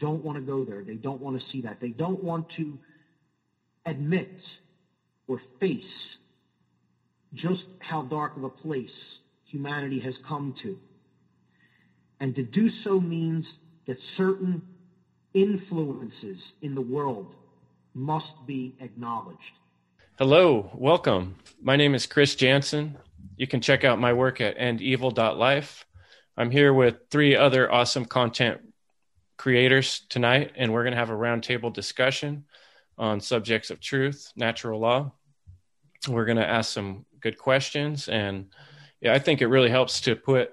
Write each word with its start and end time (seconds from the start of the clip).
don't 0.00 0.24
want 0.24 0.36
to 0.36 0.42
go 0.42 0.64
there. 0.64 0.82
They 0.82 0.94
don't 0.94 1.20
want 1.20 1.40
to 1.40 1.46
see 1.52 1.60
that. 1.62 1.78
They 1.80 1.90
don't 1.90 2.24
want 2.24 2.46
to 2.56 2.78
admit 3.86 4.32
or 5.28 5.40
face 5.60 5.84
just 7.34 7.62
how 7.78 8.02
dark 8.02 8.36
of 8.36 8.44
a 8.44 8.48
place 8.48 8.90
humanity 9.44 10.00
has 10.00 10.14
come 10.26 10.54
to. 10.62 10.78
And 12.18 12.34
to 12.34 12.42
do 12.42 12.70
so 12.82 13.00
means 13.00 13.46
that 13.86 13.96
certain 14.16 14.62
influences 15.34 16.38
in 16.62 16.74
the 16.74 16.80
world 16.80 17.32
must 17.94 18.32
be 18.46 18.74
acknowledged. 18.80 19.38
Hello, 20.18 20.70
welcome. 20.74 21.36
My 21.62 21.76
name 21.76 21.94
is 21.94 22.06
Chris 22.06 22.34
Jansen. 22.34 22.98
You 23.36 23.46
can 23.46 23.60
check 23.60 23.84
out 23.84 23.98
my 23.98 24.12
work 24.12 24.40
at 24.40 24.58
endevil.life. 24.58 25.86
I'm 26.36 26.50
here 26.50 26.74
with 26.74 26.96
three 27.10 27.36
other 27.36 27.72
awesome 27.72 28.04
content 28.04 28.60
creators 29.40 30.00
tonight, 30.10 30.52
and 30.56 30.70
we're 30.70 30.82
going 30.82 30.92
to 30.92 30.98
have 30.98 31.08
a 31.08 31.14
roundtable 31.14 31.72
discussion 31.72 32.44
on 32.98 33.22
subjects 33.22 33.70
of 33.70 33.80
truth, 33.80 34.30
natural 34.36 34.78
law. 34.78 35.12
We're 36.06 36.26
going 36.26 36.36
to 36.36 36.46
ask 36.46 36.70
some 36.70 37.06
good 37.20 37.38
questions, 37.38 38.06
and 38.06 38.52
yeah, 39.00 39.14
I 39.14 39.18
think 39.18 39.40
it 39.40 39.46
really 39.46 39.70
helps 39.70 40.02
to 40.02 40.14
put 40.14 40.50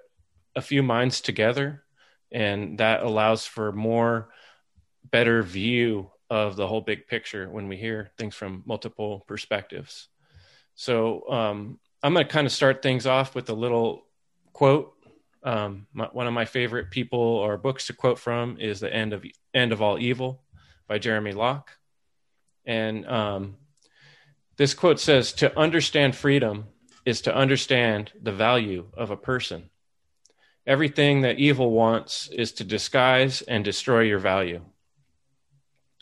a 0.55 0.61
few 0.61 0.83
minds 0.83 1.19
together, 1.19 1.83
and 2.31 2.77
that 2.77 3.03
allows 3.03 3.45
for 3.45 3.73
more 3.73 4.29
better 5.11 5.43
view 5.43 6.09
of 6.29 6.55
the 6.55 6.65
whole 6.65 6.79
big 6.79 7.07
picture 7.07 7.49
when 7.49 7.67
we 7.67 7.75
hear 7.75 8.11
things 8.17 8.35
from 8.35 8.63
multiple 8.65 9.25
perspectives. 9.27 10.07
So 10.75 11.29
um, 11.29 11.77
I'm 12.01 12.13
going 12.13 12.25
to 12.25 12.31
kind 12.31 12.47
of 12.47 12.53
start 12.53 12.81
things 12.81 13.05
off 13.05 13.35
with 13.35 13.49
a 13.49 13.53
little 13.53 14.05
quote 14.53 14.93
um, 15.47 15.87
my, 15.93 16.09
one 16.11 16.27
of 16.27 16.33
my 16.33 16.43
favorite 16.43 16.91
people 16.91 17.19
or 17.19 17.55
books 17.55 17.87
to 17.87 17.93
quote 17.93 18.19
from 18.19 18.57
is 18.59 18.81
"The 18.81 18.93
End 18.93 19.13
of 19.13 19.25
End 19.53 19.71
of 19.71 19.81
All 19.81 19.97
Evil" 19.97 20.43
by 20.89 20.99
Jeremy 20.99 21.31
Locke, 21.31 21.71
and 22.65 23.07
um, 23.07 23.55
this 24.57 24.73
quote 24.73 24.99
says, 24.99 25.31
"To 25.33 25.57
understand 25.57 26.17
freedom 26.17 26.65
is 27.05 27.21
to 27.21 27.33
understand 27.33 28.11
the 28.21 28.33
value 28.33 28.87
of 28.93 29.09
a 29.09 29.15
person. 29.15 29.69
Everything 30.65 31.21
that 31.21 31.39
evil 31.39 31.71
wants 31.71 32.27
is 32.27 32.51
to 32.53 32.65
disguise 32.65 33.41
and 33.41 33.63
destroy 33.63 34.01
your 34.01 34.19
value." 34.19 34.65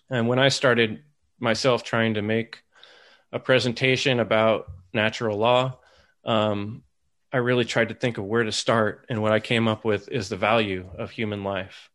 And 0.09 0.28
when 0.28 0.40
I 0.40 0.50
started 0.50 1.04
myself 1.40 1.84
trying 1.84 2.16
to 2.16 2.24
make 2.24 2.64
a 3.32 3.38
presentation 3.38 4.20
about 4.20 4.66
natural 4.92 5.38
law, 5.38 5.78
um, 6.24 6.82
I 7.36 7.39
really 7.39 7.66
tried 7.66 7.89
to 7.89 7.95
think 7.95 8.17
of 8.17 8.23
where 8.23 8.45
to 8.45 8.52
start, 8.53 9.08
and 9.09 9.22
what 9.22 9.33
I 9.33 9.41
came 9.41 9.67
up 9.67 9.83
with 9.83 10.08
is 10.08 10.30
the 10.30 10.38
value 10.38 10.89
of 10.97 11.11
human 11.11 11.44
life. 11.44 11.89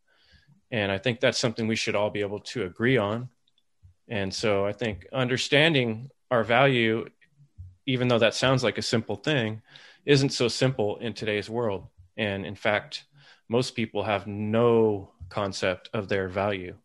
And 0.69 0.91
I 0.91 0.99
think 0.99 1.19
that's 1.19 1.39
something 1.39 1.65
we 1.65 1.75
should 1.75 1.95
all 1.95 2.11
be 2.11 2.21
able 2.21 2.41
to 2.41 2.65
agree 2.65 2.97
on. 2.97 3.27
And 4.07 4.31
so 4.31 4.67
I 4.67 4.71
think 4.71 5.07
understanding 5.11 6.11
our 6.29 6.43
value, 6.43 7.09
even 7.87 8.07
though 8.07 8.19
that 8.19 8.35
sounds 8.35 8.63
like 8.63 8.77
a 8.77 8.83
simple 8.83 9.15
thing, 9.15 9.63
isn't 10.05 10.29
so 10.29 10.47
simple 10.47 10.97
in 10.97 11.13
today's 11.13 11.49
world. 11.49 11.87
And 12.17 12.45
in 12.45 12.53
fact, 12.53 13.05
most 13.49 13.75
people 13.75 14.03
have 14.03 14.27
no 14.27 15.09
concept 15.29 15.89
of 15.91 16.07
their 16.07 16.27
value. 16.27 16.75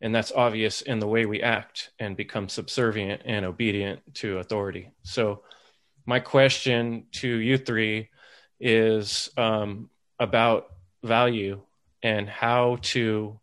And 0.00 0.14
that's 0.14 0.32
obvious 0.32 0.80
in 0.80 0.98
the 0.98 1.06
way 1.06 1.26
we 1.26 1.42
act 1.42 1.90
and 1.98 2.16
become 2.16 2.48
subservient 2.48 3.20
and 3.26 3.44
obedient 3.44 4.00
to 4.14 4.38
authority. 4.38 4.92
So, 5.02 5.42
my 6.08 6.20
question 6.20 7.04
to 7.12 7.28
you 7.28 7.58
three 7.58 8.08
is 8.58 9.28
um, 9.36 9.90
about 10.18 10.72
value 11.04 11.60
and 12.02 12.26
how 12.26 12.78
to 12.80 13.38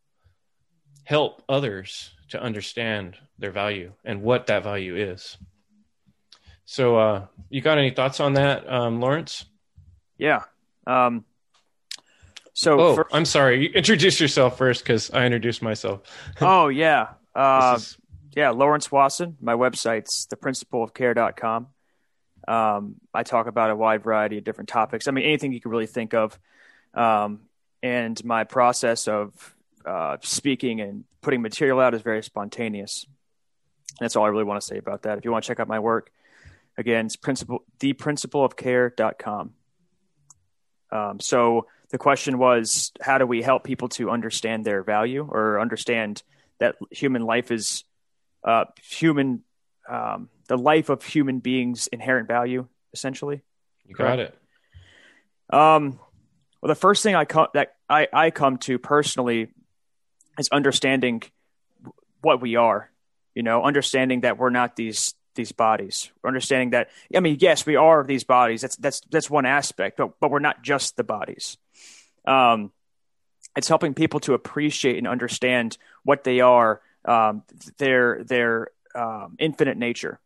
help 1.03 1.43
others 1.47 2.09
to 2.29 2.41
understand 2.41 3.17
their 3.37 3.51
value 3.51 3.91
and 4.03 4.23
what 4.23 4.47
that 4.47 4.63
value 4.63 4.95
is. 4.95 5.37
So, 6.65 6.97
uh, 6.97 7.25
you 7.51 7.61
got 7.61 7.77
any 7.77 7.91
thoughts 7.91 8.19
on 8.19 8.33
that, 8.33 8.67
um, 8.67 8.99
Lawrence? 8.99 9.45
Yeah. 10.17 10.41
Um, 10.87 11.23
so, 12.53 12.79
oh, 12.79 12.95
for- 12.95 13.07
I'm 13.13 13.25
sorry. 13.25 13.61
You 13.67 13.69
Introduce 13.75 14.19
yourself 14.19 14.57
first 14.57 14.81
because 14.81 15.11
I 15.11 15.25
introduced 15.25 15.61
myself. 15.61 16.01
oh, 16.41 16.69
yeah. 16.69 17.09
Uh, 17.35 17.75
is- 17.77 17.95
yeah, 18.35 18.49
Lawrence 18.49 18.91
Wasson. 18.91 19.37
My 19.39 19.53
website's 19.53 20.25
theprincipleofcare.com. 20.33 21.67
Um, 22.47 22.95
I 23.13 23.23
talk 23.23 23.47
about 23.47 23.71
a 23.71 23.75
wide 23.75 24.03
variety 24.03 24.37
of 24.37 24.43
different 24.43 24.69
topics. 24.69 25.07
I 25.07 25.11
mean, 25.11 25.25
anything 25.25 25.51
you 25.53 25.61
can 25.61 25.71
really 25.71 25.87
think 25.87 26.13
of. 26.13 26.37
Um, 26.93 27.41
and 27.81 28.23
my 28.23 28.43
process 28.43 29.07
of 29.07 29.55
uh, 29.85 30.17
speaking 30.21 30.81
and 30.81 31.03
putting 31.21 31.41
material 31.41 31.79
out 31.79 31.93
is 31.93 32.01
very 32.01 32.23
spontaneous. 32.23 33.05
That's 33.99 34.15
all 34.15 34.25
I 34.25 34.29
really 34.29 34.43
want 34.43 34.61
to 34.61 34.67
say 34.67 34.77
about 34.77 35.03
that. 35.03 35.17
If 35.17 35.25
you 35.25 35.31
want 35.31 35.43
to 35.43 35.47
check 35.47 35.59
out 35.59 35.67
my 35.67 35.79
work, 35.79 36.11
again, 36.77 37.05
it's 37.05 37.15
principle, 37.15 37.63
theprincipleofcare.com. 37.79 39.53
Um, 40.91 41.19
so 41.19 41.67
the 41.89 41.97
question 41.97 42.37
was, 42.37 42.91
how 43.01 43.17
do 43.17 43.25
we 43.25 43.41
help 43.41 43.63
people 43.63 43.89
to 43.89 44.09
understand 44.09 44.65
their 44.65 44.83
value 44.83 45.27
or 45.29 45.59
understand 45.59 46.23
that 46.59 46.75
human 46.91 47.23
life 47.23 47.51
is 47.51 47.83
uh, 48.43 48.65
human 48.81 49.43
um, 49.89 50.29
the 50.47 50.57
life 50.57 50.89
of 50.89 51.03
human 51.03 51.39
beings' 51.39 51.87
inherent 51.87 52.27
value, 52.27 52.67
essentially. 52.93 53.41
You 53.85 53.95
got 53.95 54.19
it. 54.19 54.37
Um, 55.49 55.99
well, 56.61 56.69
the 56.69 56.75
first 56.75 57.03
thing 57.03 57.15
I 57.15 57.25
come 57.25 57.47
that 57.53 57.75
I, 57.89 58.07
I 58.11 58.31
come 58.31 58.57
to 58.59 58.79
personally 58.79 59.49
is 60.39 60.49
understanding 60.51 61.23
what 62.21 62.41
we 62.41 62.55
are. 62.55 62.89
You 63.35 63.43
know, 63.43 63.63
understanding 63.63 64.21
that 64.21 64.37
we're 64.37 64.49
not 64.49 64.75
these 64.75 65.13
these 65.35 65.51
bodies. 65.51 66.09
We're 66.23 66.29
understanding 66.29 66.71
that 66.71 66.89
I 67.15 67.19
mean, 67.19 67.37
yes, 67.39 67.65
we 67.65 67.75
are 67.75 68.03
these 68.03 68.23
bodies. 68.23 68.61
That's 68.61 68.75
that's 68.77 69.01
that's 69.11 69.29
one 69.29 69.45
aspect, 69.45 69.97
but 69.97 70.19
but 70.19 70.31
we're 70.31 70.39
not 70.39 70.63
just 70.63 70.97
the 70.97 71.03
bodies. 71.03 71.57
Um, 72.25 72.71
it's 73.55 73.67
helping 73.67 73.93
people 73.93 74.19
to 74.21 74.33
appreciate 74.33 74.97
and 74.97 75.07
understand 75.07 75.77
what 76.03 76.23
they 76.23 76.39
are, 76.39 76.81
um, 77.05 77.43
their 77.77 78.23
their 78.23 78.69
um, 78.95 79.35
infinite 79.39 79.77
nature. 79.77 80.19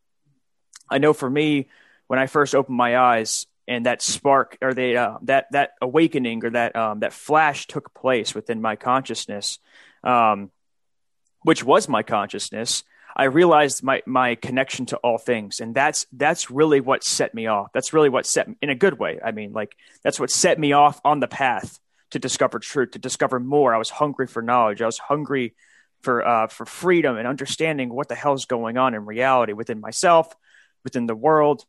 I 0.90 0.98
know 0.98 1.14
for 1.14 1.30
me, 1.30 1.70
when 2.08 2.20
I 2.20 2.28
first 2.28 2.56
opened 2.56 2.78
my 2.78 2.98
eyes 2.98 3.46
and 3.68 3.86
that 3.86 4.02
spark 4.02 4.58
or 4.62 4.74
the, 4.74 4.98
uh, 4.98 5.18
that 5.24 5.46
that 5.52 5.72
awakening 5.82 6.44
or 6.44 6.50
that 6.52 6.76
um, 6.76 7.02
that 7.02 7.14
flash 7.14 7.68
took 7.68 7.94
place 7.94 8.34
within 8.34 8.62
my 8.62 8.76
consciousness, 8.76 9.60
um, 10.04 10.52
which 11.44 11.64
was 11.64 11.88
my 11.88 12.02
consciousness, 12.02 12.84
I 13.16 13.26
realized 13.26 13.84
my 13.84 14.02
my 14.06 14.36
connection 14.36 14.86
to 14.88 14.98
all 14.98 15.18
things, 15.18 15.60
and 15.60 15.76
that's 15.76 16.06
that's 16.14 16.50
really 16.50 16.80
what 16.80 17.04
set 17.04 17.34
me 17.34 17.48
off. 17.48 17.72
That's 17.74 17.94
really 17.94 18.10
what 18.10 18.26
set 18.26 18.48
me, 18.48 18.56
in 18.62 18.70
a 18.70 18.76
good 18.76 18.98
way. 18.98 19.20
I 19.24 19.32
mean, 19.32 19.52
like 19.52 19.76
that's 20.04 20.20
what 20.20 20.32
set 20.32 20.60
me 20.60 20.74
off 20.74 21.02
on 21.04 21.20
the 21.20 21.28
path 21.28 21.80
to 22.12 22.20
discover 22.20 22.60
truth, 22.60 22.92
to 22.92 23.00
discover 23.00 23.40
more. 23.40 23.74
I 23.74 23.78
was 23.78 23.90
hungry 23.90 24.28
for 24.28 24.42
knowledge. 24.42 24.82
I 24.82 24.86
was 24.86 24.98
hungry 24.98 25.54
for 26.02 26.26
uh, 26.26 26.48
for 26.48 26.66
freedom 26.66 27.18
and 27.18 27.28
understanding 27.28 27.90
what 27.90 28.08
the 28.08 28.16
hell's 28.16 28.46
going 28.46 28.78
on 28.78 28.94
in 28.94 29.06
reality 29.06 29.54
within 29.54 29.82
myself, 29.82 30.34
within 30.84 31.08
the 31.08 31.16
world. 31.16 31.66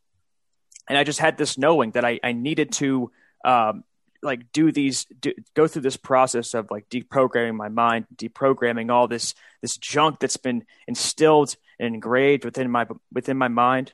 And 0.89 0.97
I 0.97 1.03
just 1.03 1.19
had 1.19 1.37
this 1.37 1.57
knowing 1.57 1.91
that 1.91 2.05
I, 2.05 2.19
I 2.23 2.33
needed 2.33 2.71
to 2.73 3.11
um, 3.45 3.83
like 4.21 4.51
do 4.51 4.71
these 4.71 5.05
do, 5.05 5.33
go 5.55 5.67
through 5.67 5.81
this 5.83 5.97
process 5.97 6.53
of 6.53 6.69
like 6.71 6.89
deprogramming 6.89 7.55
my 7.55 7.69
mind, 7.69 8.05
deprogramming 8.15 8.91
all 8.91 9.07
this 9.07 9.33
this 9.61 9.77
junk 9.77 10.19
that's 10.19 10.37
been 10.37 10.65
instilled 10.87 11.55
and 11.79 11.95
engraved 11.95 12.45
within 12.45 12.69
my 12.69 12.85
within 13.11 13.37
my 13.37 13.47
mind, 13.47 13.93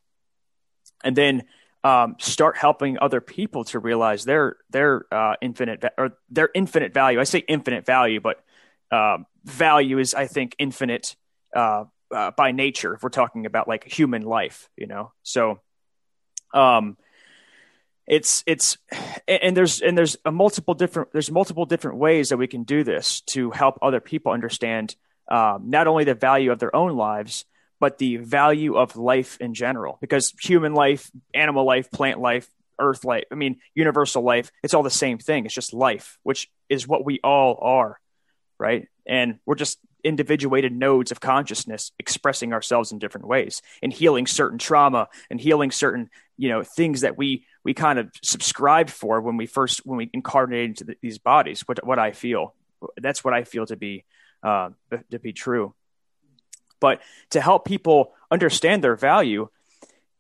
and 1.04 1.16
then 1.16 1.44
um, 1.84 2.16
start 2.20 2.58
helping 2.58 2.98
other 3.00 3.22
people 3.22 3.64
to 3.66 3.80
realize 3.80 4.26
their 4.26 4.58
their 4.70 5.06
uh, 5.12 5.36
infinite 5.42 5.84
or 5.98 6.18
their 6.30 6.50
infinite 6.54 6.94
value. 6.94 7.20
I 7.20 7.24
say 7.24 7.40
infinite 7.40 7.86
value, 7.86 8.20
but 8.20 8.44
uh, 8.92 9.20
value 9.44 10.00
is, 10.00 10.14
I 10.14 10.28
think, 10.28 10.56
infinite 10.60 11.16
uh, 11.56 11.86
uh, 12.14 12.32
by 12.32 12.52
nature. 12.52 12.94
If 12.94 13.04
we're 13.04 13.10
talking 13.10 13.46
about 13.46 13.68
like 13.68 13.84
human 13.84 14.24
life, 14.24 14.70
you 14.76 14.88
know, 14.88 15.12
so 15.24 15.60
um, 16.54 16.98
it's 18.08 18.44
it's 18.48 18.78
and 19.28 19.56
there's 19.56 19.82
and 19.82 19.98
there's 19.98 20.18
a 20.26 20.32
multiple 20.32 20.74
different 20.74 21.12
there's 21.12 21.32
multiple 21.32 21.66
different 21.66 21.98
ways 21.98 22.30
that 22.30 22.38
we 22.38 22.48
can 22.48 22.64
do 22.64 22.84
this 22.84 23.22
to 23.22 23.52
help 23.52 23.78
other 23.82 24.00
people 24.00 24.32
understand 24.32 24.96
um, 25.30 25.70
not 25.70 25.88
only 25.88 26.06
the 26.06 26.16
value 26.16 26.52
of 26.52 26.60
their 26.60 26.76
own 26.76 26.96
lives 26.96 27.46
but 27.80 28.00
the 28.00 28.18
value 28.18 28.76
of 28.76 28.96
life 28.96 29.38
in 29.40 29.54
general 29.54 29.98
because 30.00 30.34
human 30.42 30.74
life 30.74 31.12
animal 31.34 31.66
life 31.66 31.92
plant 31.92 32.20
life 32.20 32.50
earth 32.80 33.04
life 33.04 33.26
i 33.30 33.36
mean 33.36 33.60
universal 33.76 34.24
life 34.24 34.52
it's 34.64 34.74
all 34.74 34.84
the 34.84 34.90
same 34.90 35.18
thing 35.18 35.46
it's 35.46 35.54
just 35.54 35.74
life 35.74 36.18
which 36.24 36.50
is 36.70 36.88
what 36.88 37.04
we 37.04 37.20
all 37.24 37.60
are 37.62 38.00
right? 38.60 38.88
And 39.08 39.40
we're 39.46 39.56
just 39.56 39.80
individuated 40.04 40.74
nodes 40.74 41.12
of 41.12 41.20
consciousness 41.20 41.92
expressing 41.98 42.54
ourselves 42.54 42.92
in 42.92 43.00
different 43.00 43.28
ways 43.28 43.62
and 43.82 43.92
healing 43.92 44.28
certain 44.28 44.58
trauma 44.58 45.08
and 45.30 45.42
healing 45.42 45.72
certain 45.72 46.10
you 46.38 46.50
know 46.50 46.64
things 46.64 47.02
that 47.02 47.18
we 47.18 47.46
we 47.64 47.74
kind 47.74 47.98
of 47.98 48.10
subscribed 48.24 48.92
for 48.92 49.20
when 49.20 49.38
we 49.38 49.48
first 49.48 49.86
when 49.86 49.98
we 49.98 50.10
incarnated 50.14 50.70
into 50.70 50.84
the, 50.84 50.96
these 51.02 51.18
bodies 51.18 51.62
what 51.62 51.84
what 51.86 51.98
i 51.98 52.12
feel 52.12 52.54
that's 53.02 53.24
what 53.24 53.34
i 53.34 53.44
feel 53.44 53.66
to 53.66 53.76
be 53.76 54.06
uh, 54.44 54.70
to 55.12 55.20
be 55.20 55.34
true. 55.34 55.74
But 56.80 57.02
to 57.32 57.42
help 57.42 57.66
people 57.66 58.14
understand 58.30 58.84
their 58.84 58.96
value, 58.96 59.50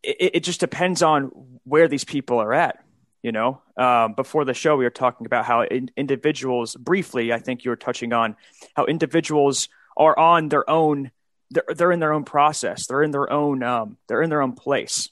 it, 0.01 0.31
it 0.35 0.39
just 0.43 0.59
depends 0.59 1.01
on 1.01 1.31
where 1.63 1.87
these 1.87 2.03
people 2.03 2.39
are 2.39 2.53
at. 2.53 2.83
You 3.23 3.31
know, 3.31 3.61
um, 3.75 4.13
before 4.13 4.45
the 4.45 4.53
show, 4.53 4.77
we 4.77 4.83
were 4.83 4.89
talking 4.89 5.25
about 5.25 5.45
how 5.45 5.61
in, 5.63 5.89
individuals, 5.97 6.75
briefly, 6.75 7.33
I 7.33 7.39
think 7.39 7.65
you 7.65 7.71
were 7.71 7.75
touching 7.75 8.13
on 8.13 8.35
how 8.75 8.85
individuals 8.85 9.69
are 9.97 10.17
on 10.17 10.49
their 10.49 10.69
own. 10.69 11.11
They're, 11.49 11.63
they're 11.75 11.91
in 11.91 11.99
their 11.99 12.13
own 12.13 12.25
process. 12.25 12.85
They're 12.85 13.03
in 13.03 13.11
their 13.11 13.31
own. 13.31 13.63
Um, 13.63 13.97
they're 14.07 14.21
in 14.21 14.29
their 14.29 14.41
own 14.41 14.53
place. 14.53 15.09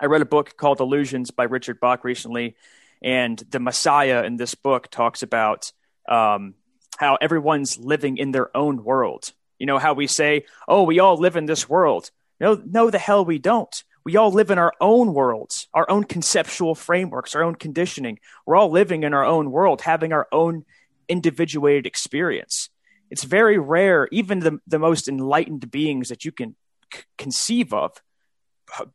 I 0.00 0.06
read 0.06 0.22
a 0.22 0.26
book 0.26 0.56
called 0.56 0.80
Illusions 0.80 1.30
by 1.30 1.44
Richard 1.44 1.78
Bach 1.78 2.02
recently, 2.02 2.56
and 3.02 3.38
the 3.50 3.60
Messiah 3.60 4.24
in 4.24 4.36
this 4.36 4.56
book 4.56 4.90
talks 4.90 5.22
about 5.22 5.72
um, 6.08 6.54
how 6.98 7.16
everyone's 7.16 7.78
living 7.78 8.16
in 8.16 8.32
their 8.32 8.54
own 8.56 8.82
world. 8.82 9.32
You 9.58 9.66
know 9.66 9.78
how 9.78 9.94
we 9.94 10.08
say, 10.08 10.46
"Oh, 10.66 10.82
we 10.82 10.98
all 10.98 11.16
live 11.16 11.36
in 11.36 11.46
this 11.46 11.68
world." 11.68 12.10
No, 12.40 12.60
no, 12.66 12.90
the 12.90 12.98
hell 12.98 13.24
we 13.24 13.38
don't 13.38 13.84
we 14.04 14.16
all 14.16 14.30
live 14.30 14.50
in 14.50 14.58
our 14.58 14.72
own 14.80 15.14
worlds, 15.14 15.68
our 15.72 15.88
own 15.90 16.04
conceptual 16.04 16.74
frameworks, 16.74 17.34
our 17.34 17.42
own 17.42 17.54
conditioning. 17.54 18.18
We're 18.44 18.56
all 18.56 18.70
living 18.70 19.02
in 19.02 19.14
our 19.14 19.24
own 19.24 19.50
world, 19.50 19.80
having 19.80 20.12
our 20.12 20.28
own 20.30 20.64
individuated 21.08 21.86
experience. 21.86 22.68
It's 23.10 23.24
very 23.24 23.58
rare, 23.58 24.08
even 24.12 24.40
the, 24.40 24.58
the 24.66 24.78
most 24.78 25.08
enlightened 25.08 25.70
beings 25.70 26.08
that 26.10 26.24
you 26.24 26.32
can 26.32 26.54
c- 26.92 27.02
conceive 27.16 27.72
of 27.72 27.92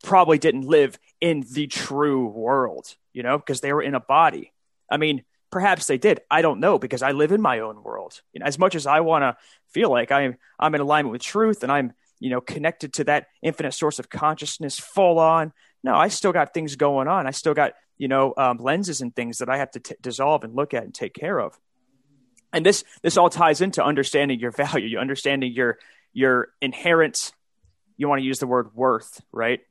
probably 0.03 0.37
didn't 0.37 0.67
live 0.67 0.99
in 1.21 1.45
the 1.51 1.67
true 1.67 2.27
world, 2.27 2.95
you 3.13 3.23
know, 3.23 3.37
because 3.37 3.61
they 3.61 3.73
were 3.73 3.81
in 3.81 3.95
a 3.95 3.99
body. 3.99 4.51
I 4.91 4.97
mean, 4.97 5.23
perhaps 5.51 5.87
they 5.87 5.97
did. 5.97 6.21
I 6.29 6.41
don't 6.41 6.59
know 6.59 6.77
because 6.79 7.01
I 7.01 7.11
live 7.11 7.31
in 7.31 7.41
my 7.41 7.59
own 7.59 7.83
world. 7.83 8.21
You 8.33 8.39
know, 8.39 8.45
as 8.45 8.59
much 8.59 8.75
as 8.75 8.85
I 8.85 8.99
want 9.01 9.23
to 9.23 9.37
feel 9.69 9.89
like 9.89 10.11
I'm 10.11 10.37
I'm 10.59 10.75
in 10.75 10.81
alignment 10.81 11.11
with 11.11 11.21
truth 11.21 11.63
and 11.63 11.71
I'm 11.71 11.93
you 12.19 12.29
know, 12.29 12.41
connected 12.41 12.93
to 12.93 13.03
that 13.05 13.27
infinite 13.41 13.73
source 13.73 13.99
of 13.99 14.09
consciousness 14.09 14.77
full 14.77 15.19
on. 15.19 15.53
No, 15.83 15.95
I 15.95 16.09
still 16.09 16.33
got 16.33 16.53
things 16.53 16.75
going 16.75 17.07
on. 17.07 17.25
I 17.25 17.31
still 17.31 17.53
got, 17.53 17.73
you 17.97 18.07
know, 18.07 18.33
um, 18.37 18.57
lenses 18.57 19.01
and 19.01 19.15
things 19.15 19.37
that 19.37 19.49
I 19.49 19.57
have 19.57 19.71
to 19.71 19.79
t- 19.79 19.95
dissolve 20.01 20.43
and 20.43 20.53
look 20.53 20.73
at 20.73 20.83
and 20.83 20.93
take 20.93 21.13
care 21.13 21.39
of. 21.39 21.57
And 22.51 22.65
this, 22.65 22.83
this 23.01 23.17
all 23.17 23.29
ties 23.29 23.61
into 23.61 23.83
understanding 23.83 24.39
your 24.39 24.51
value, 24.51 24.87
you 24.87 24.99
understanding 24.99 25.53
your, 25.53 25.77
your 26.13 26.49
inherent, 26.61 27.31
you 27.95 28.07
want 28.09 28.19
to 28.19 28.25
use 28.25 28.39
the 28.39 28.47
word 28.47 28.73
worth, 28.75 29.21
right? 29.31 29.61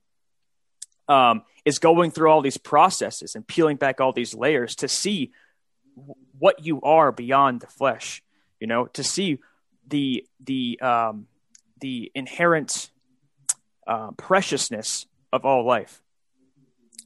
Um, 1.09 1.43
is 1.65 1.79
going 1.79 2.11
through 2.11 2.31
all 2.31 2.41
these 2.41 2.57
processes 2.57 3.35
and 3.35 3.47
peeling 3.47 3.77
back 3.77 4.01
all 4.01 4.13
these 4.13 4.35
layers 4.35 4.77
to 4.77 4.89
see 4.89 5.33
what 6.39 6.65
you 6.65 6.81
are 6.83 7.11
beyond 7.13 7.61
the 7.61 7.67
flesh, 7.67 8.23
you 8.61 8.67
know, 8.67 8.87
to 8.87 9.03
see 9.03 9.39
the, 9.89 10.27
the, 10.41 10.79
um, 10.81 11.27
the 11.81 12.11
inherent 12.15 12.91
uh, 13.87 14.11
preciousness 14.13 15.07
of 15.33 15.45
all 15.45 15.67
life. 15.67 16.03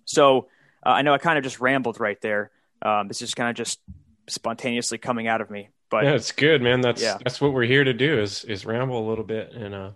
So 0.04 0.48
uh, 0.84 0.90
I 0.90 1.02
know 1.02 1.14
I 1.14 1.19
kind 1.19 1.38
of 1.38 1.44
just 1.44 1.60
rambled 1.60 2.00
right 2.00 2.20
there. 2.20 2.50
Um, 2.82 3.08
it's 3.10 3.19
just 3.19 3.36
kind 3.36 3.50
of 3.50 3.56
just 3.56 3.80
spontaneously 4.28 4.98
coming 4.98 5.28
out 5.28 5.40
of 5.40 5.50
me. 5.50 5.70
But 5.90 6.04
yeah, 6.04 6.14
it's 6.14 6.32
good, 6.32 6.62
man. 6.62 6.80
That's 6.80 7.02
yeah. 7.02 7.19
that's 7.22 7.40
what 7.40 7.52
we're 7.52 7.64
here 7.64 7.84
to 7.84 7.92
do 7.92 8.19
is 8.19 8.44
is 8.44 8.64
ramble 8.64 9.06
a 9.06 9.08
little 9.08 9.24
bit 9.24 9.52
and 9.52 9.74
uh, 9.74 9.90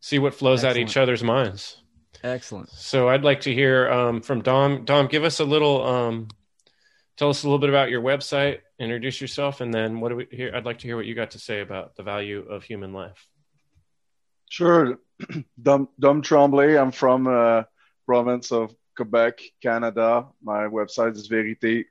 see 0.00 0.18
what 0.18 0.34
flows 0.34 0.64
Excellent. 0.64 0.86
out 0.86 0.90
each 0.90 0.96
other's 0.96 1.22
minds. 1.22 1.82
Excellent. 2.22 2.70
So 2.70 3.08
I'd 3.08 3.24
like 3.24 3.42
to 3.42 3.52
hear 3.52 3.90
um, 3.90 4.22
from 4.22 4.40
Dom. 4.40 4.84
Dom, 4.84 5.08
give 5.08 5.24
us 5.24 5.40
a 5.40 5.44
little. 5.44 5.84
Um, 5.84 6.28
tell 7.16 7.28
us 7.28 7.42
a 7.42 7.46
little 7.46 7.58
bit 7.58 7.70
about 7.70 7.90
your 7.90 8.02
website. 8.02 8.60
Introduce 8.78 9.20
yourself, 9.20 9.60
and 9.60 9.74
then 9.74 10.00
what 10.00 10.10
do 10.10 10.16
we 10.16 10.26
hear? 10.30 10.52
I'd 10.54 10.64
like 10.64 10.78
to 10.78 10.86
hear 10.86 10.96
what 10.96 11.06
you 11.06 11.14
got 11.14 11.32
to 11.32 11.38
say 11.38 11.60
about 11.60 11.96
the 11.96 12.02
value 12.02 12.46
of 12.48 12.62
human 12.62 12.92
life. 12.92 13.26
Sure. 14.48 14.98
Dom, 15.62 15.88
Dom 15.98 16.22
Tremblay. 16.22 16.76
I'm 16.76 16.92
from 16.92 17.26
uh, 17.26 17.64
province 18.06 18.52
of 18.52 18.74
Quebec, 18.96 19.40
Canada. 19.62 20.26
My 20.42 20.64
website 20.66 21.16
is 21.16 21.28
vérité 21.28 21.84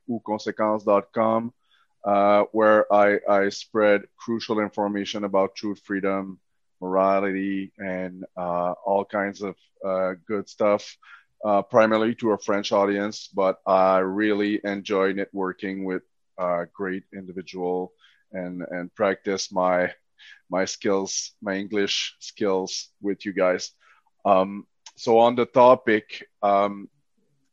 uh, 2.04 2.44
where 2.52 2.92
I, 2.94 3.20
I 3.30 3.50
spread 3.50 4.04
crucial 4.18 4.60
information 4.60 5.24
about 5.24 5.56
truth, 5.56 5.82
freedom, 5.84 6.40
morality, 6.82 7.72
and 7.78 8.26
uh, 8.38 8.74
all 8.86 9.06
kinds 9.06 9.42
of 9.42 9.56
uh, 9.86 10.14
good 10.28 10.48
stuff, 10.48 10.98
uh, 11.44 11.62
primarily 11.62 12.16
to 12.16 12.32
a 12.32 12.38
French 12.38 12.72
audience. 12.72 13.28
But 13.34 13.60
I 13.66 14.00
really 14.00 14.60
enjoy 14.64 15.14
networking 15.14 15.84
with 15.84 16.04
uh, 16.38 16.66
great 16.74 17.04
individual 17.14 17.92
and 18.32 18.64
and 18.70 18.94
practice 18.94 19.52
my 19.52 19.92
my 20.50 20.66
skills, 20.66 21.34
my 21.42 21.56
English 21.56 22.16
skills 22.20 22.90
with 23.02 23.26
you 23.26 23.34
guys. 23.34 23.72
Um, 24.26 24.66
so 24.96 25.20
on 25.20 25.36
the 25.36 25.46
topic, 25.46 26.28
um, 26.42 26.90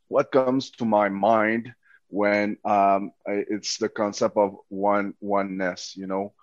what 0.07 0.31
comes 0.31 0.71
to 0.71 0.85
my 0.85 1.09
mind 1.09 1.73
when 2.09 2.57
um, 2.63 3.11
it's 3.25 3.77
the 3.77 3.89
concept 3.89 4.37
of 4.37 4.55
one 4.69 5.13
oneness, 5.19 5.95
you 5.95 6.07
know, 6.07 6.33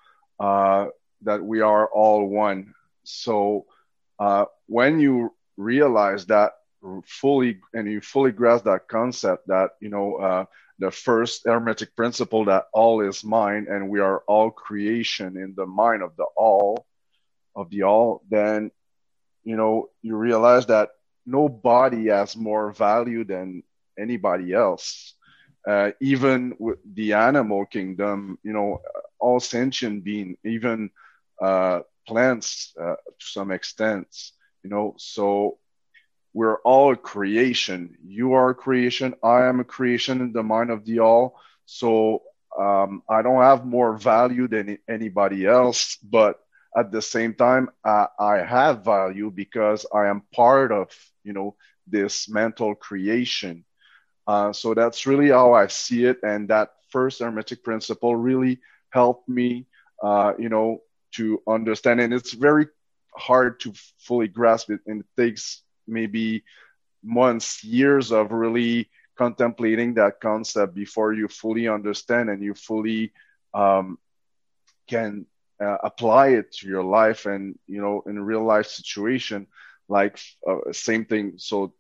uh, 0.41 0.87
that 1.23 1.43
we 1.43 1.61
are 1.61 1.87
all 1.89 2.27
one. 2.27 2.75
So 3.05 3.67
uh, 4.19 4.47
when 4.67 4.99
you 5.01 5.35
realize 5.57 6.27
that 6.27 6.53
fully 7.05 7.59
and 7.75 7.89
you 7.91 8.01
fully 8.01 8.33
grasp 8.33 8.65
that 8.65 8.89
concept 8.89 9.47
that 9.49 9.71
you 9.81 9.89
know 9.89 10.17
uh, 10.17 10.45
the 10.79 10.91
first 10.91 11.43
hermetic 11.45 11.95
principle 11.97 12.45
that 12.47 12.65
all 12.73 13.01
is 13.01 13.25
mind 13.25 13.69
and 13.69 13.89
we 13.89 14.01
are 14.01 14.23
all 14.27 14.51
creation 14.51 15.37
in 15.37 15.55
the 15.57 15.67
mind 15.67 16.03
of 16.03 16.17
the 16.17 16.25
all 16.37 16.87
of 17.57 17.71
the 17.71 17.83
all 17.83 18.23
then 18.31 18.71
you 19.45 19.57
know 19.57 19.89
you 20.03 20.17
realize 20.17 20.67
that 20.67 20.91
nobody 21.27 22.09
has 22.09 22.37
more 22.37 22.73
value 22.73 23.25
than 23.25 23.63
anybody 23.99 24.53
else. 24.53 25.15
Uh, 25.67 25.91
even 26.01 26.55
with 26.59 26.79
the 26.95 27.13
animal 27.13 27.65
kingdom 27.67 28.39
you 28.43 28.53
know 28.53 28.81
all 29.19 29.39
sentient 29.39 30.03
being 30.05 30.37
even 30.45 30.91
uh, 31.43 31.81
plants 32.07 32.75
uh, 32.81 32.95
to 33.19 33.27
some 33.27 33.51
extent 33.51 34.07
you 34.63 34.71
know 34.71 34.95
so 34.99 35.59
we're 36.33 36.57
all 36.63 36.93
a 36.93 36.97
creation. 36.97 37.97
You 38.05 38.35
are 38.35 38.51
a 38.51 38.55
creation. 38.55 39.15
I 39.23 39.47
am 39.47 39.61
a 39.61 39.65
creation 39.65 40.21
in 40.21 40.33
the 40.33 40.43
mind 40.43 40.71
of 40.71 40.85
the 40.85 41.01
all. 41.01 41.39
So 41.67 42.23
um, 42.59 43.03
I 43.09 43.23
don't 43.23 43.43
have 43.43 43.65
more 43.65 43.97
value 43.97 44.49
than 44.49 44.79
anybody 44.89 45.47
else, 45.47 45.97
but 45.97 46.39
at 46.77 46.91
the 46.91 47.03
same 47.03 47.35
time, 47.35 47.71
I, 47.85 48.07
I 48.19 48.37
have 48.39 48.85
value 48.85 49.31
because 49.31 49.87
I 49.93 50.07
am 50.07 50.23
part 50.35 50.73
of, 50.73 50.91
you 51.25 51.33
know, 51.33 51.57
this 51.87 52.29
mental 52.29 52.75
creation. 52.75 53.65
Uh, 54.27 54.53
so 54.53 54.75
that's 54.75 55.07
really 55.07 55.31
how 55.31 55.53
I 55.55 55.67
see 55.67 56.05
it. 56.05 56.19
And 56.23 56.49
that 56.49 56.71
first 56.91 57.21
hermetic 57.21 57.65
principle 57.65 58.15
really 58.17 58.61
helped 58.91 59.29
me, 59.29 59.67
uh, 60.03 60.35
you 60.39 60.49
know, 60.49 60.83
to 61.13 61.43
understand. 61.49 62.01
And 62.01 62.13
it's 62.13 62.33
very 62.33 62.67
hard 63.17 63.61
to 63.61 63.73
fully 63.99 64.29
grasp 64.29 64.71
it 64.71 64.81
and 64.87 65.01
it 65.01 65.07
takes 65.21 65.63
maybe 65.91 66.45
months, 67.03 67.65
years 67.65 68.13
of 68.13 68.33
really 68.33 68.89
contemplating 69.17 69.95
that 69.95 70.21
concept 70.21 70.75
before 70.75 71.13
you 71.13 71.29
fully 71.29 71.69
understand 71.69 72.31
and 72.31 72.43
you 72.43 72.55
fully 72.55 73.13
um, 73.55 73.99
can 74.89 75.27
uh, 75.61 75.77
apply 75.83 76.29
it 76.29 76.53
to 76.53 76.69
your 76.69 76.83
life 76.85 77.27
and 77.27 77.59
you 77.67 77.81
know 77.81 78.03
in 78.07 78.19
real 78.21 78.45
life 78.45 78.67
situation 78.67 79.47
like 79.89 80.19
uh, 80.49 80.73
same 80.73 81.05
thing. 81.05 81.35
So 81.37 81.73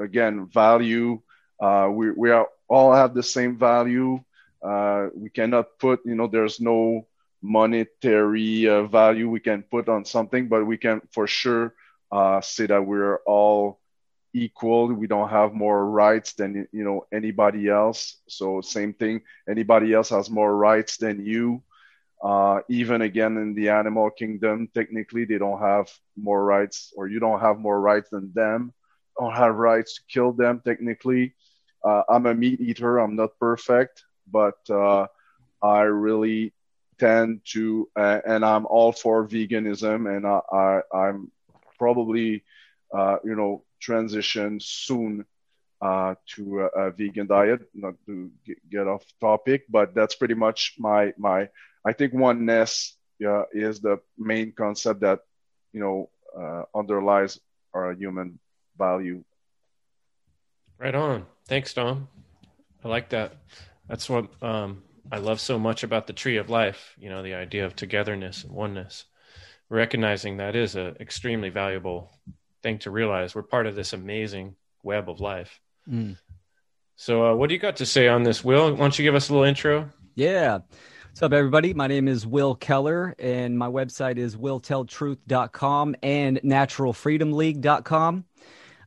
again 0.00 0.46
value 0.46 1.20
uh, 1.60 1.88
we, 1.90 2.10
we 2.10 2.30
are, 2.30 2.46
all 2.68 2.92
have 2.92 3.14
the 3.14 3.22
same 3.22 3.56
value. 3.56 4.20
Uh, 4.62 5.08
we 5.14 5.30
cannot 5.30 5.78
put 5.78 6.00
you 6.04 6.14
know 6.14 6.26
there's 6.26 6.60
no 6.60 7.06
monetary 7.42 8.68
uh, 8.68 8.82
value 8.84 9.28
we 9.28 9.40
can 9.40 9.62
put 9.62 9.88
on 9.88 10.04
something 10.04 10.48
but 10.48 10.64
we 10.66 10.76
can 10.76 11.00
for 11.12 11.26
sure 11.26 11.72
uh, 12.10 12.40
say 12.40 12.66
that 12.66 12.86
we're 12.86 13.18
all 13.26 13.80
equal. 14.32 14.92
We 14.92 15.06
don't 15.06 15.28
have 15.30 15.54
more 15.54 15.86
rights 15.88 16.34
than 16.34 16.66
you 16.72 16.84
know 16.84 17.06
anybody 17.12 17.68
else. 17.68 18.16
So 18.28 18.60
same 18.60 18.92
thing. 18.94 19.22
Anybody 19.48 19.92
else 19.92 20.10
has 20.10 20.30
more 20.30 20.54
rights 20.56 20.96
than 20.98 21.24
you. 21.24 21.62
Uh, 22.22 22.60
even 22.68 23.02
again 23.02 23.36
in 23.36 23.54
the 23.54 23.68
animal 23.70 24.10
kingdom, 24.10 24.68
technically 24.74 25.24
they 25.24 25.38
don't 25.38 25.60
have 25.60 25.90
more 26.16 26.44
rights, 26.44 26.92
or 26.96 27.08
you 27.08 27.20
don't 27.20 27.40
have 27.40 27.58
more 27.58 27.80
rights 27.80 28.10
than 28.10 28.32
them. 28.34 28.72
Don't 29.18 29.34
have 29.34 29.56
rights 29.56 29.96
to 29.96 30.02
kill 30.08 30.32
them 30.32 30.60
technically. 30.64 31.34
Uh, 31.84 32.02
I'm 32.08 32.26
a 32.26 32.34
meat 32.34 32.60
eater. 32.60 32.98
I'm 32.98 33.16
not 33.16 33.38
perfect, 33.38 34.04
but 34.30 34.58
uh, 34.70 35.06
I 35.62 35.82
really 35.82 36.52
tend 36.98 37.40
to, 37.52 37.88
uh, 37.96 38.20
and 38.26 38.44
I'm 38.44 38.66
all 38.66 38.92
for 38.92 39.26
veganism, 39.26 40.08
and 40.14 40.26
I, 40.26 40.40
I, 40.52 40.80
I'm 41.08 41.30
probably, 41.78 42.44
uh, 42.92 43.16
you 43.24 43.34
know, 43.34 43.64
transition 43.80 44.58
soon 44.60 45.24
uh, 45.80 46.14
to 46.34 46.60
a, 46.60 46.66
a, 46.86 46.90
vegan 46.90 47.26
diet. 47.26 47.60
Not 47.74 47.94
to 48.06 48.30
get 48.70 48.86
off 48.86 49.04
topic, 49.20 49.64
but 49.68 49.94
that's 49.94 50.14
pretty 50.14 50.34
much 50.34 50.74
my 50.78 51.12
my. 51.18 51.48
I 51.84 51.92
think 51.92 52.14
oneness 52.14 52.96
yeah, 53.18 53.44
is 53.52 53.80
the 53.80 53.98
main 54.18 54.52
concept 54.52 55.00
that 55.00 55.20
you 55.72 55.80
know 55.80 56.10
uh, 56.36 56.64
underlies 56.74 57.38
our 57.74 57.92
human 57.92 58.38
value. 58.76 59.24
Right 60.78 60.94
on. 60.94 61.26
Thanks, 61.48 61.72
Dom. 61.74 62.08
I 62.84 62.88
like 62.88 63.10
that. 63.10 63.34
That's 63.88 64.08
what 64.08 64.30
um, 64.42 64.82
I 65.10 65.18
love 65.18 65.40
so 65.40 65.58
much 65.58 65.82
about 65.82 66.06
the 66.06 66.12
tree 66.12 66.36
of 66.36 66.50
life. 66.50 66.94
You 66.98 67.08
know, 67.08 67.22
the 67.22 67.34
idea 67.34 67.64
of 67.64 67.76
togetherness 67.76 68.44
and 68.44 68.52
oneness. 68.52 69.04
Recognizing 69.68 70.36
that 70.36 70.54
is 70.54 70.76
an 70.76 70.96
extremely 71.00 71.48
valuable 71.48 72.10
thing 72.62 72.78
to 72.80 72.90
realize. 72.90 73.34
We're 73.34 73.42
part 73.42 73.66
of 73.66 73.74
this 73.74 73.92
amazing 73.92 74.56
web 74.82 75.10
of 75.10 75.20
life. 75.20 75.60
Mm. 75.90 76.16
So, 76.94 77.26
uh, 77.26 77.34
what 77.34 77.48
do 77.48 77.54
you 77.54 77.60
got 77.60 77.76
to 77.76 77.86
say 77.86 78.08
on 78.08 78.22
this, 78.22 78.44
Will? 78.44 78.72
Why 78.72 78.78
don't 78.78 78.98
you 78.98 79.04
give 79.04 79.14
us 79.14 79.28
a 79.28 79.32
little 79.32 79.46
intro? 79.46 79.90
Yeah. 80.14 80.60
What's 81.16 81.22
up, 81.22 81.32
everybody? 81.32 81.74
My 81.74 81.86
name 81.86 82.08
is 82.08 82.26
Will 82.26 82.54
Keller, 82.54 83.14
and 83.18 83.58
my 83.58 83.68
website 83.68 84.18
is 84.18 84.36
willtelltruth.com 84.36 85.96
and 86.02 86.40
naturalfreedomleague.com. 86.42 88.24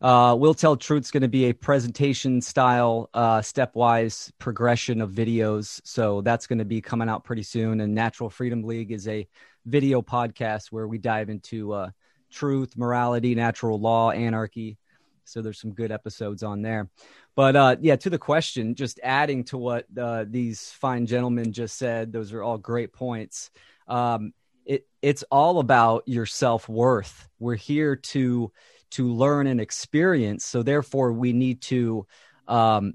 Uh, 0.02 0.36
Will 0.40 0.54
Tell 0.54 0.78
Truth's 0.78 1.12
going 1.12 1.22
to 1.22 1.28
be 1.28 1.46
a 1.46 1.54
presentation 1.54 2.40
style, 2.42 3.10
uh, 3.14 3.40
stepwise 3.40 4.32
progression 4.40 5.02
of 5.02 5.12
videos. 5.12 5.82
So 5.84 6.22
that's 6.22 6.48
going 6.48 6.60
to 6.60 6.66
be 6.66 6.82
coming 6.82 7.10
out 7.10 7.24
pretty 7.24 7.44
soon. 7.44 7.82
And 7.82 7.94
Natural 7.94 8.30
Freedom 8.30 8.64
League 8.64 8.92
is 8.92 9.08
a 9.08 9.28
video 9.66 10.02
podcast 10.02 10.72
where 10.72 10.88
we 10.88 10.98
dive 10.98 11.30
into 11.30 11.74
uh, 11.74 11.90
truth, 12.32 12.78
morality, 12.78 13.36
natural 13.36 13.80
law, 13.80 14.12
anarchy. 14.12 14.78
So 15.26 15.42
there's 15.42 15.60
some 15.60 15.74
good 15.74 15.92
episodes 15.92 16.44
on 16.44 16.62
there. 16.62 16.90
But 17.36 17.56
uh, 17.56 17.76
yeah, 17.80 17.96
to 17.98 18.10
the 18.10 18.18
question, 18.18 18.76
just 18.76 19.00
adding 19.04 19.44
to 19.46 19.58
what 19.58 19.86
uh, 19.98 20.26
these 20.28 20.72
fine 20.72 21.06
gentlemen 21.06 21.54
just 21.54 21.78
said, 21.78 22.12
those 22.12 22.34
are 22.34 22.44
all 22.44 22.58
great 22.58 22.92
points. 22.94 23.52
Um, 23.88 24.34
it, 24.66 24.88
it's 25.02 25.24
all 25.32 25.60
about 25.60 26.04
your 26.06 26.26
self 26.26 26.68
worth. 26.68 27.28
We're 27.40 27.56
here 27.56 27.96
to 27.96 28.52
to 28.92 29.08
learn 29.08 29.46
and 29.46 29.62
experience, 29.62 30.46
so 30.46 30.64
therefore 30.64 31.14
we 31.14 31.32
need 31.32 31.62
to 31.62 32.08
um, 32.48 32.94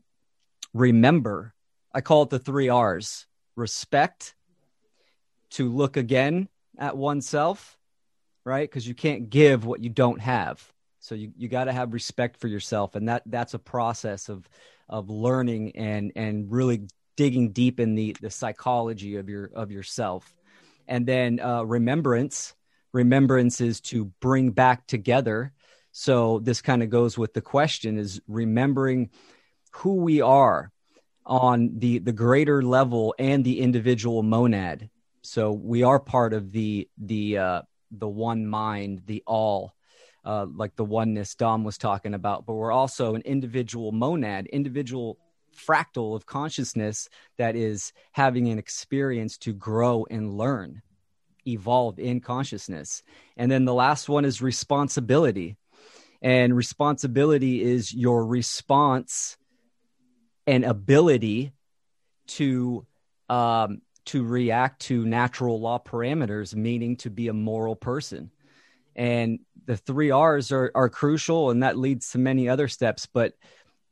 remember. 0.73 1.55
I 1.93 2.01
call 2.01 2.23
it 2.23 2.31
the 2.31 2.39
three 2.39 2.69
R's: 2.69 3.27
respect, 3.57 4.35
to 5.51 5.69
look 5.69 5.97
again 5.97 6.49
at 6.79 6.97
oneself, 6.97 7.79
right? 8.45 8.69
Because 8.69 8.87
you 8.87 8.95
can't 8.95 9.31
give 9.31 9.65
what 9.65 9.83
you 9.83 9.91
don't 9.91 10.21
have. 10.21 10.73
So 11.01 11.15
you, 11.15 11.33
you 11.37 11.49
got 11.49 11.65
to 11.65 11.73
have 11.73 11.93
respect 11.93 12.39
for 12.39 12.49
yourself, 12.49 12.95
and 12.95 13.09
that 13.09 13.23
that's 13.27 13.55
a 13.55 13.59
process 13.59 14.29
of 14.29 14.49
of 14.89 15.11
learning 15.11 15.77
and 15.77 16.13
and 16.17 16.51
really 16.51 16.89
digging 17.17 17.53
deep 17.53 17.79
in 17.79 17.95
the 17.95 18.17
the 18.21 18.31
psychology 18.31 19.17
of 19.17 19.29
your 19.29 19.51
of 19.55 19.71
yourself, 19.71 20.35
and 20.89 21.07
then 21.07 21.41
uh, 21.41 21.63
remembrance. 21.63 22.55
Remembrance 22.93 23.61
is 23.61 23.81
to 23.81 24.07
bring 24.21 24.53
back 24.53 24.87
together. 24.87 25.53
So 25.93 26.39
this 26.39 26.63
kind 26.63 26.83
of 26.83 26.91
goes 26.91 27.19
with 27.19 27.35
the 27.35 27.43
question: 27.43 27.99
is 27.99 28.21
remembering 28.27 29.11
who 29.73 29.97
we 29.97 30.23
are 30.23 30.73
on 31.27 31.79
the 31.79 31.99
the 31.99 32.13
greater 32.13 32.63
level 32.63 33.15
and 33.19 33.45
the 33.45 33.61
individual 33.61 34.23
monad. 34.23 34.89
So 35.25 35.53
we 35.53 35.83
are 35.83 35.99
part 35.99 36.35
of 36.35 36.53
the 36.53 36.87
the 36.99 37.39
uh, 37.39 37.63
the 37.91 38.09
one 38.09 38.47
mind, 38.47 39.03
the 39.07 39.23
all 39.27 39.75
uh, 40.25 40.47
like 40.55 40.77
the 40.77 40.85
oneness 40.85 41.35
Dom 41.35 41.65
was 41.65 41.79
talking 41.79 42.13
about, 42.13 42.45
but 42.45 42.55
we're 42.55 42.71
also 42.71 43.15
an 43.15 43.23
individual 43.23 43.91
monad, 43.91 44.47
individual 44.49 45.19
fractal 45.57 46.15
of 46.15 46.27
consciousness 46.27 47.09
that 47.39 47.57
is 47.57 47.93
having 48.13 48.49
an 48.49 48.59
experience 48.59 49.39
to 49.39 49.55
grow 49.55 50.07
and 50.11 50.35
learn, 50.35 50.83
evolve 51.47 51.99
in 51.99 52.21
consciousness. 52.21 53.03
And 53.37 53.51
then 53.51 53.65
the 53.65 53.75
last 53.75 54.11
one 54.11 54.27
is 54.27 54.43
responsibility. 54.43 55.57
And 56.21 56.55
responsibility 56.55 57.63
is 57.63 57.95
your 57.95 58.27
response 58.27 59.37
and 60.47 60.65
ability 60.65 61.53
to 62.27 62.87
um, 63.29 63.81
to 64.07 64.25
react 64.25 64.83
to 64.83 65.05
natural 65.05 65.61
law 65.61 65.79
parameters, 65.79 66.55
meaning 66.55 66.97
to 66.99 67.11
be 67.11 67.29
a 67.29 67.33
moral 67.33 67.77
person. 67.77 68.31
And 68.97 69.41
the 69.67 69.77
three 69.77 70.11
R's 70.11 70.53
are, 70.53 70.71
are 70.75 70.89
crucial, 70.89 71.51
and 71.51 71.63
that 71.63 71.79
leads 71.79 72.11
to 72.11 72.19
many 72.19 72.49
other 72.49 72.69
steps. 72.69 73.07
But 73.07 73.35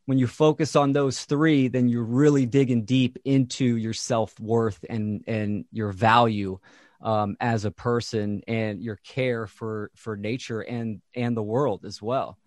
when 0.06 0.18
you 0.18 0.26
focus 0.26 0.76
on 0.76 0.92
those 0.92 1.24
three, 1.24 1.68
then 1.68 1.88
you're 1.88 2.04
really 2.04 2.46
digging 2.46 2.84
deep 2.84 3.18
into 3.24 3.76
your 3.76 3.94
self 3.94 4.38
worth 4.38 4.84
and 4.88 5.24
and 5.26 5.64
your 5.72 5.92
value 5.92 6.58
um, 7.00 7.36
as 7.40 7.64
a 7.64 7.70
person 7.70 8.42
and 8.46 8.82
your 8.82 8.96
care 8.96 9.46
for 9.46 9.90
for 9.94 10.16
nature 10.16 10.60
and 10.60 11.00
and 11.14 11.36
the 11.36 11.42
world 11.42 11.84
as 11.84 12.00
well. 12.02 12.38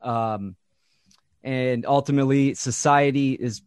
Um, 0.00 0.56
and 1.42 1.86
ultimately, 1.86 2.54
society 2.54 3.32
is 3.32 3.62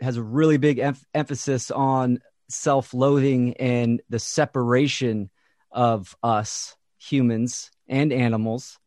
has 0.00 0.16
a 0.16 0.22
really 0.22 0.58
big 0.58 0.78
em- 0.78 0.96
emphasis 1.14 1.70
on 1.70 2.18
self 2.48 2.94
loathing 2.94 3.54
and 3.54 4.02
the 4.08 4.18
separation 4.18 5.30
of 5.70 6.16
us 6.22 6.76
humans 6.98 7.70
and 7.88 8.12
animals. 8.12 8.78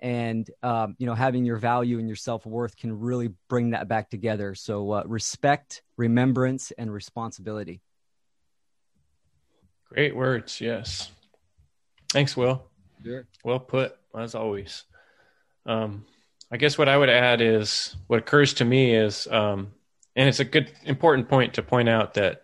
And 0.00 0.50
um, 0.62 0.96
you 0.98 1.06
know 1.06 1.14
having 1.14 1.44
your 1.44 1.56
value 1.56 1.98
and 1.98 2.06
your 2.08 2.16
self-worth 2.16 2.76
can 2.76 3.00
really 3.00 3.32
bring 3.48 3.70
that 3.70 3.88
back 3.88 4.10
together. 4.10 4.54
So 4.54 4.90
uh, 4.92 5.02
respect 5.06 5.82
remembrance 5.96 6.72
and 6.72 6.92
responsibility. 6.92 7.80
Great 9.88 10.14
words. 10.14 10.60
Yes. 10.60 11.10
Thanks 12.10 12.36
will. 12.36 12.64
Sure. 13.02 13.26
well 13.44 13.60
put 13.60 13.96
as 14.16 14.34
always. 14.34 14.84
Um, 15.66 16.04
i 16.50 16.56
guess 16.56 16.76
what 16.76 16.90
i 16.90 16.96
would 16.96 17.08
add 17.08 17.40
is 17.40 17.96
what 18.06 18.18
occurs 18.18 18.54
to 18.54 18.64
me 18.64 18.94
is 18.94 19.26
um, 19.28 19.72
and 20.14 20.28
it's 20.28 20.40
a 20.40 20.44
good 20.44 20.70
important 20.84 21.28
point 21.28 21.54
to 21.54 21.62
point 21.62 21.88
out 21.88 22.14
that 22.14 22.42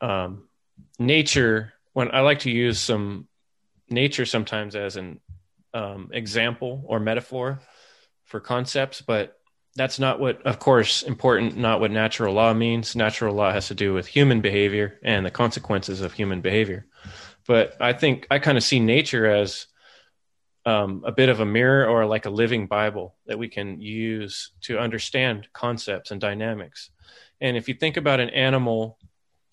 um, 0.00 0.48
nature 0.98 1.72
when 1.92 2.14
i 2.14 2.20
like 2.20 2.40
to 2.40 2.50
use 2.50 2.78
some 2.78 3.26
nature 3.90 4.24
sometimes 4.24 4.76
as 4.76 4.96
an 4.96 5.20
um, 5.74 6.10
example 6.12 6.82
or 6.86 7.00
metaphor 7.00 7.60
for 8.24 8.40
concepts, 8.40 9.00
but 9.00 9.36
that's 9.76 9.98
not 9.98 10.20
what, 10.20 10.42
of 10.46 10.58
course, 10.58 11.02
important, 11.02 11.56
not 11.56 11.80
what 11.80 11.90
natural 11.90 12.34
law 12.34 12.52
means. 12.52 12.96
Natural 12.96 13.34
law 13.34 13.52
has 13.52 13.68
to 13.68 13.74
do 13.74 13.92
with 13.92 14.06
human 14.06 14.40
behavior 14.40 14.98
and 15.02 15.24
the 15.24 15.30
consequences 15.30 16.00
of 16.00 16.12
human 16.12 16.40
behavior. 16.40 16.86
But 17.46 17.76
I 17.80 17.92
think 17.92 18.26
I 18.30 18.38
kind 18.38 18.58
of 18.58 18.64
see 18.64 18.80
nature 18.80 19.26
as 19.26 19.66
um, 20.66 21.02
a 21.06 21.12
bit 21.12 21.28
of 21.28 21.40
a 21.40 21.46
mirror 21.46 21.86
or 21.86 22.04
like 22.06 22.26
a 22.26 22.30
living 22.30 22.66
Bible 22.66 23.16
that 23.26 23.38
we 23.38 23.48
can 23.48 23.80
use 23.80 24.52
to 24.62 24.78
understand 24.78 25.48
concepts 25.52 26.10
and 26.10 26.20
dynamics. 26.20 26.90
And 27.40 27.56
if 27.56 27.68
you 27.68 27.74
think 27.74 27.96
about 27.96 28.20
an 28.20 28.30
animal, 28.30 28.98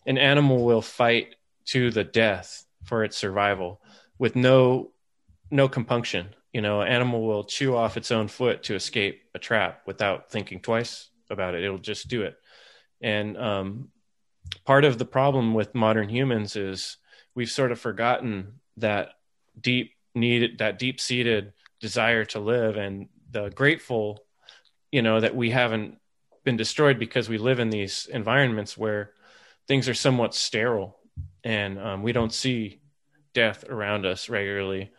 an 0.08 0.18
animal 0.18 0.64
will 0.64 0.82
fight 0.82 1.36
to 1.66 1.92
the 1.92 2.04
death 2.04 2.66
for 2.86 3.04
its 3.04 3.18
survival 3.18 3.82
with 4.18 4.36
no 4.36 4.92
no 5.52 5.70
compunction. 5.70 6.28
You 6.54 6.62
know, 6.62 6.82
an 6.82 6.88
animal 6.88 7.28
will 7.28 7.44
chew 7.44 7.76
off 7.76 7.98
its 7.98 8.12
own 8.12 8.30
foot 8.30 8.64
to 8.64 8.76
escape 8.76 9.22
a 9.36 9.40
trap 9.40 9.82
without 9.86 10.32
thinking 10.32 10.60
twice 10.60 11.10
about 11.30 11.54
it. 11.54 11.64
It'll 11.64 11.78
just 11.78 12.08
do 12.08 12.24
it. 12.24 12.38
And 13.02 13.38
um, 13.38 13.90
part 14.66 14.86
of 14.86 14.98
the 14.98 15.06
problem 15.06 15.54
with 15.54 15.76
modern 15.76 16.10
humans 16.10 16.56
is 16.56 16.98
we've 17.36 17.52
sort 17.52 17.72
of 17.72 17.80
forgotten 17.80 18.60
that 18.78 19.12
deep 19.60 19.94
need, 20.16 20.58
that 20.60 20.80
deep 20.80 21.00
seated 21.00 21.54
desire 21.80 22.26
to 22.26 22.40
live, 22.40 22.78
and 22.78 23.10
the 23.30 23.50
grateful, 23.50 24.24
you 24.92 25.02
know, 25.02 25.20
that 25.20 25.36
we 25.36 25.52
haven't 25.52 26.00
been 26.44 26.58
destroyed 26.58 26.98
because 26.98 27.30
we 27.30 27.38
live 27.38 27.60
in 27.60 27.70
these 27.70 28.08
environments 28.12 28.78
where 28.78 29.12
things 29.68 29.90
are 29.90 29.94
somewhat 29.94 30.34
sterile 30.34 30.98
and 31.44 31.80
um, 31.80 32.04
we 32.04 32.12
don't 32.12 32.34
see 32.34 32.80
death 33.34 33.66
around 33.70 34.06
us 34.06 34.30
regularly. 34.30 34.92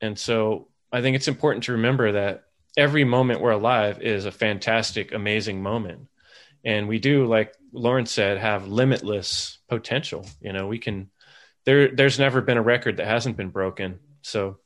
And 0.00 0.18
so 0.18 0.68
I 0.92 1.02
think 1.02 1.16
it's 1.16 1.28
important 1.28 1.64
to 1.64 1.72
remember 1.72 2.12
that 2.12 2.44
every 2.76 3.04
moment 3.04 3.40
we're 3.40 3.50
alive 3.50 4.00
is 4.02 4.24
a 4.24 4.32
fantastic, 4.32 5.12
amazing 5.12 5.62
moment. 5.62 6.08
And 6.64 6.88
we 6.88 6.98
do, 6.98 7.26
like 7.26 7.54
Lauren 7.72 8.06
said, 8.06 8.38
have 8.38 8.68
limitless 8.68 9.58
potential. 9.68 10.26
You 10.40 10.52
know, 10.52 10.66
we 10.66 10.78
can, 10.78 11.10
there, 11.64 11.88
there's 11.88 12.18
never 12.18 12.40
been 12.40 12.56
a 12.56 12.62
record 12.62 12.98
that 12.98 13.06
hasn't 13.06 13.36
been 13.36 13.50
broken. 13.50 13.98
So 14.22 14.58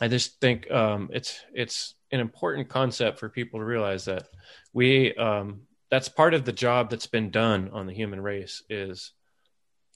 I 0.00 0.08
just 0.08 0.40
think 0.40 0.70
um, 0.70 1.10
it's, 1.12 1.40
it's 1.54 1.94
an 2.10 2.20
important 2.20 2.68
concept 2.68 3.18
for 3.18 3.28
people 3.28 3.60
to 3.60 3.66
realize 3.66 4.06
that 4.06 4.28
we, 4.72 5.14
um, 5.14 5.62
that's 5.90 6.08
part 6.08 6.34
of 6.34 6.44
the 6.44 6.52
job 6.52 6.90
that's 6.90 7.06
been 7.06 7.30
done 7.30 7.70
on 7.72 7.86
the 7.86 7.94
human 7.94 8.20
race 8.20 8.62
is 8.68 9.12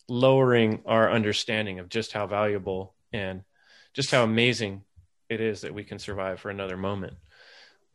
lowering 0.08 0.82
our 0.86 1.10
understanding 1.10 1.78
of 1.78 1.88
just 1.88 2.12
how 2.12 2.26
valuable 2.26 2.94
and 3.12 3.42
just 3.94 4.10
how 4.10 4.24
amazing 4.24 4.82
it 5.28 5.40
is 5.40 5.62
that 5.62 5.74
we 5.74 5.84
can 5.84 5.98
survive 5.98 6.40
for 6.40 6.50
another 6.50 6.76
moment. 6.76 7.14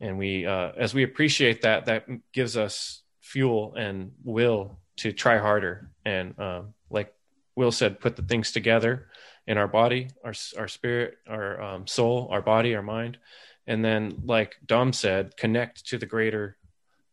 And 0.00 0.18
we, 0.18 0.46
uh, 0.46 0.72
as 0.76 0.94
we 0.94 1.04
appreciate 1.04 1.62
that, 1.62 1.86
that 1.86 2.06
gives 2.32 2.56
us 2.56 3.02
fuel 3.20 3.74
and 3.74 4.12
will 4.24 4.78
to 4.98 5.12
try 5.12 5.38
harder. 5.38 5.90
And 6.04 6.38
um, 6.38 6.74
like 6.90 7.14
Will 7.54 7.72
said, 7.72 8.00
put 8.00 8.16
the 8.16 8.22
things 8.22 8.52
together 8.52 9.08
in 9.46 9.58
our 9.58 9.68
body, 9.68 10.08
our 10.24 10.34
our 10.58 10.68
spirit, 10.68 11.16
our 11.28 11.60
um, 11.62 11.86
soul, 11.86 12.28
our 12.30 12.42
body, 12.42 12.74
our 12.74 12.82
mind, 12.82 13.18
and 13.66 13.84
then, 13.84 14.22
like 14.24 14.56
Dom 14.64 14.92
said, 14.92 15.36
connect 15.36 15.86
to 15.86 15.98
the 15.98 16.06
greater 16.06 16.56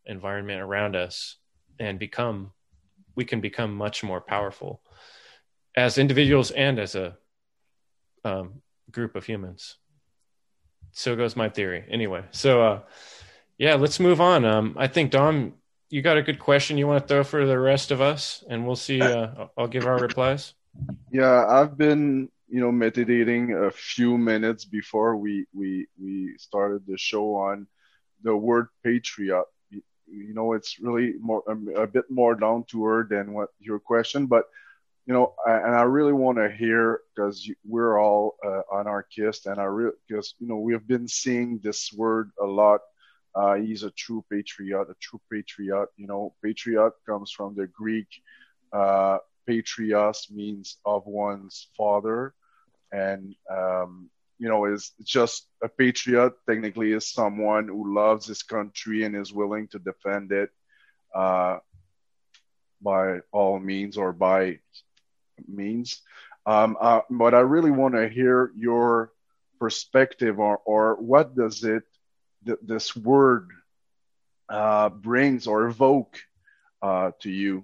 environment 0.05 0.62
around 0.62 0.95
us 0.95 1.38
and 1.79 2.00
become. 2.00 2.51
We 3.15 3.25
can 3.25 3.41
become 3.41 3.75
much 3.75 4.03
more 4.03 4.22
powerful 4.22 4.81
as 5.75 5.98
individuals 5.98 6.51
and 6.51 6.79
as 6.79 6.95
a 6.95 7.17
um, 8.25 8.62
group 8.91 9.15
of 9.15 9.25
humans. 9.25 9.77
So 10.91 11.15
goes 11.15 11.36
my 11.36 11.50
theory. 11.50 11.83
Anyway, 11.89 12.24
so 12.31 12.63
uh, 12.63 12.79
yeah, 13.57 13.75
let's 13.75 14.00
move 14.00 14.22
on. 14.22 14.45
Um, 14.45 14.75
I 14.77 14.88
think 14.88 15.12
Dom, 15.12 15.53
you 15.89 16.01
got 16.01 16.17
a 16.17 16.22
good 16.22 16.39
question 16.39 16.77
you 16.77 16.88
want 16.88 17.03
to 17.03 17.07
throw 17.07 17.24
for 17.24 17.45
the 17.45 17.60
rest 17.60 17.91
of 17.91 18.01
us, 18.01 18.43
and 18.50 18.65
we'll 18.65 18.75
see. 18.75 19.01
Uh, 19.01 19.48
I'll 19.57 19.67
give 19.67 19.86
our 19.86 20.00
replies. 20.00 20.53
Yeah, 21.12 21.45
I've 21.48 21.77
been 21.77 22.29
you 22.50 22.60
know 22.60 22.72
meditating 22.72 23.53
a 23.53 23.72
few 23.72 24.17
minutes 24.17 24.65
before 24.65 25.17
we 25.17 25.45
we 25.53 25.88
we 26.00 26.36
started 26.38 26.86
the 26.88 26.98
show 26.98 27.36
on 27.36 27.67
the 28.24 28.36
word 28.36 28.67
patriot. 28.83 29.45
You 30.07 30.33
know, 30.33 30.53
it's 30.53 30.79
really 30.79 31.13
more 31.19 31.43
a, 31.48 31.83
a 31.83 31.88
bit 31.88 32.05
more 32.10 32.36
down 32.36 32.65
to 32.69 32.88
earth 32.88 33.10
than 33.10 33.33
what 33.33 33.50
your 33.60 33.79
question, 33.79 34.27
but 34.27 34.45
you 35.05 35.13
know, 35.13 35.33
and 35.45 35.75
I 35.75 35.81
really 35.83 36.13
want 36.13 36.38
to 36.38 36.50
hear 36.50 37.01
because 37.13 37.50
we're 37.65 38.00
all 38.00 38.36
uh, 38.45 38.62
anarchists, 38.79 39.45
and 39.45 39.60
I 39.60 39.65
really 39.65 39.95
because 40.07 40.36
you 40.39 40.48
know 40.48 40.57
we 40.57 40.74
have 40.74 40.88
been 40.88 41.07
seeing 41.07 41.60
this 41.60 41.91
word 41.91 42.31
a 42.41 42.45
lot. 42.45 42.81
Uh, 43.36 43.55
he's 43.55 43.83
a 43.83 43.91
true 43.91 44.24
patriot, 44.31 44.83
a 44.89 44.95
true 45.01 45.19
patriot. 45.31 45.88
You 45.98 46.07
know, 46.07 46.33
patriot 46.43 46.93
comes 47.05 47.31
from 47.31 47.55
the 47.55 47.67
Greek. 47.67 48.07
Uh, 48.72 49.17
patrios 49.45 50.27
means 50.31 50.77
of 50.86 51.05
one's 51.05 51.67
father, 51.75 52.33
and 52.91 53.36
um, 53.51 54.10
you 54.43 54.50
know 54.50 54.65
is 54.65 54.91
just 55.01 55.47
a 55.63 55.69
patriot. 55.69 56.33
Technically, 56.45 56.91
is 56.91 57.07
someone 57.07 57.69
who 57.69 57.95
loves 57.95 58.27
his 58.27 58.43
country 58.43 59.05
and 59.05 59.15
is 59.15 59.31
willing 59.31 59.69
to 59.69 59.79
defend 59.79 60.33
it 60.33 60.50
uh, 61.15 61.59
by 62.81 63.19
all 63.31 63.57
means 63.57 63.97
or 63.97 64.12
by 64.12 64.59
means. 65.47 66.01
Um, 66.45 66.75
uh, 66.77 67.01
but 67.09 67.33
I 67.33 67.39
really 67.39 67.71
want 67.71 67.93
to 67.95 68.09
hear 68.09 68.51
your 68.57 69.13
perspective 69.62 70.41
or, 70.41 70.59
or 70.65 70.95
what 70.95 71.38
does 71.38 71.63
it, 71.63 71.83
th- 72.45 72.59
this 72.62 72.93
word 72.93 73.50
uh, 74.50 74.89
brings 74.89 75.47
or 75.47 75.67
evoke 75.67 76.19
uh, 76.81 77.12
to 77.21 77.29
you? 77.31 77.63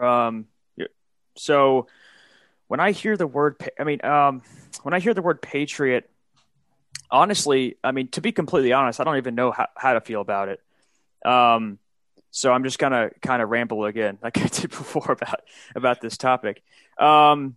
Um, 0.00 0.46
so 1.36 1.88
when 2.68 2.80
I 2.80 2.92
hear 2.92 3.16
the 3.16 3.26
word, 3.26 3.56
I 3.78 3.84
mean, 3.84 4.04
um, 4.04 4.42
when 4.82 4.94
I 4.94 5.00
hear 5.00 5.14
the 5.14 5.22
word 5.22 5.40
patriot, 5.40 6.10
honestly, 7.10 7.76
I 7.82 7.92
mean, 7.92 8.08
to 8.08 8.20
be 8.20 8.32
completely 8.32 8.72
honest, 8.72 9.00
I 9.00 9.04
don't 9.04 9.16
even 9.16 9.34
know 9.34 9.52
how, 9.52 9.68
how 9.76 9.92
to 9.94 10.00
feel 10.00 10.20
about 10.20 10.48
it. 10.48 10.60
Um, 11.24 11.78
so 12.30 12.52
I'm 12.52 12.64
just 12.64 12.78
gonna 12.78 13.10
kind 13.22 13.40
of 13.40 13.48
ramble 13.48 13.84
again, 13.84 14.18
like 14.22 14.38
I 14.38 14.46
did 14.46 14.70
before 14.70 15.12
about 15.12 15.40
about 15.74 16.00
this 16.00 16.16
topic. 16.16 16.62
Um, 16.98 17.56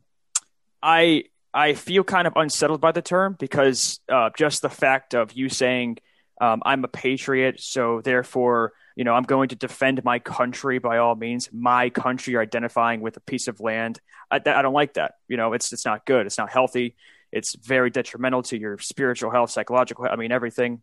I 0.81 1.25
I 1.53 1.73
feel 1.73 2.03
kind 2.03 2.27
of 2.27 2.33
unsettled 2.35 2.79
by 2.79 2.91
the 2.91 3.01
term 3.01 3.35
because 3.37 3.99
uh, 4.07 4.29
just 4.37 4.61
the 4.61 4.69
fact 4.69 5.15
of 5.15 5.33
you 5.33 5.49
saying 5.49 5.97
um, 6.39 6.61
I'm 6.63 6.83
a 6.83 6.87
patriot, 6.87 7.59
so 7.59 8.01
therefore 8.01 8.73
you 8.99 9.05
know 9.05 9.13
I'm 9.13 9.23
going 9.23 9.47
to 9.47 9.55
defend 9.55 10.03
my 10.03 10.19
country 10.19 10.77
by 10.77 10.97
all 10.97 11.15
means. 11.15 11.47
My 11.53 11.89
country, 11.89 12.35
identifying 12.35 12.99
with 12.99 13.15
a 13.15 13.21
piece 13.21 13.47
of 13.47 13.61
land. 13.61 13.97
I, 14.29 14.41
I 14.45 14.61
don't 14.61 14.73
like 14.73 14.95
that. 14.95 15.13
You 15.29 15.37
know, 15.37 15.53
it's 15.53 15.71
it's 15.71 15.85
not 15.85 16.05
good. 16.05 16.25
It's 16.25 16.37
not 16.37 16.51
healthy. 16.51 16.97
It's 17.31 17.55
very 17.55 17.91
detrimental 17.91 18.43
to 18.43 18.59
your 18.59 18.77
spiritual 18.79 19.31
health, 19.31 19.51
psychological. 19.51 20.05
I 20.11 20.17
mean, 20.17 20.33
everything. 20.33 20.81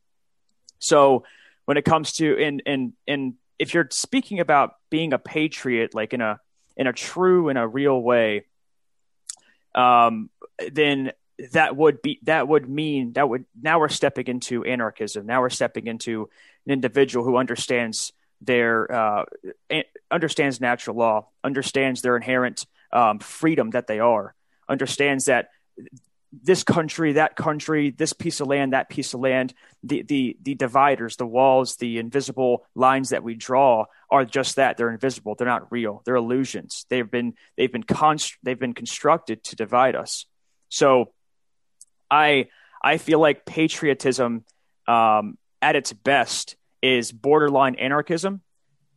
So 0.79 1.24
when 1.66 1.76
it 1.76 1.85
comes 1.85 2.12
to 2.12 2.35
in 2.38 2.61
in 2.61 2.94
in 3.07 3.35
if 3.59 3.74
you're 3.74 3.88
speaking 3.92 4.40
about 4.40 4.76
being 4.88 5.12
a 5.12 5.18
patriot, 5.18 5.94
like 5.94 6.14
in 6.14 6.22
a 6.22 6.40
in 6.74 6.87
a 6.87 6.94
true 6.94 7.50
in 7.50 7.59
a 7.59 7.68
real 7.68 8.00
way, 8.00 8.46
um, 9.74 10.31
then 10.72 11.12
that 11.53 11.77
would 11.77 12.01
be 12.03 12.18
that 12.22 12.49
would 12.49 12.68
mean 12.68 13.12
that 13.12 13.29
would 13.29 13.44
now 13.61 13.79
we're 13.79 13.88
stepping 13.88 14.27
into 14.27 14.64
anarchism. 14.64 15.27
Now 15.27 15.40
we're 15.40 15.51
stepping 15.51 15.87
into 15.87 16.31
an 16.66 16.72
individual 16.72 17.25
who 17.25 17.37
understands 17.37 18.12
their 18.40 18.92
uh, 18.92 19.25
understands 20.11 20.61
natural 20.61 20.96
law, 20.96 21.29
understands 21.44 22.03
their 22.03 22.16
inherent 22.16 22.66
um, 22.92 23.18
freedom 23.18 23.70
that 23.70 23.87
they 23.87 23.99
are, 23.99 24.35
understands 24.68 25.27
that 25.27 25.49
this 26.42 26.64
country, 26.64 27.14
that 27.14 27.37
country, 27.37 27.90
this 27.90 28.12
piece 28.12 28.40
of 28.40 28.46
land, 28.46 28.72
that 28.72 28.88
piece 28.88 29.14
of 29.14 29.20
land, 29.20 29.55
the, 29.83 30.03
the, 30.03 30.37
the 30.42 30.55
dividers, 30.55 31.16
the 31.16 31.27
walls, 31.27 31.77
the 31.77 31.99
invisible 31.99 32.66
lines 32.75 33.11
that 33.11 33.22
we 33.22 33.35
draw 33.35 33.87
are 34.11 34.25
just 34.25 34.57
that. 34.57 34.77
They're 34.77 34.90
invisible. 34.90 35.35
They're 35.35 35.46
not 35.46 35.70
real. 35.72 36.03
They're 36.05 36.16
illusions. 36.16 36.85
They've 36.90 37.11
been, 37.11 37.35
they've 37.57 37.72
been, 37.72 37.85
const- 37.85 38.38
they've 38.42 38.59
been 38.59 38.75
constructed 38.75 39.44
to 39.44 39.57
divide 39.57 39.94
us. 39.94 40.27
So 40.68 41.12
I, 42.11 42.49
I 42.83 42.99
feel 42.99 43.21
like 43.21 43.45
patriotism, 43.45 44.45
um, 44.87 45.38
at 45.61 45.77
its 45.77 45.92
best 45.92 46.57
is 46.83 47.12
borderline 47.12 47.77
anarchism. 47.77 48.42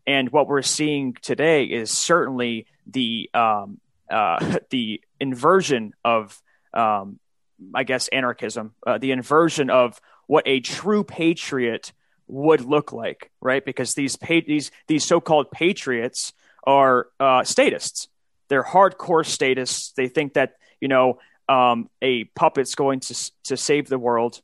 And 0.06 0.30
what 0.32 0.48
we're 0.48 0.62
seeing 0.62 1.16
today 1.22 1.66
is 1.66 1.92
certainly 1.92 2.68
the, 2.88 3.30
um, 3.34 3.80
uh, 4.10 4.58
the 4.70 5.02
inversion 5.20 5.94
of 6.04 6.42
um, 6.74 7.20
I 7.74 7.84
guess, 7.84 8.08
anarchism, 8.10 8.74
uh, 8.86 8.98
the 8.98 9.12
inversion 9.12 9.70
of 9.70 10.00
what 10.28 10.48
a 10.48 10.60
true 10.60 11.04
patriot 11.04 11.92
would 12.28 12.62
look 12.62 12.94
like, 12.94 13.32
right? 13.42 13.64
Because 13.64 13.96
these 13.96 14.16
pa- 14.16 14.42
these 14.46 14.72
these 14.88 15.06
so-called 15.06 15.52
patriots 15.52 16.34
are 16.64 17.08
uh, 17.20 17.44
statists. 17.44 18.08
They're 18.48 18.64
hardcore 18.64 19.26
statists. 19.26 19.92
They 19.94 20.08
think 20.08 20.34
that 20.34 20.54
you 20.80 20.88
know 20.88 21.20
um, 21.50 21.90
a 22.02 22.26
puppet's 22.26 22.76
going 22.76 23.02
to 23.02 23.32
to 23.46 23.58
save 23.58 23.90
the 23.90 24.00
world. 24.00 24.42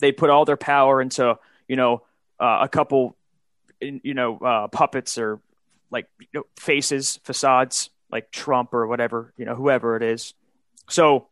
They 0.00 0.12
put 0.12 0.30
all 0.30 0.44
their 0.44 0.56
power 0.56 1.00
into 1.00 1.38
you 1.68 1.76
know 1.76 2.02
uh, 2.40 2.60
a 2.62 2.68
couple 2.68 3.16
you 3.80 4.14
know 4.14 4.38
uh, 4.38 4.68
puppets 4.68 5.18
or 5.18 5.40
like 5.90 6.08
you 6.18 6.26
know, 6.32 6.46
faces, 6.58 7.20
facades, 7.22 7.90
like 8.10 8.32
Trump 8.32 8.74
or 8.74 8.86
whatever 8.86 9.32
you 9.36 9.44
know 9.44 9.54
whoever 9.54 9.96
it 9.96 10.02
is. 10.02 10.34
So 10.88 11.28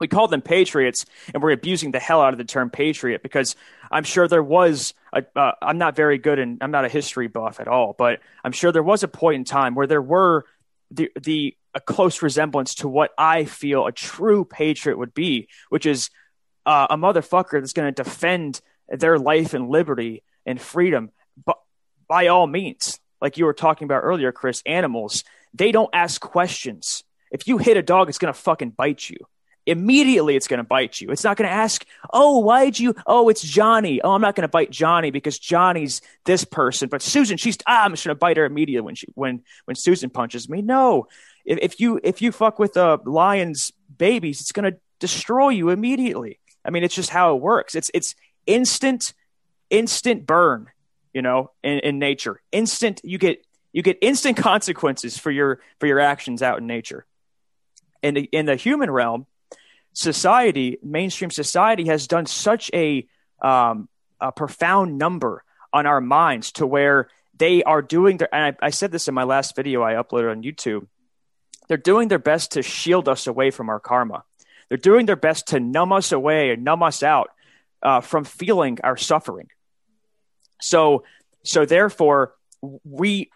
we 0.00 0.08
call 0.08 0.28
them 0.28 0.42
patriots 0.42 1.06
and 1.32 1.42
we're 1.42 1.50
abusing 1.50 1.90
the 1.90 1.98
hell 1.98 2.20
out 2.20 2.32
of 2.32 2.38
the 2.38 2.44
term 2.44 2.70
patriot 2.70 3.20
because 3.20 3.56
i'm 3.90 4.04
sure 4.04 4.28
there 4.28 4.44
was 4.44 4.94
a, 5.12 5.24
uh, 5.34 5.52
i'm 5.60 5.76
not 5.76 5.96
very 5.96 6.18
good 6.18 6.38
and 6.38 6.62
i'm 6.62 6.70
not 6.70 6.84
a 6.84 6.88
history 6.88 7.26
buff 7.26 7.58
at 7.58 7.66
all 7.66 7.96
but 7.98 8.20
i'm 8.44 8.52
sure 8.52 8.70
there 8.70 8.82
was 8.82 9.02
a 9.02 9.08
point 9.08 9.36
in 9.36 9.44
time 9.44 9.74
where 9.74 9.88
there 9.88 10.00
were 10.00 10.44
the 10.90 11.10
the 11.20 11.56
a 11.74 11.80
close 11.80 12.22
resemblance 12.22 12.76
to 12.76 12.88
what 12.88 13.10
i 13.18 13.44
feel 13.44 13.86
a 13.86 13.92
true 13.92 14.44
patriot 14.44 14.96
would 14.96 15.14
be 15.14 15.48
which 15.68 15.86
is 15.86 16.10
uh, 16.66 16.86
a 16.90 16.96
motherfucker 16.96 17.60
that's 17.60 17.72
going 17.72 17.92
to 17.92 18.02
defend 18.02 18.60
their 18.88 19.18
life 19.18 19.54
and 19.54 19.68
liberty 19.68 20.22
and 20.46 20.60
freedom 20.60 21.10
but 21.44 21.58
by 22.08 22.28
all 22.28 22.46
means. 22.46 22.98
Like 23.20 23.36
you 23.36 23.44
were 23.44 23.54
talking 23.54 23.84
about 23.84 24.02
earlier 24.02 24.32
chris 24.32 24.62
animals 24.66 25.24
they 25.54 25.72
don't 25.72 25.90
ask 25.94 26.20
questions. 26.20 27.04
If 27.30 27.48
you 27.48 27.58
hit 27.58 27.76
a 27.76 27.82
dog 27.82 28.08
it's 28.08 28.18
going 28.18 28.32
to 28.32 28.38
fucking 28.38 28.70
bite 28.70 29.08
you 29.08 29.18
immediately 29.68 30.34
it's 30.34 30.48
going 30.48 30.58
to 30.58 30.64
bite 30.64 30.98
you. 30.98 31.10
It's 31.10 31.22
not 31.22 31.36
going 31.36 31.48
to 31.48 31.54
ask, 31.54 31.84
oh, 32.10 32.38
why'd 32.38 32.78
you? 32.78 32.94
Oh, 33.06 33.28
it's 33.28 33.42
Johnny. 33.42 34.00
Oh, 34.00 34.12
I'm 34.12 34.22
not 34.22 34.34
going 34.34 34.42
to 34.42 34.48
bite 34.48 34.70
Johnny 34.70 35.10
because 35.10 35.38
Johnny's 35.38 36.00
this 36.24 36.42
person. 36.44 36.88
But 36.88 37.02
Susan, 37.02 37.36
she's 37.36 37.58
ah, 37.66 37.84
I'm 37.84 37.92
just 37.92 38.04
going 38.04 38.14
to 38.14 38.18
bite 38.18 38.38
her 38.38 38.46
immediately 38.46 38.84
when 38.84 38.94
she 38.94 39.06
when 39.14 39.42
when 39.66 39.74
Susan 39.74 40.08
punches 40.08 40.48
me. 40.48 40.62
No, 40.62 41.06
if, 41.44 41.58
if 41.60 41.80
you 41.80 42.00
if 42.02 42.22
you 42.22 42.32
fuck 42.32 42.58
with 42.58 42.78
a 42.78 42.98
lion's 43.04 43.72
babies, 43.94 44.40
it's 44.40 44.52
going 44.52 44.72
to 44.72 44.78
destroy 45.00 45.50
you 45.50 45.68
immediately. 45.68 46.40
I 46.64 46.70
mean, 46.70 46.82
it's 46.82 46.94
just 46.94 47.10
how 47.10 47.36
it 47.36 47.42
works. 47.42 47.74
It's 47.74 47.90
it's 47.92 48.14
instant 48.46 49.12
instant 49.68 50.26
burn. 50.26 50.68
You 51.12 51.22
know, 51.22 51.50
in, 51.62 51.80
in 51.80 51.98
nature, 51.98 52.40
instant. 52.52 53.02
You 53.04 53.18
get 53.18 53.44
you 53.72 53.82
get 53.82 53.98
instant 54.00 54.36
consequences 54.38 55.18
for 55.18 55.30
your 55.30 55.60
for 55.78 55.86
your 55.86 56.00
actions 56.00 56.42
out 56.42 56.58
in 56.58 56.66
nature. 56.66 57.04
In 58.00 58.14
the, 58.14 58.28
in 58.30 58.46
the 58.46 58.54
human 58.54 58.88
realm, 58.92 59.26
society, 59.98 60.78
mainstream 60.80 61.30
society, 61.30 61.88
has 61.88 62.06
done 62.06 62.24
such 62.24 62.70
a, 62.72 63.04
um, 63.42 63.88
a 64.20 64.30
profound 64.30 64.96
number 64.96 65.42
on 65.72 65.86
our 65.86 66.00
minds 66.00 66.52
to 66.52 66.66
where 66.66 67.08
they 67.36 67.64
are 67.64 67.82
doing 67.82 68.16
their. 68.16 68.32
And 68.32 68.56
I, 68.62 68.66
I 68.66 68.70
said 68.70 68.92
this 68.92 69.08
in 69.08 69.14
my 69.14 69.24
last 69.24 69.56
video 69.56 69.82
I 69.82 69.94
uploaded 69.94 70.30
on 70.30 70.44
YouTube. 70.44 70.86
They're 71.66 71.76
doing 71.76 72.06
their 72.06 72.20
best 72.20 72.52
to 72.52 72.62
shield 72.62 73.08
us 73.08 73.26
away 73.26 73.50
from 73.50 73.68
our 73.68 73.80
karma. 73.80 74.22
They're 74.68 74.78
doing 74.78 75.06
their 75.06 75.16
best 75.16 75.48
to 75.48 75.58
numb 75.58 75.92
us 75.92 76.12
away 76.12 76.50
and 76.50 76.62
numb 76.62 76.84
us 76.84 77.02
out 77.02 77.30
uh, 77.82 78.00
from 78.00 78.24
feeling 78.24 78.78
our 78.84 78.96
suffering. 78.96 79.48
So, 80.60 81.02
so 81.44 81.64
therefore, 81.64 82.34
we 82.84 83.30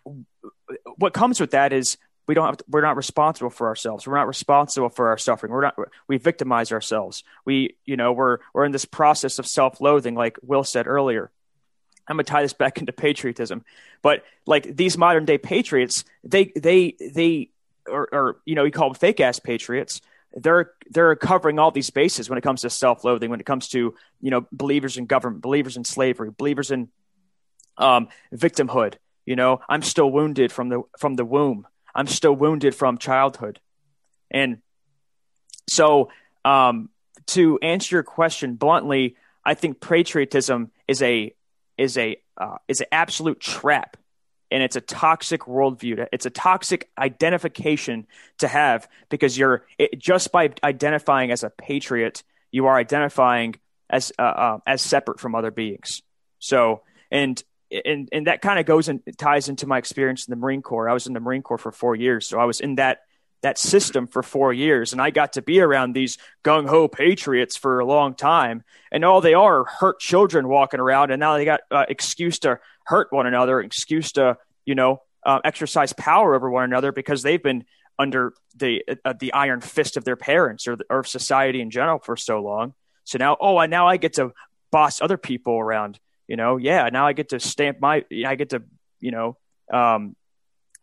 what 0.97 1.13
comes 1.13 1.41
with 1.41 1.53
that 1.53 1.73
is 1.73 1.97
we 2.33 2.35
don't 2.35 2.47
have 2.47 2.57
to, 2.57 2.65
we're 2.67 2.81
not 2.81 2.97
responsible 2.97 3.51
for 3.51 3.67
ourselves. 3.67 4.07
We're 4.07 4.17
not 4.17 4.27
responsible 4.27 4.89
for 4.89 5.09
our 5.09 5.19
suffering. 5.19 5.53
We're 5.53 5.61
not 5.61 5.77
we 6.09 6.17
victimize 6.17 6.73
ourselves. 6.73 7.25
We 7.45 7.77
you 7.85 7.99
know 7.99 8.15
we're 8.15 8.39
we're 8.55 8.65
in 8.65 8.73
this 8.73 8.87
process 8.87 9.39
of 9.39 9.47
self-loathing, 9.47 10.15
like 10.15 10.39
Will 10.41 10.65
said 10.65 10.87
earlier. 10.87 11.31
I'm 12.09 12.17
gonna 12.17 12.25
tie 12.25 12.41
this 12.41 12.55
back 12.55 12.79
into 12.79 12.91
patriotism, 12.91 13.67
but 14.01 14.25
like 14.47 14.75
these 14.75 14.97
modern 14.97 15.27
day 15.27 15.37
patriots, 15.37 16.07
they 16.25 16.53
they 16.57 16.97
they 16.99 17.51
or, 17.87 18.09
or 18.11 18.37
you 18.47 18.55
know 18.55 18.65
you 18.65 18.71
call 18.71 18.89
them 18.89 18.95
fake 18.95 19.21
ass 19.21 19.39
patriots. 19.39 20.01
They're 20.35 20.71
they're 20.89 21.15
covering 21.17 21.59
all 21.59 21.71
these 21.71 21.91
bases 21.91 22.31
when 22.31 22.39
it 22.39 22.43
comes 22.43 22.63
to 22.63 22.71
self-loathing, 22.71 23.29
when 23.29 23.41
it 23.41 23.47
comes 23.47 23.69
to 23.69 23.95
you 24.23 24.31
know 24.31 24.47
believers 24.51 24.97
in 24.97 25.05
government, 25.05 25.43
believers 25.43 25.77
in 25.77 25.85
slavery, 25.85 26.31
believers 26.31 26.71
in 26.71 26.89
um, 27.77 28.09
victimhood. 28.33 28.95
You 29.27 29.37
know, 29.37 29.61
I'm 29.69 29.83
still 29.83 30.11
wounded 30.11 30.51
from 30.51 30.71
the 30.71 30.83
from 30.99 31.17
the 31.17 31.27
womb. 31.27 31.67
I'm 31.95 32.07
still 32.07 32.35
wounded 32.35 32.75
from 32.75 32.99
childhood, 32.99 33.61
and 34.31 34.59
so 35.69 36.11
um, 36.45 36.89
to 37.29 37.59
answer 37.61 37.97
your 37.97 38.03
question 38.03 38.55
bluntly, 38.55 39.17
I 39.45 39.55
think 39.55 39.81
patriotism 39.81 40.71
is 40.89 41.03
a 41.03 41.35
is 41.79 41.97
a 41.99 42.17
uh, 42.37 42.59
is 42.69 42.81
an 42.81 42.87
absolute 42.93 43.41
trap 43.41 43.97
and 44.53 44.63
it's 44.63 44.77
a 44.77 44.81
toxic 44.81 45.43
worldview. 45.43 46.07
It's 46.13 46.27
a 46.27 46.31
toxic 46.31 46.91
identification 46.99 48.07
to 48.39 48.49
have 48.49 48.89
because 49.09 49.37
you're 49.37 49.65
it, 49.79 49.99
just 49.99 50.31
by 50.31 50.51
identifying 50.63 51.31
as 51.31 51.43
a 51.43 51.51
patriot, 51.51 52.23
you 52.51 52.67
are 52.67 52.77
identifying 52.77 53.57
as 53.89 54.13
uh, 54.19 54.23
uh, 54.23 54.59
as 54.67 54.83
separate 54.83 55.21
from 55.21 55.35
other 55.35 55.51
beings. 55.51 56.03
So, 56.39 56.83
and 57.11 57.43
and 57.85 58.09
and 58.13 58.27
that 58.27 58.43
kind 58.43 58.59
of 58.59 58.67
goes 58.67 58.89
and 58.89 59.01
ties 59.19 59.49
into 59.49 59.67
my 59.67 59.79
experience 59.79 60.27
in 60.27 60.33
the 60.33 60.37
Marine 60.37 60.63
Corps. 60.63 60.89
I 60.89 60.93
was 60.93 61.07
in 61.07 61.13
the 61.13 61.21
Marine 61.21 61.43
Corps 61.43 61.59
for 61.59 61.73
four 61.73 61.95
years, 61.95 62.27
so 62.27 62.39
I 62.39 62.45
was 62.45 62.61
in 62.61 62.77
that 62.77 63.01
that 63.43 63.59
system 63.59 64.07
for 64.07 64.23
four 64.23 64.53
years, 64.53 64.93
and 64.93 65.03
I 65.03 65.11
got 65.11 65.33
to 65.35 65.43
be 65.43 65.61
around 65.61 65.95
these 65.95 66.17
gung 66.45 66.69
ho 66.69 66.87
patriots 66.87 67.57
for 67.57 67.81
a 67.81 67.85
long 67.85 68.15
time. 68.15 68.63
And 68.93 69.05
all 69.05 69.21
they 69.21 69.35
are 69.35 69.65
hurt 69.65 69.99
children 69.99 70.49
walking 70.49 70.81
around, 70.81 71.11
and 71.11 71.19
now 71.19 71.37
they 71.37 71.45
got 71.45 71.61
uh, 71.71 71.85
excuse 71.89 72.39
to 72.41 72.61
hurt 72.85 73.13
one 73.13 73.27
another, 73.27 73.61
excuse 73.61 74.13
to 74.13 74.39
you 74.65 74.75
know 74.75 75.03
uh, 75.25 75.41
exercise 75.45 75.93
power 75.93 76.35
over 76.35 76.51
one 76.51 76.65
another 76.65 76.93
because 76.93 77.23
they've 77.23 77.43
been 77.43 77.65
under 77.99 78.33
the 78.57 78.83
uh, 79.05 79.15
the 79.19 79.33
iron 79.33 79.61
fist 79.61 79.97
of 79.97 80.05
their 80.05 80.17
parents 80.17 80.67
or, 80.67 80.77
or 80.89 81.05
society 81.05 81.61
in 81.61 81.71
general 81.71 81.99
for 81.99 82.17
so 82.17 82.41
long. 82.41 82.75
So 83.05 83.19
now, 83.19 83.37
oh, 83.41 83.57
I 83.57 83.67
now 83.67 83.89
I 83.89 83.97
get 83.97 84.15
to 84.15 84.33
boss 84.71 85.01
other 85.01 85.19
people 85.19 85.59
around. 85.59 85.99
You 86.33 86.37
know, 86.37 86.57
yeah, 86.57 86.89
now 86.91 87.07
I 87.07 87.13
get 87.13 87.29
to 87.29 87.41
stamp 87.41 87.79
my, 87.79 88.07
I 88.27 88.37
get 88.37 88.49
to, 88.51 88.63
you 89.01 89.11
know, 89.11 89.37
um, 89.71 90.17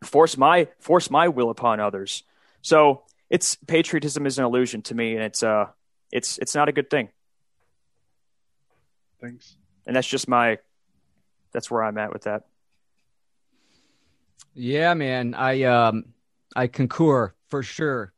force 0.04 0.38
my 0.38 0.68
force 0.80 1.10
my 1.10 1.30
will 1.30 1.50
upon 1.50 1.80
others. 1.80 2.24
So 2.62 3.02
it's 3.32 3.56
patriotism 3.56 4.28
is 4.28 4.38
an 4.38 4.46
illusion 4.46 4.84
to 4.84 4.94
me, 4.94 5.16
and 5.16 5.24
it's 5.24 5.42
uh, 5.42 5.66
it's 6.12 6.38
it's 6.38 6.54
not 6.54 6.70
a 6.70 6.72
good 6.72 6.92
thing. 6.92 7.10
Thanks. 9.20 9.58
And 9.88 9.96
that's 9.96 10.08
just 10.08 10.28
my, 10.28 10.60
that's 11.52 11.72
where 11.72 11.84
I'm 11.84 11.98
at 11.98 12.14
with 12.14 12.26
that. 12.26 12.44
Yeah, 14.54 14.94
man. 14.94 15.34
I 15.34 15.64
um 15.64 16.14
I 16.56 16.68
concur 16.68 17.34
for 17.50 17.64
sure. 17.64 18.14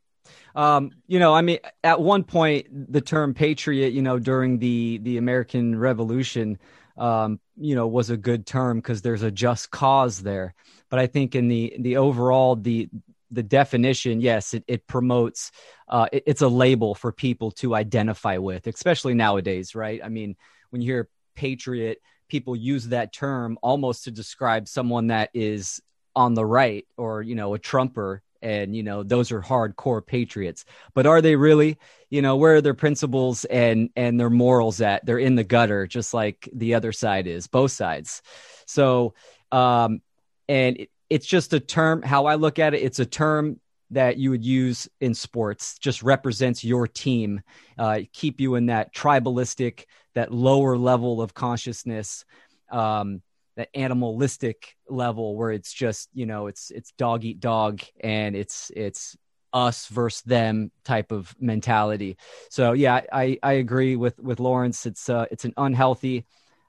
Um, 0.54 0.90
you 1.06 1.18
know, 1.18 1.32
I 1.32 1.40
mean, 1.40 1.60
at 1.82 1.98
one 1.98 2.24
point, 2.24 2.92
the 2.92 3.00
term 3.00 3.32
patriot, 3.32 3.94
you 3.94 4.02
know, 4.02 4.18
during 4.18 4.58
the 4.58 4.98
the 4.98 5.16
American 5.16 5.78
Revolution, 5.78 6.58
um, 6.96 7.40
you 7.56 7.74
know, 7.74 7.86
was 7.86 8.10
a 8.10 8.16
good 8.16 8.46
term 8.46 8.78
because 8.78 9.02
there's 9.02 9.22
a 9.22 9.30
just 9.30 9.70
cause 9.70 10.22
there. 10.22 10.54
But 10.88 10.98
I 10.98 11.06
think 11.06 11.34
in 11.34 11.48
the 11.48 11.74
the 11.78 11.96
overall 11.96 12.56
the 12.56 12.88
the 13.30 13.42
definition, 13.42 14.20
yes, 14.20 14.54
it, 14.54 14.64
it 14.68 14.86
promotes. 14.86 15.52
Uh, 15.88 16.06
it, 16.12 16.24
it's 16.26 16.42
a 16.42 16.48
label 16.48 16.94
for 16.94 17.12
people 17.12 17.50
to 17.50 17.74
identify 17.74 18.38
with, 18.38 18.66
especially 18.66 19.14
nowadays, 19.14 19.74
right? 19.74 20.00
I 20.04 20.08
mean, 20.08 20.36
when 20.70 20.82
you 20.82 20.92
hear 20.92 21.08
patriot, 21.34 21.98
people 22.28 22.56
use 22.56 22.88
that 22.88 23.12
term 23.12 23.58
almost 23.62 24.04
to 24.04 24.10
describe 24.10 24.68
someone 24.68 25.08
that 25.08 25.30
is 25.34 25.80
on 26.14 26.34
the 26.34 26.44
right 26.44 26.86
or 26.96 27.22
you 27.22 27.34
know 27.34 27.54
a 27.54 27.58
trumper 27.58 28.22
and 28.42 28.76
you 28.76 28.82
know 28.82 29.02
those 29.02 29.32
are 29.32 29.40
hardcore 29.40 30.04
patriots. 30.04 30.64
But 30.94 31.06
are 31.06 31.22
they 31.22 31.36
really? 31.36 31.78
You 32.10 32.22
know 32.22 32.36
where 32.36 32.56
are 32.56 32.60
their 32.60 32.74
principles 32.74 33.44
and 33.46 33.90
and 33.96 34.18
their 34.18 34.30
morals 34.30 34.80
at? 34.80 35.04
They're 35.06 35.18
in 35.18 35.34
the 35.34 35.44
gutter 35.44 35.86
just 35.86 36.12
like 36.12 36.48
the 36.52 36.74
other 36.74 36.92
side 36.92 37.26
is 37.26 37.46
both 37.46 37.72
sides. 37.72 38.22
So 38.66 39.14
um 39.50 40.00
and 40.48 40.78
it, 40.78 40.90
it's 41.08 41.26
just 41.26 41.52
a 41.52 41.60
term 41.60 42.02
how 42.02 42.26
i 42.26 42.34
look 42.34 42.58
at 42.58 42.74
it 42.74 42.82
it's 42.82 42.98
a 42.98 43.06
term 43.06 43.60
that 43.90 44.16
you 44.16 44.30
would 44.30 44.44
use 44.44 44.88
in 45.00 45.14
sports 45.14 45.78
just 45.78 46.02
represents 46.02 46.64
your 46.64 46.88
team 46.88 47.42
uh, 47.78 48.00
keep 48.12 48.40
you 48.40 48.54
in 48.54 48.66
that 48.66 48.94
tribalistic 48.94 49.84
that 50.14 50.32
lower 50.32 50.76
level 50.78 51.20
of 51.20 51.34
consciousness 51.34 52.24
um, 52.70 53.20
that 53.56 53.68
animalistic 53.74 54.76
level 54.88 55.36
where 55.36 55.50
it's 55.50 55.72
just 55.72 56.08
you 56.14 56.26
know 56.26 56.46
it's 56.46 56.70
it's 56.70 56.92
dog 56.92 57.24
eat 57.24 57.40
dog 57.40 57.82
and 58.00 58.34
it's 58.34 58.70
it's 58.74 59.16
us 59.52 59.86
versus 59.88 60.22
them 60.22 60.70
type 60.84 61.12
of 61.12 61.34
mentality. 61.38 62.16
So 62.50 62.72
yeah 62.72 63.02
i 63.12 63.38
i 63.42 63.52
agree 63.52 63.96
with 63.96 64.18
with 64.18 64.40
lawrence. 64.40 64.86
It's 64.86 65.08
uh 65.08 65.26
it's 65.30 65.44
an 65.44 65.54
unhealthy 65.56 66.24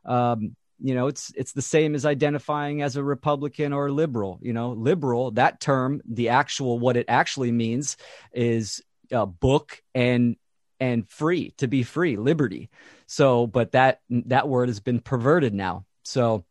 um 0.05 0.55
you 0.81 0.93
know 0.95 1.07
it's 1.07 1.31
it's 1.37 1.53
the 1.53 1.61
same 1.61 1.95
as 1.95 2.05
identifying 2.05 2.81
as 2.81 2.97
a 2.97 3.03
republican 3.03 3.71
or 3.71 3.87
a 3.87 3.91
liberal 3.91 4.37
you 4.41 4.51
know. 4.51 4.71
Liberal 4.71 5.31
that 5.31 5.61
term 5.61 6.01
the 6.05 6.29
actual 6.29 6.77
what 6.79 6.97
it 6.97 7.05
actually 7.07 7.53
means 7.53 7.95
is 8.33 8.81
a 9.11 9.25
book 9.25 9.81
and 9.95 10.35
and 10.81 11.07
free 11.09 11.53
to 11.57 11.67
be 11.67 11.83
free 11.83 12.17
liberty. 12.17 12.69
So 13.07 13.47
but 13.47 13.71
that 13.71 14.01
that 14.09 14.49
word 14.49 14.67
has 14.67 14.81
been 14.81 14.99
perverted 14.99 15.53
now. 15.53 15.85
So 16.03 16.43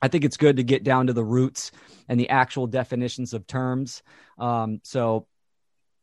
I 0.00 0.08
think 0.08 0.24
it's 0.24 0.36
good 0.36 0.56
to 0.56 0.62
get 0.62 0.84
down 0.84 1.08
to 1.08 1.12
the 1.12 1.24
roots 1.24 1.72
and 2.08 2.18
the 2.18 2.30
actual 2.30 2.66
definitions 2.66 3.34
of 3.34 3.46
terms. 3.46 4.02
Um, 4.38 4.80
so, 4.84 5.26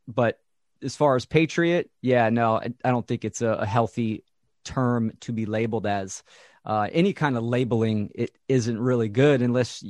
but 0.08 0.40
as 0.84 0.96
far 0.96 1.16
as 1.16 1.26
patriot, 1.26 1.90
yeah, 2.02 2.30
no, 2.30 2.56
I, 2.56 2.74
I 2.84 2.92
don't 2.92 3.08
think 3.08 3.26
it's 3.26 3.42
a, 3.42 3.50
a, 3.50 3.66
healthy 3.66 4.24
term 4.64 5.14
to 5.22 5.32
be 5.32 5.46
labeled 5.46 5.88
as. 5.88 6.24
Uh, 6.66 6.88
any 6.92 7.14
kind 7.14 7.38
of 7.38 7.44
labeling 7.44 8.10
it 8.16 8.32
isn't 8.48 8.80
really 8.80 9.08
good 9.08 9.44
unless 9.44 9.84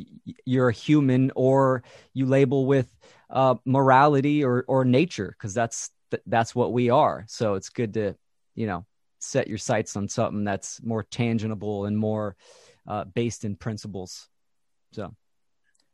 you're 0.44 0.68
a 0.68 0.74
human 0.74 1.32
or 1.34 1.84
you 2.14 2.26
label 2.26 2.66
with 2.66 2.94
uh, 3.30 3.56
morality 3.64 4.44
or 4.44 4.66
or 4.68 4.84
nature 4.84 5.34
because 5.38 5.54
that's 5.54 5.90
that's 6.26 6.54
what 6.54 6.74
we 6.74 6.90
are. 6.90 7.24
So 7.30 7.56
it's 7.56 7.70
good 7.70 7.94
to 7.94 8.16
you 8.56 8.68
know 8.68 8.86
set 9.20 9.48
your 9.48 9.58
sights 9.58 9.96
on 9.96 10.10
something 10.10 10.44
that's 10.44 10.82
more 10.84 11.04
tangible 11.04 11.86
and 11.86 11.98
more 11.98 12.36
uh, 12.88 13.04
based 13.06 13.46
in 13.46 13.56
principles. 13.56 14.28
So, 14.92 15.16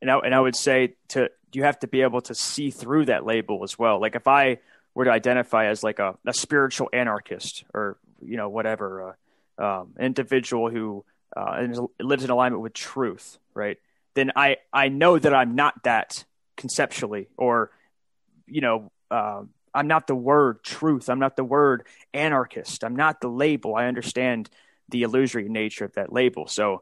and 0.02 0.12
I, 0.12 0.18
and 0.20 0.36
I 0.36 0.40
would 0.40 0.56
say 0.56 0.96
to 1.10 1.30
you 1.54 1.64
have 1.64 1.80
to 1.80 1.88
be 1.88 2.02
able 2.02 2.22
to 2.22 2.36
see 2.36 2.72
through 2.72 3.06
that 3.06 3.26
label 3.26 3.64
as 3.64 3.78
well. 3.78 4.00
Like 4.00 4.16
if 4.16 4.28
I 4.28 4.60
were 4.94 5.06
to 5.06 5.12
identify 5.12 5.68
as 5.68 5.84
like 5.84 6.00
a, 6.00 6.16
a 6.26 6.34
spiritual 6.34 6.90
anarchist 6.94 7.64
or 7.74 7.98
you 8.24 8.38
know 8.38 8.50
whatever, 8.50 9.16
uh, 9.60 9.82
um, 9.82 9.94
individual 10.00 10.70
who 10.70 11.06
uh, 11.36 11.68
lives 12.00 12.24
in 12.24 12.30
alignment 12.30 12.62
with 12.62 12.74
truth, 12.74 13.38
right? 13.54 13.78
Then 14.14 14.32
I 14.36 14.58
I 14.72 14.90
know 14.90 15.18
that 15.18 15.34
I'm 15.34 15.56
not 15.56 15.84
that 15.84 16.26
conceptually, 16.58 17.30
or 17.38 17.72
you 18.48 18.62
know. 18.62 18.92
Uh, 19.10 19.44
I'm 19.74 19.88
not 19.88 20.06
the 20.06 20.16
word 20.16 20.64
truth. 20.64 21.10
I'm 21.10 21.20
not 21.20 21.38
the 21.38 21.46
word 21.46 21.88
anarchist. 22.14 22.84
I'm 22.84 22.98
not 22.98 23.22
the 23.22 23.30
label. 23.30 23.76
I 23.76 23.86
understand 23.86 24.50
the 24.92 25.04
illusory 25.04 25.50
nature 25.50 25.86
of 25.86 25.94
that 25.94 26.12
label. 26.12 26.48
So 26.48 26.82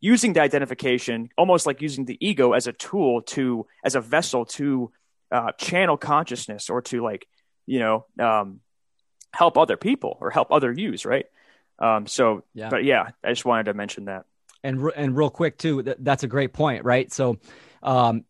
using 0.00 0.32
the 0.32 0.40
identification, 0.40 1.28
almost 1.36 1.66
like 1.66 1.82
using 1.82 2.06
the 2.06 2.16
ego 2.20 2.52
as 2.52 2.66
a 2.66 2.72
tool 2.72 3.22
to, 3.22 3.66
as 3.84 3.94
a 3.94 4.00
vessel 4.00 4.46
to 4.46 4.90
uh, 5.30 5.52
channel 5.52 5.96
consciousness 5.96 6.70
or 6.70 6.82
to 6.82 7.02
like, 7.02 7.26
you 7.66 7.78
know, 7.78 8.06
um, 8.18 8.60
help 9.32 9.56
other 9.56 9.76
people 9.76 10.18
or 10.20 10.30
help 10.30 10.50
other 10.50 10.72
use, 10.72 11.04
right? 11.04 11.26
Um, 11.78 12.06
so, 12.06 12.42
yeah. 12.54 12.68
but 12.68 12.84
yeah, 12.84 13.10
I 13.24 13.28
just 13.28 13.44
wanted 13.44 13.64
to 13.64 13.74
mention 13.74 14.06
that. 14.06 14.24
And 14.62 14.90
and 14.96 15.16
real 15.16 15.30
quick 15.30 15.56
too, 15.56 15.82
that, 15.82 16.04
that's 16.04 16.22
a 16.22 16.26
great 16.26 16.52
point, 16.52 16.84
right? 16.84 17.10
So, 17.10 17.38
um, 17.82 18.24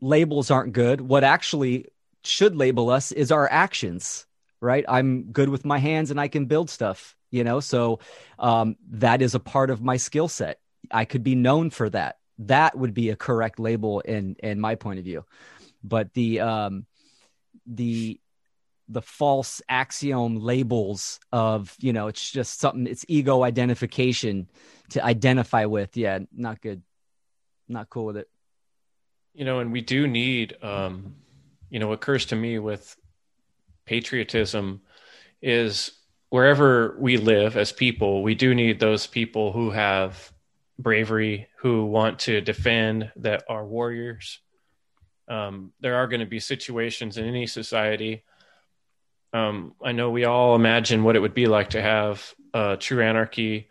labels 0.00 0.50
aren't 0.50 0.72
good. 0.72 1.00
What 1.00 1.24
actually 1.24 1.86
should 2.22 2.54
label 2.54 2.90
us 2.90 3.10
is 3.10 3.32
our 3.32 3.50
actions, 3.50 4.26
right? 4.60 4.84
I'm 4.88 5.32
good 5.32 5.48
with 5.48 5.64
my 5.64 5.78
hands 5.78 6.10
and 6.10 6.20
I 6.20 6.28
can 6.28 6.46
build 6.46 6.70
stuff 6.70 7.16
you 7.32 7.42
know? 7.42 7.58
So 7.58 7.98
um, 8.38 8.76
that 8.90 9.20
is 9.20 9.34
a 9.34 9.40
part 9.40 9.70
of 9.70 9.82
my 9.82 9.96
skill 9.96 10.28
set. 10.28 10.60
I 10.92 11.04
could 11.04 11.24
be 11.24 11.34
known 11.34 11.70
for 11.70 11.90
that. 11.90 12.18
That 12.38 12.78
would 12.78 12.94
be 12.94 13.10
a 13.10 13.16
correct 13.16 13.58
label 13.58 14.00
in 14.00 14.36
in 14.38 14.60
my 14.60 14.76
point 14.76 15.00
of 15.00 15.04
view. 15.04 15.24
But 15.82 16.12
the 16.12 16.40
um 16.40 16.86
the 17.66 18.20
the 18.88 19.02
false 19.02 19.62
axiom 19.68 20.36
labels 20.36 21.18
of 21.30 21.74
you 21.78 21.92
know 21.92 22.08
it's 22.08 22.30
just 22.30 22.60
something 22.60 22.86
it's 22.86 23.04
ego 23.08 23.42
identification 23.42 24.48
to 24.90 25.04
identify 25.04 25.64
with. 25.64 25.96
Yeah 25.96 26.20
not 26.32 26.60
good. 26.60 26.82
Not 27.68 27.88
cool 27.88 28.06
with 28.06 28.16
it. 28.16 28.28
You 29.34 29.44
know, 29.44 29.60
and 29.60 29.72
we 29.72 29.80
do 29.80 30.06
need, 30.06 30.56
um, 30.62 31.14
you 31.70 31.78
know, 31.78 31.92
occurs 31.92 32.26
to 32.26 32.36
me 32.36 32.58
with 32.58 32.96
patriotism 33.86 34.82
is 35.40 35.92
wherever 36.32 36.96
we 36.98 37.18
live 37.18 37.58
as 37.58 37.72
people, 37.72 38.22
we 38.22 38.34
do 38.34 38.54
need 38.54 38.80
those 38.80 39.06
people 39.06 39.52
who 39.52 39.70
have 39.70 40.32
bravery, 40.78 41.46
who 41.58 41.84
want 41.84 42.20
to 42.20 42.40
defend, 42.40 43.12
that 43.16 43.44
are 43.50 43.66
warriors. 43.66 44.40
Um, 45.28 45.74
there 45.80 45.96
are 45.96 46.06
going 46.06 46.20
to 46.20 46.26
be 46.26 46.40
situations 46.40 47.18
in 47.18 47.26
any 47.26 47.46
society. 47.46 48.24
Um, 49.34 49.74
I 49.84 49.92
know 49.92 50.08
we 50.08 50.24
all 50.24 50.56
imagine 50.56 51.04
what 51.04 51.16
it 51.16 51.20
would 51.20 51.34
be 51.34 51.44
like 51.44 51.68
to 51.70 51.82
have 51.82 52.34
uh, 52.54 52.76
true 52.76 53.02
anarchy 53.02 53.68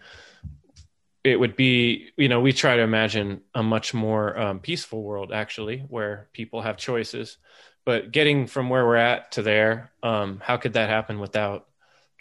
it 1.23 1.39
would 1.39 1.55
be 1.55 2.09
you 2.17 2.27
know 2.27 2.41
we 2.41 2.51
try 2.51 2.75
to 2.75 2.81
imagine 2.81 3.41
a 3.53 3.61
much 3.61 3.93
more 3.93 4.35
um, 4.39 4.59
peaceful 4.59 5.03
world 5.03 5.31
actually 5.31 5.85
where 5.87 6.27
people 6.33 6.63
have 6.63 6.77
choices 6.77 7.37
but 7.85 8.11
getting 8.11 8.47
from 8.47 8.69
where 8.69 8.83
we're 8.87 8.95
at 8.95 9.31
to 9.33 9.43
there 9.43 9.91
um, 10.01 10.41
how 10.43 10.57
could 10.57 10.73
that 10.73 10.89
happen 10.89 11.19
without 11.19 11.67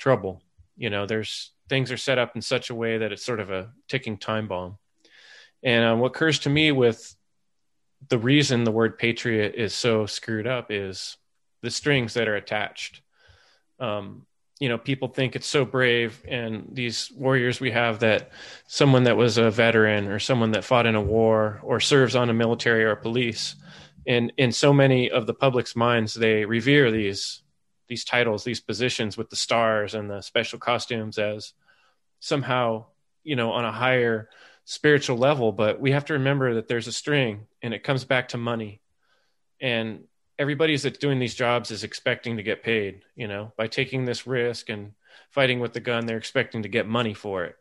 trouble. 0.01 0.43
You 0.77 0.91
know 0.91 1.07
there's 1.07 1.53
things 1.69 1.93
are 1.93 1.97
set 1.97 2.19
up 2.19 2.35
in 2.35 2.43
such 2.43 2.71
a 2.71 2.75
way 2.75 2.99
that 2.99 3.13
it's 3.13 3.25
sort 3.25 3.39
of 3.39 3.51
a 3.51 3.71
ticking 3.89 4.19
time 4.19 4.49
bomb. 4.49 4.79
And 5.63 5.85
uh, 5.85 5.97
what 5.97 6.09
occurs 6.09 6.41
to 6.41 6.51
me 6.51 6.73
with 6.73 7.15
the 8.09 8.19
reason 8.19 8.65
the 8.65 8.73
word 8.73 8.99
patriot 8.99 9.55
is 9.57 9.75
so 9.75 10.07
screwed 10.07 10.47
up 10.47 10.71
is 10.71 11.17
the 11.63 11.71
strings 11.71 12.15
that 12.15 12.27
are 12.27 12.37
attached. 12.37 13.03
Um, 13.79 14.27
you 14.61 14.69
know 14.69 14.79
people 14.79 15.09
think 15.09 15.35
it's 15.35 15.47
so 15.47 15.65
brave 15.65 16.23
and 16.29 16.69
these 16.71 17.11
warriors 17.17 17.61
we 17.61 17.71
have 17.71 18.01
that 18.01 18.31
someone 18.69 19.05
that 19.05 19.17
was 19.17 19.39
a 19.39 19.51
veteran 19.51 20.07
or 20.07 20.19
someone 20.19 20.53
that 20.53 20.65
fought 20.65 20.87
in 20.87 20.95
a 20.95 21.01
war 21.01 21.61
or 21.63 21.81
serves 21.81 22.15
on 22.15 22.31
a 22.31 22.35
military 22.35 22.85
or 22.85 22.95
police 22.95 23.57
and 24.07 24.33
in 24.37 24.53
so 24.53 24.73
many 24.73 25.11
of 25.11 25.27
the 25.27 25.35
public's 25.35 25.75
minds 25.75 26.15
they 26.15 26.45
revere 26.45 26.91
these 26.91 27.43
these 27.91 28.05
titles 28.05 28.45
these 28.45 28.61
positions 28.61 29.19
with 29.19 29.29
the 29.29 29.37
stars 29.37 29.95
and 29.95 30.09
the 30.09 30.23
special 30.23 30.59
costumes 30.59 31.19
as 31.19 31.53
somehow 32.21 32.87
you 33.23 33.37
know 33.37 33.51
on 33.53 33.67
a 33.67 33.73
higher 33.73 34.31
spiritual 34.65 35.19
level. 35.19 35.53
But 35.53 35.81
we 35.81 35.91
have 35.91 36.05
to 36.07 36.15
remember 36.15 36.55
that 36.55 36.69
there's 36.69 36.87
a 36.87 36.93
string 36.93 37.49
and 37.61 37.75
it 37.75 37.83
comes 37.83 38.05
back 38.05 38.29
to 38.29 38.39
money. 38.39 38.81
And 39.61 40.05
everybody's 40.39 40.85
that's 40.85 40.99
doing 40.99 41.19
these 41.19 41.35
jobs 41.35 41.71
is 41.71 41.85
expecting 41.85 42.37
to 42.39 42.43
get 42.43 42.63
paid 42.63 43.03
you 43.15 43.29
know 43.29 43.53
by 43.59 43.67
taking 43.67 44.07
this 44.07 44.27
risk 44.27 44.71
and 44.71 44.93
fighting 45.31 45.61
with 45.61 45.75
the 45.75 45.81
gun 45.81 46.07
they're 46.07 46.17
expecting 46.17 46.63
to 46.63 46.69
get 46.69 46.87
money 46.87 47.15
for 47.15 47.45
it. 47.45 47.57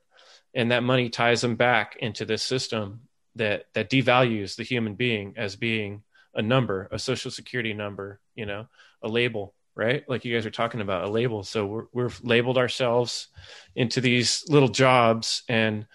And 0.53 0.71
that 0.71 0.83
money 0.83 1.09
ties 1.09 1.41
them 1.41 1.55
back 1.55 1.97
into 1.99 2.23
this 2.25 2.43
system 2.43 3.01
that 3.35 3.65
that 3.73 3.89
devalues 3.89 4.55
the 4.55 4.63
human 4.63 4.93
being 4.93 5.33
as 5.37 5.55
being 5.55 6.03
a 6.35 6.41
number 6.41 6.87
a 6.91 6.99
social 6.99 7.31
security 7.31 7.73
number 7.73 8.19
you 8.35 8.45
know 8.45 8.67
a 9.01 9.07
label 9.07 9.53
right? 9.79 10.07
Like 10.07 10.25
you 10.25 10.35
guys 10.35 10.45
are 10.45 10.51
talking 10.51 10.81
about 10.81 11.05
a 11.05 11.09
label. 11.09 11.43
So 11.43 11.65
we're, 11.65 11.85
we've 11.93 12.19
labeled 12.23 12.57
ourselves 12.57 13.29
into 13.75 14.01
these 14.01 14.43
little 14.49 14.69
jobs 14.69 15.43
and 15.47 15.87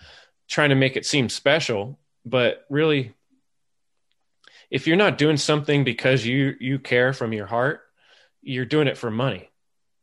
trying 0.48 0.70
to 0.70 0.74
make 0.74 0.96
it 0.96 1.06
seem 1.06 1.28
special. 1.28 1.98
But 2.24 2.64
really 2.70 3.14
if 4.70 4.86
you're 4.86 4.96
not 4.96 5.18
doing 5.18 5.36
something 5.36 5.84
because 5.84 6.24
you 6.24 6.54
you 6.58 6.78
care 6.78 7.12
from 7.12 7.34
your 7.34 7.46
heart 7.46 7.82
you're 8.40 8.64
doing 8.64 8.88
it 8.88 8.96
for 8.96 9.10
money 9.10 9.50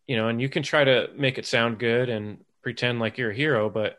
you 0.08 0.16
know 0.16 0.28
and 0.28 0.40
you 0.40 0.48
can 0.48 0.62
try 0.62 0.84
to 0.84 1.10
make 1.18 1.40
it 1.40 1.48
sound 1.48 1.80
good 1.80 2.10
and 2.10 2.46
pretend 2.62 3.00
like 3.00 3.18
you're 3.18 3.32
a 3.32 3.36
hero 3.36 3.72
but 3.72 3.98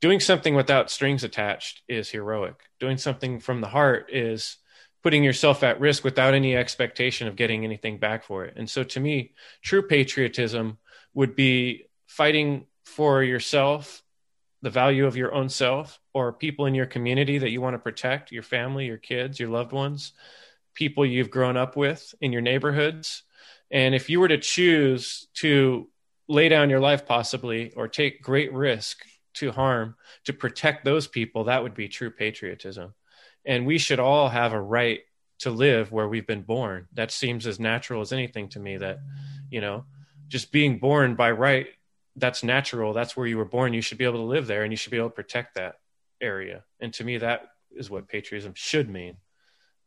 doing 0.00 0.20
something 0.20 0.54
without 0.54 0.90
strings 0.90 1.24
attached 1.24 1.82
is 1.88 2.10
heroic. 2.10 2.56
Doing 2.80 2.98
something 2.98 3.40
from 3.40 3.60
the 3.60 3.68
heart 3.68 4.10
is 4.12 4.56
putting 5.04 5.22
yourself 5.22 5.62
at 5.62 5.78
risk 5.78 6.02
without 6.02 6.34
any 6.34 6.56
expectation 6.56 7.28
of 7.28 7.36
getting 7.36 7.64
anything 7.64 7.98
back 7.98 8.24
for 8.24 8.44
it. 8.44 8.54
And 8.56 8.68
so 8.68 8.82
to 8.82 9.00
me 9.00 9.34
true 9.62 9.82
patriotism 9.82 10.78
would 11.14 11.36
be 11.36 11.84
fighting 12.08 12.66
for 12.84 13.22
yourself 13.22 14.02
the 14.62 14.70
value 14.70 15.06
of 15.06 15.16
your 15.16 15.32
own 15.32 15.48
self 15.48 16.00
or 16.14 16.32
people 16.32 16.66
in 16.66 16.74
your 16.74 16.86
community 16.86 17.38
that 17.38 17.50
you 17.50 17.60
want 17.60 17.74
to 17.74 17.78
protect 17.78 18.32
your 18.32 18.42
family 18.42 18.86
your 18.86 18.96
kids 18.96 19.38
your 19.38 19.50
loved 19.50 19.72
ones 19.72 20.14
people 20.74 21.06
you've 21.06 21.30
grown 21.30 21.56
up 21.56 21.76
with 21.76 22.14
in 22.20 22.32
your 22.32 22.42
neighborhoods. 22.42 23.22
And 23.70 23.94
if 23.94 24.10
you 24.10 24.20
were 24.20 24.28
to 24.28 24.38
choose 24.38 25.28
to 25.34 25.88
lay 26.28 26.48
down 26.48 26.70
your 26.70 26.80
life 26.80 27.06
possibly 27.06 27.72
or 27.72 27.88
take 27.88 28.22
great 28.22 28.52
risk 28.52 28.98
to 29.34 29.52
harm 29.52 29.96
to 30.24 30.32
protect 30.32 30.84
those 30.84 31.06
people 31.06 31.44
that 31.44 31.62
would 31.62 31.74
be 31.74 31.88
true 31.88 32.10
patriotism 32.10 32.94
and 33.46 33.66
we 33.66 33.78
should 33.78 34.00
all 34.00 34.28
have 34.28 34.52
a 34.52 34.60
right 34.60 35.00
to 35.40 35.50
live 35.50 35.92
where 35.92 36.08
we've 36.08 36.26
been 36.26 36.42
born 36.42 36.86
that 36.92 37.10
seems 37.10 37.46
as 37.46 37.58
natural 37.58 38.00
as 38.00 38.12
anything 38.12 38.48
to 38.48 38.60
me 38.60 38.76
that 38.76 38.98
you 39.50 39.60
know 39.60 39.84
just 40.28 40.52
being 40.52 40.78
born 40.78 41.14
by 41.14 41.30
right 41.30 41.68
that's 42.16 42.44
natural. 42.44 42.92
That's 42.92 43.16
where 43.16 43.26
you 43.26 43.38
were 43.38 43.44
born. 43.44 43.72
You 43.72 43.80
should 43.80 43.98
be 43.98 44.04
able 44.04 44.18
to 44.18 44.24
live 44.24 44.46
there 44.46 44.62
and 44.62 44.72
you 44.72 44.76
should 44.76 44.90
be 44.90 44.98
able 44.98 45.10
to 45.10 45.14
protect 45.14 45.54
that 45.54 45.76
area. 46.20 46.64
And 46.80 46.92
to 46.94 47.04
me, 47.04 47.18
that 47.18 47.48
is 47.72 47.90
what 47.90 48.08
patriotism 48.08 48.52
should 48.54 48.88
mean. 48.88 49.16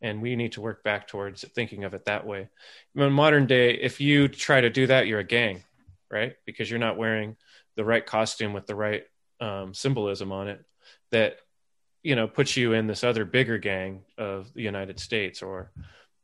And 0.02 0.22
we 0.22 0.36
need 0.36 0.52
to 0.54 0.62
work 0.62 0.84
back 0.84 1.08
towards 1.08 1.44
thinking 1.56 1.84
of 1.84 1.94
it 1.94 2.06
that 2.06 2.26
way. 2.26 2.50
In 2.96 3.12
modern 3.12 3.48
day, 3.48 3.72
if 3.72 4.00
you 4.00 4.28
try 4.28 4.62
to 4.62 4.70
do 4.70 4.88
that, 4.88 5.08
you're 5.08 5.20
a 5.20 5.24
gang, 5.24 5.64
right? 6.12 6.36
Because 6.46 6.70
you're 6.70 6.80
not 6.80 6.98
wearing 6.98 7.36
the 7.76 7.86
right 7.86 8.06
costume 8.06 8.54
with 8.54 8.68
the 8.68 8.76
right 8.76 9.04
um, 9.40 9.74
symbolism 9.74 10.32
on 10.32 10.50
it 10.50 10.64
that, 11.12 11.38
you 12.04 12.16
know, 12.16 12.28
puts 12.28 12.56
you 12.58 12.74
in 12.74 12.88
this 12.88 13.04
other 13.04 13.26
bigger 13.26 13.58
gang 13.58 14.04
of 14.18 14.54
the 14.54 14.62
United 14.62 15.00
States 15.00 15.42
or 15.42 15.72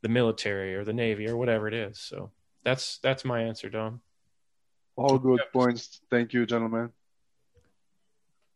the 0.02 0.10
military 0.10 0.76
or 0.76 0.84
the 0.84 0.94
Navy 0.94 1.28
or 1.28 1.38
whatever 1.38 1.68
it 1.68 1.74
is. 1.74 2.00
So 2.00 2.32
that's, 2.64 2.98
that's 3.00 3.26
my 3.26 3.42
answer, 3.42 3.70
Dom. 3.70 4.02
All 4.96 5.18
good 5.18 5.42
points. 5.52 6.02
Thank 6.10 6.34
you, 6.34 6.46
gentlemen. 6.46 6.92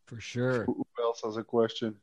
For 0.05 0.19
sure. 0.19 0.65
Who 0.65 0.85
else 0.99 1.21
has 1.23 1.35
a 1.37 1.43
question? 1.43 1.95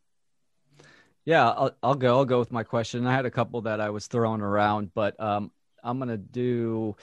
Yeah, 1.24 1.48
I'll, 1.48 1.76
I'll 1.82 1.94
go. 1.94 2.18
I'll 2.18 2.24
go 2.26 2.38
with 2.38 2.52
my 2.52 2.64
question. 2.64 3.06
I 3.06 3.14
had 3.14 3.24
a 3.24 3.30
couple 3.30 3.62
that 3.62 3.80
I 3.80 3.90
was 3.90 4.06
throwing 4.08 4.42
around, 4.42 4.92
but 4.92 5.18
um, 5.18 5.50
I'm 5.82 5.98
gonna 5.98 6.18
do 6.18 6.96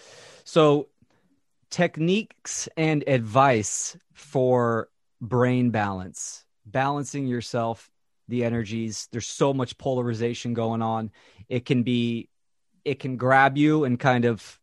so. 0.43 0.89
Techniques 1.71 2.67
and 2.76 3.04
advice 3.08 3.97
for 4.13 4.89
brain 5.21 5.71
balance, 5.71 6.45
balancing 6.65 7.26
yourself, 7.26 7.89
the 8.32 8.44
energies. 8.44 9.08
There's 9.12 9.28
so 9.28 9.54
much 9.54 9.78
polarization 9.78 10.56
going 10.56 10.82
on. 10.82 11.12
It 11.48 11.65
can 11.65 11.84
be, 11.84 12.30
it 12.84 13.00
can 13.00 13.17
grab 13.17 13.58
you 13.58 13.84
and 13.84 14.00
kind 14.00 14.26
of 14.26 14.60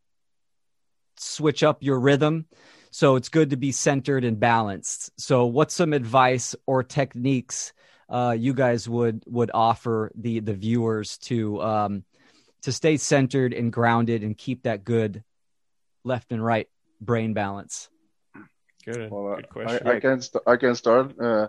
switch 1.19 1.63
up 1.63 1.83
your 1.83 2.01
rhythm. 2.01 2.47
So 2.91 3.17
it's 3.17 3.29
good 3.29 3.51
to 3.51 3.57
be 3.57 3.71
centered 3.71 4.25
and 4.25 4.41
balanced. 4.41 5.13
So, 5.21 5.47
what's 5.47 5.75
some 5.75 5.93
advice 5.93 6.57
or 6.67 6.83
techniques 6.83 7.73
uh, 8.09 8.35
you 8.39 8.55
guys 8.55 8.89
would 8.89 9.23
would 9.27 9.51
offer 9.53 10.11
the 10.15 10.41
the 10.41 10.55
viewers 10.55 11.19
to 11.19 11.63
um, 11.63 12.05
to 12.63 12.73
stay 12.73 12.97
centered 12.97 13.53
and 13.53 13.73
grounded 13.73 14.23
and 14.23 14.37
keep 14.37 14.63
that 14.63 14.85
good 14.85 15.23
left 16.05 16.33
and 16.33 16.45
right 16.45 16.69
brain 17.01 17.35
balance? 17.35 17.89
Good, 18.85 19.11
well, 19.11 19.37
good 19.37 19.51
question. 19.51 19.87
I, 19.87 19.97
I 19.97 20.01
can 20.01 20.23
st- 20.23 20.43
I 20.47 20.57
can 20.57 20.75
start. 20.75 21.21
Uh, 21.21 21.49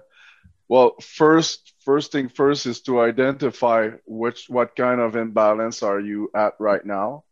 well, 0.70 0.96
first 1.02 1.74
first 1.86 2.14
thing 2.14 2.30
first 2.30 2.68
is 2.68 2.82
to 2.84 3.02
identify 3.02 3.92
which 4.08 4.48
what 4.50 4.76
kind 4.76 5.02
of 5.02 5.16
imbalance 5.18 5.84
are 5.84 6.00
you 6.00 6.32
at 6.36 6.56
right 6.60 6.86
now? 6.86 7.26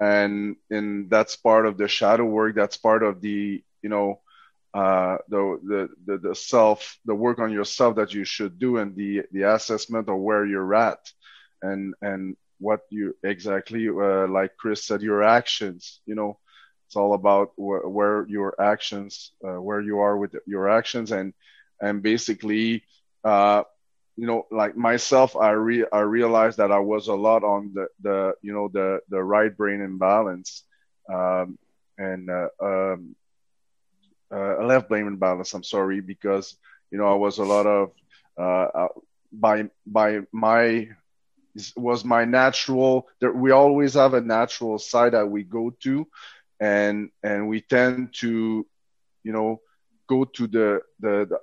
And 0.00 0.56
and 0.70 1.10
that's 1.10 1.36
part 1.36 1.66
of 1.66 1.78
the 1.78 1.88
shadow 1.88 2.24
work 2.24 2.54
that's 2.56 2.76
part 2.76 3.02
of 3.02 3.20
the 3.22 3.62
you 3.82 3.90
know 3.90 4.20
uh, 4.74 5.18
the, 5.28 5.88
the 6.06 6.18
the 6.18 6.34
self 6.34 6.98
the 7.06 7.14
work 7.14 7.38
on 7.38 7.52
yourself 7.52 7.96
that 7.96 8.14
you 8.14 8.24
should 8.24 8.58
do 8.58 8.78
and 8.78 8.96
the 8.96 9.22
the 9.32 9.42
assessment 9.54 10.08
of 10.08 10.18
where 10.18 10.44
you're 10.46 10.74
at 10.74 10.98
and 11.62 11.94
and 12.02 12.36
what 12.58 12.80
you 12.90 13.14
exactly 13.24 13.88
uh, 13.88 14.26
like 14.28 14.56
chris 14.58 14.84
said 14.84 15.02
your 15.02 15.22
actions 15.22 16.00
you 16.06 16.14
know? 16.14 16.38
It's 16.86 16.96
all 16.96 17.14
about 17.14 17.50
wh- 17.56 17.86
where 17.86 18.26
your 18.28 18.60
actions 18.60 19.32
uh, 19.46 19.60
where 19.60 19.80
you 19.80 20.00
are 20.00 20.16
with 20.16 20.34
your 20.46 20.68
actions 20.68 21.12
and 21.12 21.32
and 21.80 22.02
basically 22.02 22.84
uh, 23.24 23.62
you 24.16 24.26
know, 24.26 24.46
like 24.50 24.76
myself, 24.76 25.34
I 25.34 25.52
re 25.52 25.86
I 25.90 26.00
realized 26.00 26.58
that 26.58 26.70
I 26.70 26.78
was 26.78 27.08
a 27.08 27.14
lot 27.14 27.42
on 27.42 27.72
the 27.72 27.88
the 28.02 28.34
you 28.42 28.52
know 28.52 28.68
the 28.68 29.00
the 29.08 29.22
right 29.22 29.54
brain 29.56 29.80
imbalance, 29.80 30.64
um, 31.10 31.58
and 31.96 32.28
uh, 32.28 32.48
um, 32.62 33.16
uh, 34.30 34.62
left 34.62 34.90
brain 34.90 35.06
imbalance. 35.06 35.54
I'm 35.54 35.62
sorry 35.62 36.00
because 36.00 36.56
you 36.90 36.98
know 36.98 37.06
I 37.06 37.14
was 37.14 37.38
a 37.38 37.44
lot 37.44 37.66
of 37.66 37.92
uh, 38.38 38.68
uh 38.82 38.88
by 39.32 39.70
by 39.86 40.20
my 40.32 40.88
was 41.76 42.04
my 42.04 42.24
natural. 42.24 43.08
There, 43.20 43.32
we 43.32 43.52
always 43.52 43.94
have 43.94 44.14
a 44.14 44.20
natural 44.20 44.78
side 44.78 45.12
that 45.14 45.30
we 45.30 45.44
go 45.44 45.70
to, 45.80 46.06
and 46.60 47.10
and 47.22 47.48
we 47.48 47.62
tend 47.62 48.12
to, 48.20 48.66
you 49.22 49.32
know, 49.32 49.60
go 50.08 50.24
to 50.24 50.46
the 50.46 50.82
the, 51.00 51.26
the 51.26 51.40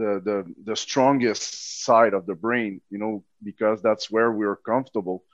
the 0.00 0.12
the 0.28 0.38
the 0.70 0.76
strongest 0.76 1.84
side 1.84 2.14
of 2.14 2.26
the 2.26 2.34
brain 2.34 2.80
you 2.90 2.98
know 2.98 3.24
because 3.44 3.82
that's 3.82 4.10
where 4.10 4.32
we're 4.32 4.56
comfortable. 4.56 5.24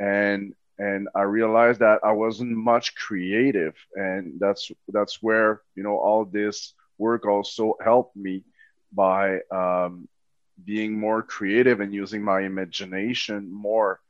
And 0.00 0.54
and 0.78 1.08
I 1.14 1.22
realized 1.22 1.80
that 1.80 2.00
I 2.04 2.12
wasn't 2.12 2.56
much 2.56 2.94
creative, 2.96 3.74
and 3.94 4.34
that's 4.40 4.70
that's 4.88 5.22
where 5.22 5.60
you 5.76 5.82
know 5.84 5.96
all 5.98 6.24
this 6.24 6.74
work 6.98 7.26
also 7.26 7.74
helped 7.84 8.16
me 8.16 8.44
by 8.92 9.40
um, 9.52 10.08
being 10.64 10.98
more 10.98 11.22
creative 11.22 11.80
and 11.80 11.94
using 11.94 12.22
my 12.22 12.40
imagination 12.42 13.50
more 13.52 14.00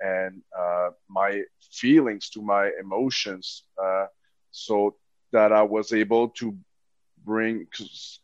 and 0.00 0.42
uh, 0.58 0.90
my 1.08 1.42
feelings 1.72 2.30
to 2.30 2.42
my 2.42 2.70
emotions 2.80 3.64
uh, 3.82 4.06
so 4.50 4.94
that 5.32 5.52
I 5.52 5.62
was 5.62 5.92
able 5.92 6.28
to 6.40 6.56
bring 7.24 7.58
because 7.64 8.18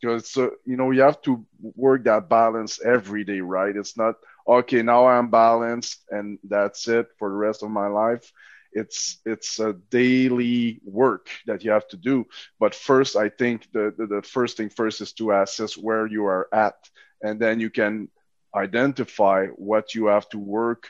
you 0.65 0.77
know 0.77 0.91
you 0.91 1.01
have 1.01 1.21
to 1.23 1.45
work 1.75 2.03
that 2.05 2.29
balance 2.29 2.81
every 2.81 3.23
day 3.23 3.41
right? 3.41 3.75
It's 3.75 3.97
not 3.97 4.15
okay 4.47 4.81
now 4.81 5.07
i'm 5.07 5.29
balanced 5.29 6.03
and 6.09 6.37
that's 6.43 6.87
it 6.87 7.07
for 7.19 7.29
the 7.29 7.35
rest 7.35 7.63
of 7.63 7.71
my 7.71 7.87
life. 7.87 8.31
It's 8.73 9.19
it's 9.25 9.59
a 9.59 9.73
daily 9.89 10.79
work 10.85 11.27
that 11.47 11.63
you 11.63 11.71
have 11.71 11.87
to 11.89 11.97
do. 11.97 12.25
But 12.59 12.75
first 12.75 13.15
i 13.15 13.29
think 13.29 13.67
the, 13.73 13.93
the, 13.97 14.05
the 14.07 14.21
first 14.21 14.57
thing 14.57 14.69
first 14.69 15.01
is 15.01 15.13
to 15.13 15.31
assess 15.31 15.77
where 15.77 16.07
you 16.07 16.25
are 16.25 16.47
at. 16.53 16.75
And 17.21 17.39
then 17.39 17.59
you 17.59 17.69
can 17.69 18.09
identify 18.55 19.47
what 19.47 19.93
you 19.95 20.07
have 20.07 20.27
to 20.29 20.37
work 20.39 20.89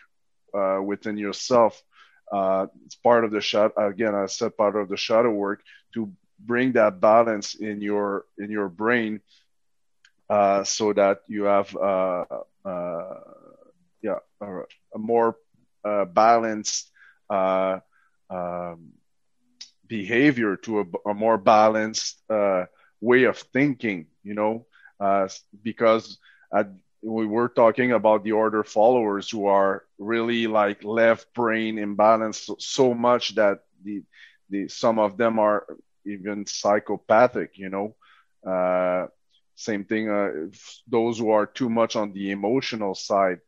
uh, 0.57 0.79
within 0.83 1.17
yourself. 1.17 1.81
Uh, 2.31 2.67
it's 2.85 2.95
part 2.95 3.23
of 3.25 3.31
the 3.31 3.41
shot 3.41 3.71
again 3.77 4.15
i 4.15 4.25
said 4.25 4.55
part 4.57 4.75
of 4.75 4.87
the 4.89 4.97
shadow 4.97 5.31
work 5.31 5.61
to 5.93 6.11
bring 6.45 6.73
that 6.73 6.99
balance 7.01 7.55
in 7.55 7.81
your 7.81 8.25
in 8.37 8.51
your 8.51 8.69
brain 8.69 9.21
uh, 10.29 10.63
so 10.63 10.93
that 10.93 11.19
you 11.27 11.43
have 11.43 11.75
uh, 11.75 12.25
uh, 12.65 13.15
yeah 14.01 14.17
a, 14.41 14.47
a 14.95 14.97
more 14.99 15.35
uh, 15.83 16.05
balanced 16.05 16.91
uh, 17.29 17.79
um, 18.29 18.91
behavior 19.87 20.55
to 20.57 20.79
a, 20.81 21.09
a 21.09 21.13
more 21.13 21.37
balanced 21.37 22.21
uh, 22.29 22.65
way 23.01 23.23
of 23.23 23.37
thinking 23.37 24.07
you 24.23 24.33
know? 24.33 24.65
Because 25.63 26.17
at, 26.53 26.67
we 27.01 27.25
were 27.25 27.49
talking 27.49 27.91
about 27.91 28.23
the 28.23 28.31
order 28.33 28.63
followers 28.63 29.29
who 29.29 29.47
are 29.47 29.83
really 29.97 30.47
like 30.47 30.83
left 30.83 31.33
brain 31.33 31.77
imbalanced 31.77 32.45
so, 32.45 32.55
so 32.59 32.93
much 32.93 33.35
that 33.35 33.59
the 33.83 34.03
the 34.49 34.67
some 34.67 34.99
of 34.99 35.17
them 35.17 35.39
are 35.39 35.65
even 36.05 36.45
psychopathic, 36.45 37.57
you 37.57 37.69
know. 37.69 37.95
Uh, 38.45 39.07
same 39.55 39.83
thing, 39.85 40.09
uh, 40.09 40.29
those 40.87 41.17
who 41.19 41.29
are 41.31 41.45
too 41.45 41.69
much 41.69 41.95
on 41.95 42.13
the 42.13 42.31
emotional 42.31 42.93
side 42.95 43.39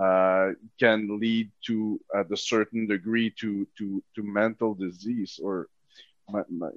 uh, 0.00 0.50
can 0.78 1.18
lead 1.20 1.50
to, 1.66 2.00
at 2.16 2.30
a 2.30 2.36
certain 2.36 2.86
degree, 2.86 3.30
to 3.40 3.66
to 3.78 4.02
to 4.14 4.22
mental 4.22 4.74
disease 4.74 5.38
or, 5.42 5.68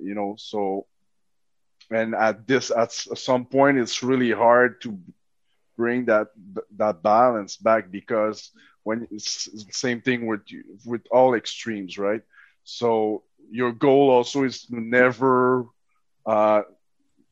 you 0.01 0.13
know. 0.15 0.35
So, 0.37 0.85
and 1.91 2.15
at 2.15 2.47
this, 2.47 2.71
at 2.71 2.91
some 2.91 3.45
point, 3.45 3.77
it's 3.77 4.03
really 4.03 4.31
hard 4.31 4.81
to 4.81 4.97
bring 5.77 6.05
that 6.05 6.27
that 6.77 7.01
balance 7.03 7.57
back 7.57 7.91
because 7.91 8.51
when 8.83 9.07
it's 9.11 9.49
same 9.71 10.01
thing 10.01 10.25
with 10.27 10.41
with 10.85 11.01
all 11.11 11.33
extremes, 11.35 11.97
right? 11.97 12.21
So 12.63 13.23
your 13.51 13.71
goal 13.71 14.09
also 14.09 14.43
is 14.43 14.65
to 14.65 14.79
never 14.79 15.65
uh, 16.25 16.61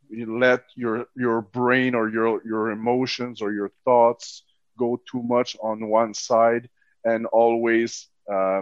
let 0.09 0.63
your 0.75 1.05
your 1.15 1.41
brain 1.41 1.95
or 1.95 2.09
your 2.09 2.41
your 2.45 2.71
emotions 2.71 3.41
or 3.41 3.51
your 3.51 3.71
thoughts 3.85 4.43
go 4.77 4.99
too 5.09 5.23
much 5.23 5.55
on 5.61 5.87
one 5.89 6.13
side, 6.13 6.69
and 7.03 7.25
always 7.27 8.07
uh, 8.31 8.61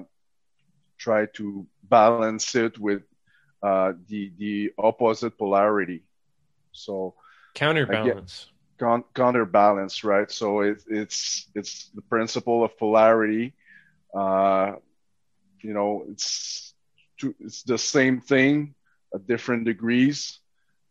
try 0.97 1.25
to 1.35 1.67
balance 1.83 2.55
it 2.55 2.77
with 2.77 3.01
uh, 3.61 3.93
the 4.07 4.31
the 4.37 4.71
opposite 4.77 5.37
polarity. 5.37 6.03
So 6.71 7.15
counterbalance. 7.53 8.47
Again, 8.79 9.03
counterbalance, 9.13 10.03
right? 10.03 10.29
So 10.31 10.61
it, 10.61 10.83
it's 10.87 11.49
it's 11.55 11.89
the 11.93 12.01
principle 12.01 12.63
of 12.63 12.77
polarity. 12.77 13.53
Uh, 14.13 14.73
you 15.61 15.73
know, 15.73 16.05
it's 16.09 16.73
two, 17.19 17.35
it's 17.39 17.63
the 17.63 17.77
same 17.77 18.21
thing 18.21 18.75
at 19.13 19.27
different 19.27 19.65
degrees. 19.65 20.39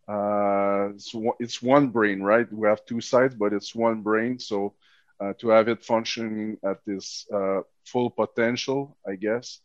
Uh, 0.08 0.90
it's, 0.94 1.14
it's 1.38 1.62
one 1.62 1.88
brain, 1.88 2.22
right? 2.22 2.50
We 2.52 2.66
have 2.68 2.84
two 2.86 3.00
sides, 3.00 3.34
but 3.34 3.52
it's 3.52 3.74
one 3.74 4.02
brain. 4.02 4.38
So 4.38 4.74
uh, 5.20 5.32
to 5.40 5.48
have 5.50 5.68
it 5.68 5.84
functioning 5.84 6.58
at 6.64 6.78
this 6.86 7.26
uh, 7.32 7.60
full 7.84 8.10
potential, 8.10 8.96
I 9.06 9.16
guess, 9.16 9.60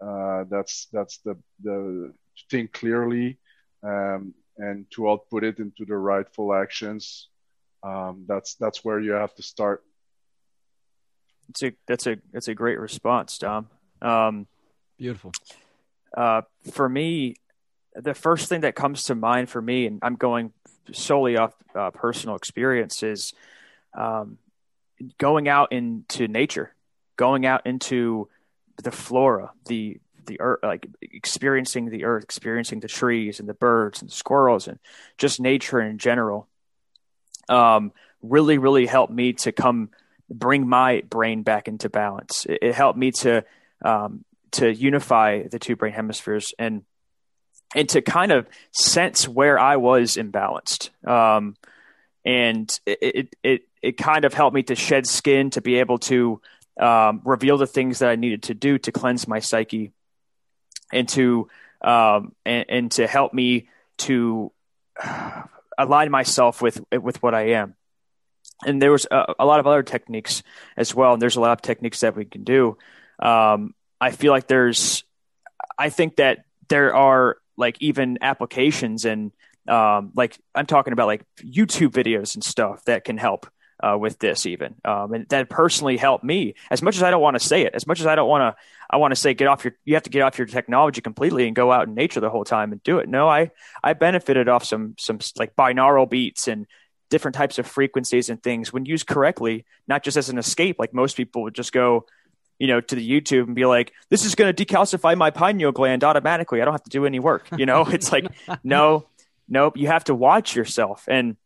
uh, 0.00 0.44
that's 0.50 0.88
that's 0.92 1.18
the 1.18 1.36
the 1.62 2.12
to 2.36 2.44
think 2.50 2.72
clearly 2.72 3.38
um, 3.82 4.34
and 4.58 4.86
to 4.90 5.08
output 5.08 5.44
it 5.44 5.58
into 5.58 5.84
the 5.86 5.96
rightful 5.96 6.54
actions. 6.54 7.28
Um, 7.82 8.24
that's 8.26 8.54
that's 8.56 8.84
where 8.84 9.00
you 9.00 9.12
have 9.12 9.34
to 9.36 9.42
start. 9.42 9.82
That's 11.48 11.62
a 11.62 11.72
that's 11.86 12.06
a 12.06 12.16
that's 12.32 12.48
a 12.48 12.54
great 12.54 12.78
response, 12.78 13.38
Dom. 13.38 13.68
Um, 14.02 14.46
Beautiful. 14.98 15.32
Uh, 16.14 16.42
for 16.72 16.88
me, 16.88 17.36
the 17.94 18.14
first 18.14 18.48
thing 18.48 18.60
that 18.60 18.74
comes 18.74 19.04
to 19.04 19.14
mind 19.14 19.48
for 19.48 19.60
me, 19.62 19.86
and 19.86 19.98
I'm 20.02 20.16
going 20.16 20.52
solely 20.92 21.36
off 21.36 21.54
uh, 21.74 21.90
personal 21.90 22.36
experience, 22.36 23.02
is 23.02 23.32
um, 23.94 24.38
going 25.18 25.48
out 25.48 25.72
into 25.72 26.28
nature, 26.28 26.74
going 27.16 27.46
out 27.46 27.66
into 27.66 28.28
the 28.82 28.90
flora, 28.90 29.52
the 29.66 29.98
the 30.26 30.40
earth, 30.40 30.58
like 30.62 30.86
experiencing 31.00 31.88
the 31.88 32.04
earth, 32.04 32.24
experiencing 32.24 32.80
the 32.80 32.88
trees 32.88 33.38
and 33.38 33.48
the 33.48 33.54
birds 33.54 34.02
and 34.02 34.10
the 34.10 34.14
squirrels 34.14 34.66
and 34.66 34.78
just 35.18 35.40
nature 35.40 35.80
in 35.80 35.98
general. 35.98 36.48
Um, 37.48 37.92
really, 38.22 38.58
really 38.58 38.86
helped 38.86 39.12
me 39.12 39.34
to 39.34 39.52
come 39.52 39.90
bring 40.28 40.68
my 40.68 41.02
brain 41.08 41.42
back 41.42 41.68
into 41.68 41.88
balance. 41.88 42.44
It, 42.46 42.58
it 42.60 42.74
helped 42.74 42.98
me 42.98 43.12
to 43.12 43.44
um, 43.84 44.24
to 44.52 44.72
unify 44.72 45.42
the 45.42 45.58
two 45.58 45.76
brain 45.76 45.92
hemispheres 45.92 46.54
and 46.58 46.82
and 47.74 47.88
to 47.90 48.00
kind 48.00 48.32
of 48.32 48.46
sense 48.72 49.28
where 49.28 49.58
I 49.58 49.76
was 49.76 50.16
imbalanced. 50.16 50.90
Um, 51.06 51.56
and 52.24 52.78
it, 52.86 52.98
it, 53.02 53.36
it, 53.42 53.62
it, 53.82 53.96
kind 53.96 54.24
of 54.24 54.34
helped 54.34 54.54
me 54.54 54.62
to 54.64 54.74
shed 54.74 55.06
skin 55.06 55.50
to 55.50 55.60
be 55.60 55.76
able 55.76 55.98
to 55.98 56.40
um, 56.80 57.22
reveal 57.24 57.56
the 57.56 57.66
things 57.66 58.00
that 58.00 58.10
I 58.10 58.16
needed 58.16 58.44
to 58.44 58.54
do 58.54 58.78
to 58.78 58.92
cleanse 58.92 59.28
my 59.28 59.38
psyche 59.38 59.92
and 60.92 61.08
to, 61.10 61.48
um, 61.82 62.34
and, 62.44 62.64
and, 62.68 62.90
to 62.92 63.06
help 63.06 63.32
me 63.32 63.68
to 63.98 64.52
align 65.78 66.10
myself 66.10 66.60
with, 66.60 66.82
with 66.90 67.22
what 67.22 67.34
I 67.34 67.50
am. 67.50 67.76
And 68.64 68.82
there 68.82 68.90
was 68.90 69.06
a, 69.10 69.34
a, 69.38 69.46
lot 69.46 69.60
of 69.60 69.66
other 69.66 69.82
techniques 69.82 70.42
as 70.76 70.94
well. 70.94 71.12
And 71.12 71.22
there's 71.22 71.36
a 71.36 71.40
lot 71.40 71.52
of 71.52 71.62
techniques 71.62 72.00
that 72.00 72.16
we 72.16 72.24
can 72.24 72.42
do. 72.42 72.76
Um, 73.18 73.74
I 74.00 74.10
feel 74.10 74.32
like 74.32 74.46
there's, 74.46 75.04
I 75.78 75.90
think 75.90 76.16
that 76.16 76.44
there 76.68 76.94
are 76.94 77.38
like 77.56 77.76
even 77.80 78.18
applications 78.20 79.04
and 79.04 79.32
um, 79.68 80.12
like 80.14 80.38
I'm 80.54 80.66
talking 80.66 80.92
about 80.92 81.06
like 81.06 81.24
YouTube 81.40 81.90
videos 81.90 82.34
and 82.34 82.44
stuff 82.44 82.84
that 82.84 83.04
can 83.04 83.18
help 83.18 83.46
uh, 83.82 83.96
with 83.98 84.18
this 84.18 84.46
even, 84.46 84.74
um, 84.84 85.12
and 85.12 85.28
that 85.28 85.50
personally 85.50 85.96
helped 85.96 86.24
me 86.24 86.54
as 86.70 86.82
much 86.82 86.96
as 86.96 87.02
I 87.02 87.10
don't 87.10 87.20
want 87.20 87.38
to 87.38 87.44
say 87.44 87.62
it, 87.62 87.74
as 87.74 87.86
much 87.86 88.00
as 88.00 88.06
I 88.06 88.14
don't 88.14 88.28
want 88.28 88.42
to, 88.42 88.62
I 88.88 88.96
want 88.98 89.12
to 89.12 89.16
say 89.16 89.34
get 89.34 89.48
off 89.48 89.64
your, 89.64 89.74
you 89.84 89.94
have 89.94 90.04
to 90.04 90.10
get 90.10 90.22
off 90.22 90.38
your 90.38 90.46
technology 90.46 91.00
completely 91.00 91.46
and 91.46 91.56
go 91.56 91.72
out 91.72 91.88
in 91.88 91.94
nature 91.94 92.20
the 92.20 92.30
whole 92.30 92.44
time 92.44 92.72
and 92.72 92.82
do 92.82 92.98
it. 92.98 93.08
No, 93.08 93.28
I, 93.28 93.50
I 93.82 93.94
benefited 93.94 94.48
off 94.48 94.64
some, 94.64 94.94
some 94.98 95.18
like 95.36 95.56
binaural 95.56 96.08
beats 96.08 96.48
and 96.48 96.66
different 97.10 97.34
types 97.34 97.58
of 97.58 97.66
frequencies 97.66 98.28
and 98.28 98.42
things 98.42 98.72
when 98.72 98.86
used 98.86 99.06
correctly, 99.06 99.64
not 99.86 100.02
just 100.02 100.16
as 100.16 100.28
an 100.28 100.38
escape, 100.38 100.76
like 100.78 100.94
most 100.94 101.16
people 101.16 101.42
would 101.42 101.54
just 101.54 101.72
go, 101.72 102.06
you 102.58 102.66
know, 102.66 102.80
to 102.80 102.94
the 102.94 103.08
YouTube 103.08 103.44
and 103.44 103.54
be 103.54 103.66
like, 103.66 103.92
this 104.08 104.24
is 104.24 104.34
going 104.34 104.54
to 104.54 104.64
decalcify 104.64 105.16
my 105.16 105.30
pineal 105.30 105.72
gland 105.72 106.04
automatically. 106.04 106.62
I 106.62 106.64
don't 106.64 106.74
have 106.74 106.84
to 106.84 106.90
do 106.90 107.06
any 107.06 107.18
work. 107.18 107.46
You 107.56 107.66
know, 107.66 107.82
it's 107.88 108.12
like, 108.12 108.26
no, 108.64 109.06
nope. 109.48 109.76
You 109.76 109.88
have 109.88 110.04
to 110.04 110.14
watch 110.14 110.56
yourself. 110.56 111.04
And 111.08 111.36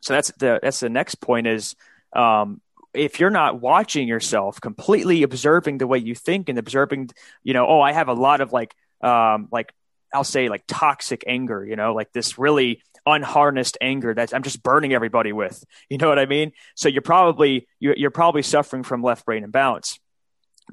so 0.00 0.14
that's 0.14 0.32
the, 0.32 0.60
that's 0.62 0.80
the 0.80 0.88
next 0.88 1.16
point 1.16 1.46
is, 1.46 1.74
um, 2.14 2.60
if 2.94 3.20
you're 3.20 3.30
not 3.30 3.60
watching 3.60 4.08
yourself 4.08 4.60
completely 4.60 5.22
observing 5.22 5.78
the 5.78 5.86
way 5.86 5.98
you 5.98 6.14
think 6.14 6.48
and 6.48 6.58
observing, 6.58 7.10
you 7.42 7.52
know, 7.52 7.66
oh, 7.66 7.80
I 7.80 7.92
have 7.92 8.08
a 8.08 8.14
lot 8.14 8.40
of 8.40 8.52
like, 8.52 8.74
um, 9.02 9.48
like 9.52 9.72
I'll 10.12 10.24
say 10.24 10.48
like 10.48 10.64
toxic 10.66 11.22
anger, 11.26 11.64
you 11.64 11.76
know, 11.76 11.94
like 11.94 12.12
this 12.12 12.38
really 12.38 12.82
unharnessed 13.06 13.76
anger 13.80 14.14
that 14.14 14.34
I'm 14.34 14.42
just 14.42 14.62
burning 14.62 14.94
everybody 14.94 15.32
with. 15.32 15.62
You 15.90 15.96
know 15.96 16.08
what 16.08 16.18
I 16.18 16.26
mean? 16.26 16.52
So 16.74 16.88
you're 16.88 17.02
probably 17.02 17.66
you're, 17.78 17.96
you're 17.96 18.10
probably 18.10 18.42
suffering 18.42 18.82
from 18.82 19.02
left 19.02 19.24
brain 19.24 19.44
imbalance 19.44 19.98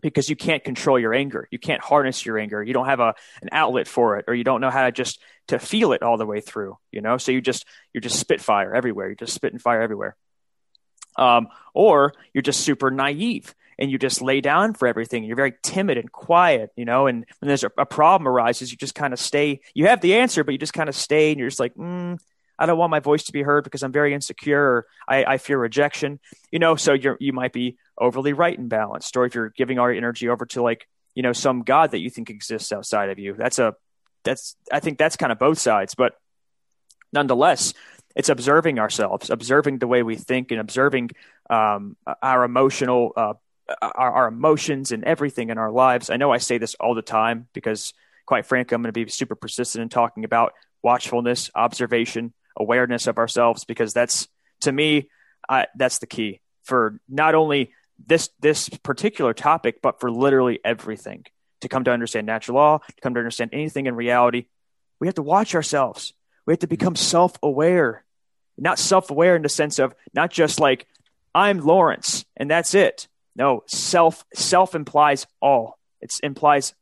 because 0.01 0.29
you 0.29 0.35
can't 0.35 0.63
control 0.63 0.99
your 0.99 1.13
anger. 1.13 1.47
You 1.51 1.59
can't 1.59 1.81
harness 1.81 2.25
your 2.25 2.37
anger. 2.37 2.63
You 2.63 2.73
don't 2.73 2.87
have 2.87 2.99
a 2.99 3.15
an 3.41 3.49
outlet 3.51 3.87
for 3.87 4.17
it, 4.17 4.25
or 4.27 4.33
you 4.33 4.43
don't 4.43 4.61
know 4.61 4.69
how 4.69 4.85
to 4.85 4.91
just 4.91 5.19
to 5.47 5.59
feel 5.59 5.93
it 5.93 6.01
all 6.01 6.17
the 6.17 6.25
way 6.25 6.41
through. 6.41 6.77
You 6.91 7.01
know, 7.01 7.17
so 7.17 7.31
you 7.31 7.41
just 7.41 7.65
you're 7.93 8.01
just 8.01 8.19
spitfire 8.19 8.73
everywhere. 8.73 9.07
You're 9.07 9.15
just 9.15 9.33
spitting 9.33 9.59
fire 9.59 9.81
everywhere. 9.81 10.15
Um, 11.17 11.47
or 11.73 12.13
you're 12.33 12.41
just 12.41 12.61
super 12.61 12.91
naive 12.91 13.55
and 13.77 13.91
you 13.91 13.97
just 13.97 14.21
lay 14.21 14.41
down 14.41 14.73
for 14.73 14.87
everything. 14.87 15.23
You're 15.23 15.35
very 15.35 15.53
timid 15.63 15.97
and 15.97 16.11
quiet, 16.11 16.71
you 16.75 16.85
know. 16.85 17.07
And 17.07 17.25
when 17.39 17.47
there's 17.47 17.63
a, 17.63 17.71
a 17.77 17.85
problem 17.85 18.27
arises, 18.27 18.71
you 18.71 18.77
just 18.77 18.95
kind 18.95 19.13
of 19.13 19.19
stay. 19.19 19.61
You 19.73 19.87
have 19.87 20.01
the 20.01 20.15
answer, 20.15 20.43
but 20.43 20.51
you 20.51 20.57
just 20.57 20.73
kind 20.73 20.89
of 20.89 20.95
stay, 20.95 21.31
and 21.31 21.39
you're 21.39 21.49
just 21.49 21.59
like, 21.59 21.75
mm, 21.75 22.17
I 22.57 22.65
don't 22.65 22.77
want 22.77 22.91
my 22.91 22.99
voice 22.99 23.23
to 23.25 23.33
be 23.33 23.41
heard 23.41 23.63
because 23.63 23.83
I'm 23.83 23.91
very 23.91 24.13
insecure. 24.13 24.61
Or 24.61 24.85
I, 25.07 25.25
I 25.25 25.37
fear 25.37 25.57
rejection, 25.57 26.19
you 26.51 26.59
know. 26.59 26.75
So 26.75 26.93
you're 26.93 27.17
you 27.19 27.33
might 27.33 27.53
be 27.53 27.77
overly 27.97 28.33
right 28.33 28.57
and 28.57 28.69
balanced, 28.69 29.15
or 29.17 29.25
if 29.25 29.35
you're 29.35 29.49
giving 29.49 29.79
our 29.79 29.91
energy 29.91 30.29
over 30.29 30.45
to 30.47 30.61
like 30.61 30.87
you 31.13 31.23
know 31.23 31.33
some 31.33 31.63
god 31.63 31.91
that 31.91 31.99
you 31.99 32.09
think 32.09 32.29
exists 32.29 32.71
outside 32.71 33.09
of 33.09 33.19
you, 33.19 33.33
that's 33.33 33.59
a 33.59 33.75
that's 34.23 34.55
I 34.71 34.79
think 34.79 34.97
that's 34.97 35.15
kind 35.15 35.31
of 35.31 35.39
both 35.39 35.59
sides, 35.59 35.95
but 35.95 36.13
nonetheless, 37.13 37.73
it's 38.15 38.29
observing 38.29 38.79
ourselves, 38.79 39.29
observing 39.29 39.79
the 39.79 39.87
way 39.87 40.03
we 40.03 40.15
think, 40.15 40.51
and 40.51 40.59
observing 40.59 41.11
um, 41.49 41.95
our 42.21 42.43
emotional 42.43 43.13
uh, 43.15 43.33
our, 43.81 44.11
our, 44.11 44.27
emotions 44.27 44.91
and 44.91 45.03
everything 45.03 45.49
in 45.49 45.57
our 45.57 45.71
lives. 45.71 46.09
I 46.09 46.17
know 46.17 46.31
I 46.31 46.37
say 46.37 46.57
this 46.59 46.75
all 46.75 46.93
the 46.93 47.01
time 47.01 47.47
because, 47.53 47.93
quite 48.25 48.45
frankly, 48.45 48.75
I'm 48.75 48.81
going 48.81 48.93
to 48.93 49.05
be 49.05 49.09
super 49.09 49.35
persistent 49.35 49.81
in 49.81 49.89
talking 49.89 50.23
about 50.23 50.53
watchfulness, 50.83 51.49
observation, 51.55 52.33
awareness 52.55 53.07
of 53.07 53.17
ourselves 53.17 53.65
because 53.65 53.93
that's 53.93 54.27
to 54.61 54.71
me 54.71 55.09
I, 55.49 55.67
that's 55.75 55.99
the 55.99 56.07
key 56.07 56.41
for 56.63 56.99
not 57.09 57.35
only 57.35 57.73
this 58.03 58.29
this 58.39 58.69
particular 58.69 59.33
topic, 59.33 59.81
but 59.81 59.99
for 59.99 60.11
literally 60.11 60.59
everything. 60.63 61.25
To 61.61 61.69
come 61.69 61.85
to 61.85 61.91
understand 61.91 62.27
natural 62.27 62.57
law, 62.57 62.77
to 62.79 63.01
come 63.01 63.13
to 63.15 63.19
understand 63.19 63.51
anything 63.53 63.87
in 63.87 63.95
reality, 63.95 64.45
we 64.99 65.07
have 65.07 65.15
to 65.15 65.23
watch 65.23 65.55
ourselves. 65.55 66.13
We 66.45 66.53
have 66.53 66.59
to 66.59 66.67
become 66.67 66.95
self 66.95 67.39
aware 67.41 68.05
not 68.57 68.79
self 68.79 69.09
aware 69.09 69.35
in 69.35 69.41
the 69.41 69.49
sense 69.49 69.79
of 69.79 69.93
not 70.13 70.31
just 70.31 70.59
like 70.59 70.87
I'm 71.33 71.59
Lawrence 71.59 72.25
and 72.37 72.49
that's 72.49 72.73
it. 72.73 73.07
No, 73.35 73.63
self 73.67 74.25
self 74.33 74.75
implies 74.75 75.27
all. 75.41 75.77
It 76.01 76.13
implies 76.23 76.73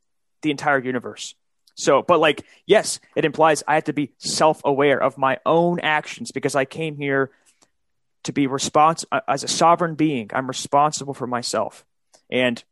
the 0.42 0.52
entire 0.52 0.80
universe. 0.80 1.36
So, 1.76 2.04
but 2.04 2.20
like, 2.20 2.44
yes, 2.68 3.00
it 3.16 3.26
implies 3.26 3.64
I 3.68 3.76
have 3.76 3.86
to 3.86 3.94
be 3.94 4.12
self 4.18 4.62
aware 4.64 5.02
of 5.02 5.18
my 5.18 5.40
own 5.46 5.80
actions 5.80 6.32
because 6.32 6.56
I 6.56 6.66
came 6.66 6.98
here 6.98 7.32
to 8.24 8.34
be 8.34 8.48
responsible 8.48 9.10
uh, 9.12 9.22
as 9.28 9.44
a 9.44 9.48
sovereign 9.48 9.96
being. 9.96 10.30
I'm 10.34 10.48
responsible 10.48 11.14
for 11.14 11.28
myself. 11.28 11.86
And 12.30 12.64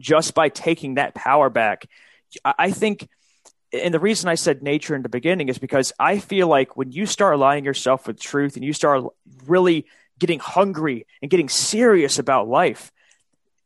just 0.00 0.34
by 0.34 0.48
taking 0.48 0.94
that 0.94 1.14
power 1.14 1.50
back, 1.50 1.86
I 2.44 2.70
think 2.70 3.08
and 3.72 3.92
the 3.92 4.00
reason 4.00 4.28
I 4.28 4.34
said 4.34 4.62
nature 4.62 4.94
in 4.94 5.02
the 5.02 5.08
beginning 5.08 5.48
is 5.48 5.58
because 5.58 5.92
I 5.98 6.18
feel 6.18 6.48
like 6.48 6.76
when 6.76 6.90
you 6.90 7.04
start 7.04 7.34
aligning 7.34 7.64
yourself 7.64 8.06
with 8.06 8.18
truth 8.18 8.56
and 8.56 8.64
you 8.64 8.72
start 8.72 9.04
really 9.46 9.86
getting 10.18 10.38
hungry 10.38 11.06
and 11.20 11.30
getting 11.30 11.48
serious 11.48 12.18
about 12.18 12.48
life, 12.48 12.90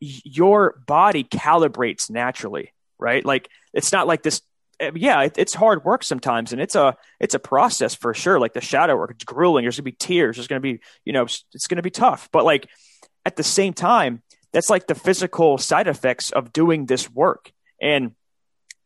your 0.01 0.83
body 0.87 1.23
calibrates 1.23 2.11
naturally, 2.11 2.73
right? 2.99 3.25
Like 3.25 3.49
it's 3.73 3.93
not 3.93 4.07
like 4.07 4.23
this. 4.23 4.43
Eh, 4.83 4.91
yeah, 4.97 5.23
it, 5.23 5.39
it's 5.39 5.55
hard 5.55 5.85
work 5.85 6.03
sometimes, 6.03 6.53
and 6.53 6.61
it's 6.61 6.75
a 6.75 6.97
it's 7.21 7.35
a 7.35 7.39
process 7.39 7.95
for 7.95 8.13
sure. 8.13 8.41
Like 8.41 8.53
the 8.53 8.61
shadow 8.61 8.97
work, 8.97 9.13
it's 9.13 9.25
grueling. 9.25 9.65
There's 9.65 9.77
gonna 9.77 9.85
be 9.85 9.93
tears. 9.93 10.37
There's 10.37 10.49
gonna 10.49 10.61
be 10.61 10.81
you 11.05 11.13
know 11.13 11.23
it's 11.23 11.67
gonna 11.69 11.83
be 11.83 11.91
tough. 11.91 12.29
But 12.33 12.45
like 12.45 12.69
at 13.25 13.37
the 13.37 13.45
same 13.45 13.73
time, 13.73 14.23
that's 14.53 14.69
like 14.69 14.89
the 14.89 14.97
physical 14.97 15.57
side 15.57 15.87
effects 15.87 16.33
of 16.33 16.53
doing 16.53 16.87
this 16.87 17.09
work, 17.09 17.53
and 17.81 18.13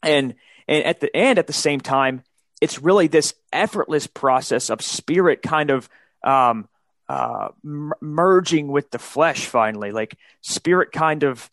and 0.03 0.35
and 0.69 0.85
at 0.85 1.01
the 1.01 1.15
end, 1.17 1.39
at 1.39 1.47
the 1.47 1.55
same 1.55 1.81
time, 1.81 2.23
it's 2.61 2.83
really 2.83 3.07
this 3.07 3.35
effortless 3.51 4.07
process 4.07 4.69
of 4.69 4.83
spirit 4.83 5.41
kind 5.41 5.71
of 5.71 5.89
um, 6.23 6.69
uh, 7.09 7.49
m- 7.65 7.95
merging 8.03 8.69
with 8.69 8.91
the 8.91 8.99
flesh 8.99 9.47
finally, 9.47 9.93
like 9.93 10.19
spirit 10.43 10.93
kind 10.93 11.23
of 11.23 11.51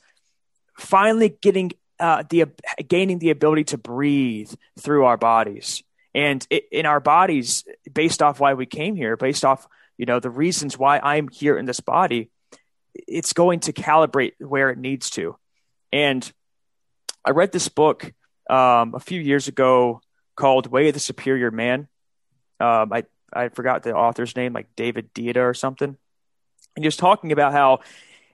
finally 0.77 1.29
getting 1.29 1.71
uh, 1.99 2.23
the 2.29 2.45
gaining 2.87 3.19
the 3.19 3.29
ability 3.29 3.65
to 3.65 3.77
breathe 3.77 4.53
through 4.79 5.05
our 5.05 5.17
bodies 5.17 5.83
and 6.13 6.45
it, 6.49 6.65
in 6.71 6.85
our 6.85 6.99
bodies 6.99 7.63
based 7.91 8.21
off 8.21 8.39
why 8.39 8.53
we 8.53 8.65
came 8.65 8.95
here 8.95 9.15
based 9.15 9.45
off 9.45 9.67
you 9.97 10.05
know 10.05 10.19
the 10.19 10.29
reasons 10.29 10.77
why 10.77 10.99
i'm 10.99 11.27
here 11.27 11.57
in 11.57 11.65
this 11.65 11.79
body 11.79 12.29
it's 13.07 13.33
going 13.33 13.59
to 13.59 13.73
calibrate 13.73 14.33
where 14.39 14.69
it 14.69 14.77
needs 14.77 15.09
to 15.11 15.35
and 15.91 16.31
i 17.23 17.31
read 17.31 17.51
this 17.51 17.69
book 17.69 18.11
um, 18.49 18.95
a 18.95 18.99
few 18.99 19.19
years 19.19 19.47
ago 19.47 20.01
called 20.35 20.67
Way 20.67 20.87
of 20.87 20.93
the 20.93 20.99
Superior 20.99 21.51
Man. 21.51 21.87
Um, 22.59 22.91
I 22.93 23.03
I 23.31 23.49
forgot 23.49 23.83
the 23.83 23.95
author's 23.95 24.35
name, 24.35 24.53
like 24.53 24.75
David 24.75 25.13
Deida 25.13 25.37
or 25.37 25.53
something. 25.53 25.89
And 26.75 26.83
he 26.83 26.87
was 26.87 26.97
talking 26.97 27.31
about 27.31 27.51
how 27.51 27.79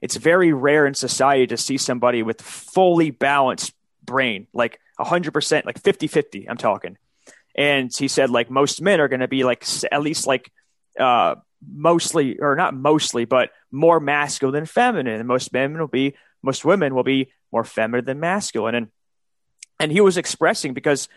it's 0.00 0.16
very 0.16 0.52
rare 0.52 0.86
in 0.86 0.94
society 0.94 1.46
to 1.48 1.56
see 1.56 1.76
somebody 1.76 2.22
with 2.22 2.40
fully 2.40 3.10
balanced 3.10 3.72
brain, 4.02 4.46
like 4.52 4.80
100%, 4.98 5.64
like 5.66 5.80
50 5.80 6.06
50, 6.06 6.48
I'm 6.48 6.56
talking. 6.56 6.96
And 7.56 7.90
he 7.94 8.08
said, 8.08 8.30
like, 8.30 8.50
most 8.50 8.80
men 8.80 9.00
are 9.00 9.08
going 9.08 9.20
to 9.20 9.28
be 9.28 9.44
like, 9.44 9.64
at 9.90 10.02
least 10.02 10.26
like, 10.26 10.50
uh, 10.98 11.36
mostly, 11.66 12.38
or 12.38 12.56
not 12.56 12.74
mostly, 12.74 13.24
but 13.24 13.50
more 13.70 14.00
masculine 14.00 14.54
than 14.54 14.66
feminine. 14.66 15.18
And 15.18 15.28
most 15.28 15.52
men 15.52 15.78
will 15.78 15.88
be, 15.88 16.14
most 16.42 16.64
women 16.64 16.94
will 16.94 17.02
be 17.02 17.32
more 17.52 17.64
feminine 17.64 18.04
than 18.04 18.20
masculine. 18.20 18.74
And 18.74 18.88
and 19.80 19.90
he 19.90 20.00
was 20.00 20.16
expressing 20.16 20.74
because 20.74 21.08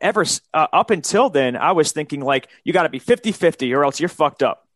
ever 0.00 0.24
uh, 0.54 0.66
up 0.72 0.90
until 0.90 1.30
then 1.30 1.56
i 1.56 1.72
was 1.72 1.92
thinking 1.92 2.20
like 2.20 2.48
you 2.64 2.72
got 2.72 2.84
to 2.84 2.88
be 2.88 3.00
50-50 3.00 3.76
or 3.76 3.84
else 3.84 4.00
you're 4.00 4.08
fucked 4.08 4.42
up 4.42 4.66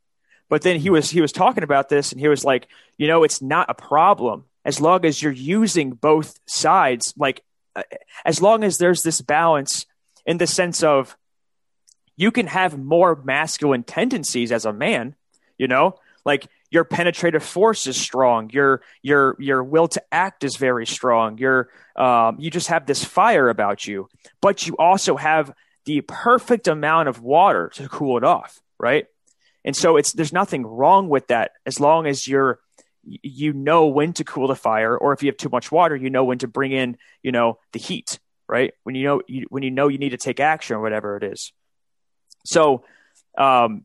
but 0.53 0.61
then 0.61 0.78
he 0.78 0.90
was 0.90 1.09
he 1.09 1.22
was 1.22 1.32
talking 1.32 1.64
about 1.64 1.88
this 1.88 2.12
and 2.12 2.20
he 2.20 2.28
was 2.28 2.44
like 2.44 2.68
you 2.98 3.09
know 3.09 3.24
it's 3.24 3.40
not 3.40 3.70
a 3.70 3.74
problem 3.74 4.44
as 4.66 4.82
long 4.82 5.03
as 5.07 5.22
you're 5.22 5.32
using 5.32 5.92
both 5.92 6.38
sides 6.46 7.14
like 7.16 7.42
uh, 7.74 7.82
as 8.26 8.42
long 8.42 8.62
as 8.62 8.76
there's 8.76 9.03
this 9.03 9.22
balance 9.22 9.86
in 10.26 10.36
the 10.36 10.46
sense 10.46 10.82
of 10.82 11.16
you 12.18 12.30
can 12.30 12.48
have 12.48 12.76
more 12.76 13.18
masculine 13.24 13.82
tendencies 13.82 14.53
as 14.53 14.66
a 14.66 14.74
man 14.74 15.14
you 15.57 15.66
know 15.66 15.94
like 16.26 16.46
your 16.68 16.84
penetrative 16.84 17.42
force 17.42 17.86
is 17.86 17.98
strong. 17.98 18.48
Your 18.50 18.80
your 19.03 19.36
your 19.38 19.62
will 19.62 19.88
to 19.88 20.03
act 20.11 20.42
is 20.42 20.57
very 20.57 20.86
strong. 20.86 21.36
Your 21.36 21.68
um, 21.96 22.36
you 22.38 22.50
just 22.50 22.68
have 22.68 22.86
this 22.86 23.05
fire 23.05 23.50
about 23.50 23.86
you, 23.86 24.09
but 24.40 24.66
you 24.66 24.76
also 24.78 25.16
have 25.16 25.53
the 25.84 26.00
perfect 26.00 26.68
amount 26.68 27.09
of 27.11 27.20
water 27.20 27.70
to 27.74 27.88
cool 27.88 28.16
it 28.16 28.24
off, 28.24 28.62
right? 28.78 29.07
And 29.65 29.77
so 29.77 29.97
it's 29.97 30.13
there's 30.13 30.33
nothing 30.33 30.67
wrong 30.67 31.09
with 31.09 31.29
that 31.29 31.53
as 31.67 31.79
long 31.79 32.07
as 32.07 32.27
you're 32.27 32.59
you 33.05 33.53
know 33.53 33.87
when 33.87 34.13
to 34.15 34.25
cool 34.25 34.49
the 34.49 34.57
fire, 34.57 34.97
or 34.97 35.13
if 35.13 35.23
you 35.23 35.29
have 35.29 35.37
too 35.37 35.49
much 35.49 35.73
water, 35.73 35.97
you 35.97 36.11
know 36.11 36.25
when 36.25 36.39
to 36.39 36.49
bring 36.49 36.73
in 36.73 36.97
you 37.23 37.33
know 37.33 37.59
the 37.73 37.79
heat, 37.79 38.19
right? 38.49 38.73
When 38.85 38.95
you 38.95 39.05
know 39.05 39.23
you, 39.27 39.47
when 39.49 39.63
you 39.63 39.71
know 39.71 39.89
you 39.89 39.99
need 39.99 40.11
to 40.11 40.17
take 40.17 40.41
action 40.41 40.77
or 40.77 40.81
whatever 40.81 41.17
it 41.17 41.25
is. 41.25 41.53
So, 42.45 42.85
um, 43.39 43.85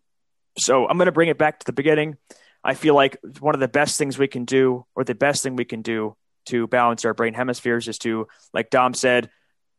so 0.57 0.87
I'm 0.87 0.97
going 0.97 1.05
to 1.07 1.11
bring 1.11 1.29
it 1.29 1.37
back 1.37 1.59
to 1.59 1.65
the 1.65 1.73
beginning. 1.73 2.17
I 2.63 2.73
feel 2.73 2.95
like 2.95 3.17
one 3.39 3.53
of 3.53 3.61
the 3.61 3.67
best 3.67 3.97
things 3.97 4.17
we 4.17 4.27
can 4.27 4.45
do, 4.45 4.85
or 4.95 5.03
the 5.03 5.15
best 5.15 5.43
thing 5.43 5.55
we 5.55 5.65
can 5.65 5.81
do 5.81 6.15
to 6.47 6.67
balance 6.67 7.05
our 7.05 7.13
brain 7.13 7.33
hemispheres, 7.33 7.87
is 7.87 7.97
to, 7.99 8.27
like 8.53 8.69
Dom 8.69 8.93
said, 8.93 9.29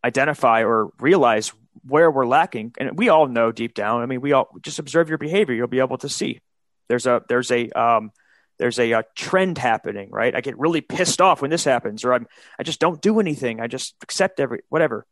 identify 0.04 0.62
or 0.62 0.90
realize 1.00 1.52
where 1.86 2.10
we're 2.10 2.26
lacking. 2.26 2.74
And 2.78 2.96
we 2.98 3.08
all 3.08 3.26
know 3.26 3.52
deep 3.52 3.74
down. 3.74 4.02
I 4.02 4.06
mean, 4.06 4.20
we 4.20 4.32
all 4.32 4.48
just 4.62 4.78
observe 4.78 5.08
your 5.08 5.18
behavior. 5.18 5.54
You'll 5.54 5.66
be 5.66 5.80
able 5.80 5.98
to 5.98 6.08
see 6.08 6.40
there's 6.88 7.06
a 7.06 7.22
there's 7.28 7.50
a 7.50 7.68
um, 7.70 8.12
there's 8.58 8.78
a, 8.78 8.92
a, 8.92 9.04
trend 9.14 9.56
happening, 9.56 10.10
right? 10.10 10.34
I 10.34 10.40
get 10.40 10.58
really 10.58 10.80
pissed 10.80 11.20
off 11.20 11.42
when 11.42 11.50
this 11.50 11.64
happens, 11.64 12.04
or 12.04 12.12
I'm 12.12 12.26
I 12.58 12.62
just 12.62 12.80
don't 12.80 13.00
do 13.00 13.20
anything. 13.20 13.60
I 13.60 13.66
just 13.66 13.94
accept 14.02 14.40
every 14.40 14.60
whatever. 14.68 15.06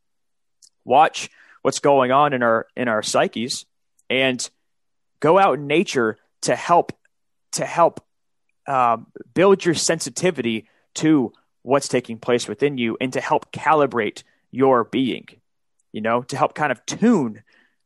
Watch 0.85 1.31
what's 1.63 1.79
going 1.79 2.13
on 2.13 2.33
in 2.33 2.43
our 2.43 2.67
in 2.77 2.89
our 2.89 3.03
psyches, 3.03 3.67
and 4.11 4.49
go 5.21 5.39
out 5.39 5.59
in 5.59 5.67
nature 5.67 6.19
to 6.43 6.57
help 6.57 6.93
to 7.53 7.65
help 7.65 8.05
um, 8.67 9.07
build 9.35 9.65
your 9.65 9.75
sensitivity 9.75 10.69
to 10.95 11.33
what's 11.63 11.89
taking 11.89 12.19
place 12.19 12.49
within 12.49 12.79
you 12.79 12.97
and 13.01 13.13
to 13.13 13.21
help 13.21 13.53
calibrate 13.53 14.23
your 14.51 14.85
being, 14.85 15.27
you 15.97 16.03
know, 16.03 16.21
to 16.21 16.37
help 16.37 16.55
kind 16.55 16.71
of 16.71 16.85
tune, 16.85 17.43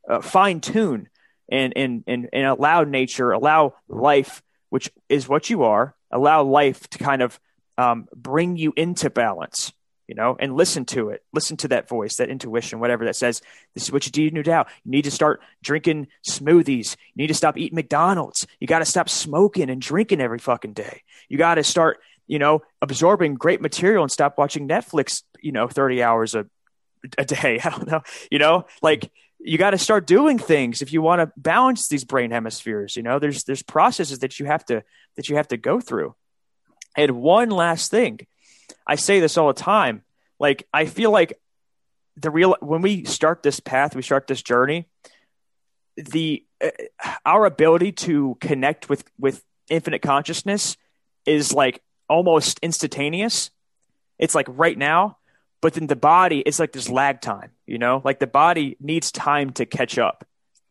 uh, 0.09 0.21
fine 0.21 0.61
tune 0.61 1.09
and, 1.49 1.73
and, 1.77 2.03
and, 2.09 2.29
and 2.33 2.45
allow 2.45 2.83
nature, 2.83 3.31
allow 3.31 3.75
life, 3.89 4.43
which 4.69 4.91
is 5.09 5.29
what 5.29 5.49
you 5.49 5.63
are, 5.63 5.95
allow 6.11 6.43
life 6.43 6.91
to 6.91 6.99
kind 6.99 7.23
of 7.23 7.39
um, 7.79 8.09
bring 8.13 8.57
you 8.57 8.73
into 8.77 9.11
balance 9.11 9.73
you 10.09 10.17
know, 10.17 10.37
and 10.41 10.57
listen 10.57 10.85
to 10.85 11.11
it. 11.11 11.23
Listen 11.33 11.57
to 11.59 11.69
that 11.69 11.89
voice, 11.89 12.17
that 12.17 12.29
intuition, 12.29 12.81
whatever 12.81 13.05
that 13.05 13.15
says, 13.15 13.41
this 13.75 13.85
is 13.85 13.93
what 13.93 14.05
you 14.05 14.25
need 14.25 14.35
to 14.35 14.43
do 14.43 14.51
now. 14.51 14.67
You 14.85 14.91
need 14.91 15.05
to 15.05 15.11
start 15.13 15.41
drinking 15.63 16.09
smoothies. 16.29 16.97
You 17.15 17.23
need 17.23 17.29
to 17.29 17.35
stop 17.35 17.57
eating 17.57 17.77
McDonald's. 17.77 18.45
You 18.59 18.67
got 18.67 18.81
to 18.81 18.85
stop 18.85 19.09
smoking 19.09 19.71
and 19.71 19.81
drinking 19.81 20.21
every 20.21 20.41
fucking 20.41 20.73
day. 20.73 21.03
You 21.29 21.39
got 21.39 21.55
to 21.55 21.63
start, 21.63 22.01
you 22.27 22.41
know, 22.41 22.63
absorbing 22.83 23.37
great 23.37 23.61
material 23.61 24.03
and 24.03 24.11
stop 24.11 24.37
watching 24.37 24.67
Netflix, 24.67 25.23
you 25.41 25.53
know, 25.53 25.69
30 25.69 26.03
hours 26.03 26.35
a, 26.35 26.47
a 27.19 27.25
day. 27.25 27.61
I 27.65 27.71
don't 27.71 27.87
know, 27.87 28.03
you 28.31 28.39
know, 28.39 28.67
like 28.83 29.11
you 29.39 29.57
got 29.59 29.71
to 29.71 29.79
start 29.79 30.07
doing 30.07 30.39
things 30.39 30.83
if 30.83 30.93
you 30.93 31.01
want 31.01 31.21
to 31.21 31.33
balance 31.37 31.89
these 31.89 32.05
brain 32.05 32.31
hemispheres. 32.31 32.97
You 32.97 33.03
know, 33.03 33.19
there's, 33.19 33.45
there's 33.45 33.63
processes 33.63 34.19
that 34.19 34.39
you 34.39 34.47
have 34.47 34.65
to, 34.67 34.83
that 35.17 35.29
you 35.29 35.37
have 35.37 35.49
to 35.49 35.57
go 35.57 35.81
through. 35.81 36.15
And 36.97 37.23
one 37.23 37.51
last 37.51 37.91
thing, 37.91 38.27
I 38.87 38.97
say 38.97 39.21
this 39.21 39.37
all 39.39 39.49
the 39.49 39.55
time. 39.55 40.03
Like 40.39 40.67
I 40.73 40.87
feel 40.87 41.11
like 41.11 41.39
the 42.17 42.31
real 42.31 42.57
when 42.61 42.83
we 42.83 43.05
start 43.05 43.43
this 43.43 43.61
path, 43.61 43.95
we 43.95 44.03
start 44.03 44.27
this 44.27 44.43
journey. 44.43 44.89
The 45.97 46.45
uh, 46.63 46.71
our 47.25 47.45
ability 47.47 47.93
to 47.93 48.37
connect 48.41 48.89
with 48.89 49.05
with 49.19 49.45
infinite 49.69 50.03
consciousness 50.03 50.77
is 51.27 51.53
like 51.53 51.83
almost 52.09 52.59
instantaneous. 52.63 53.51
It's 54.19 54.35
like 54.35 54.47
right 54.49 54.77
now, 54.77 55.19
but 55.61 55.75
then 55.75 55.87
the 55.87 55.97
body 55.97 56.41
it's 56.41 56.59
like 56.59 56.73
this 56.73 56.89
lag 56.89 57.21
time, 57.21 57.51
you 57.67 57.79
know? 57.79 58.01
Like 58.05 58.19
the 58.19 58.27
body 58.27 58.77
needs 58.81 59.13
time 59.13 59.51
to 59.55 59.67
catch 59.67 59.99
up. 59.99 60.27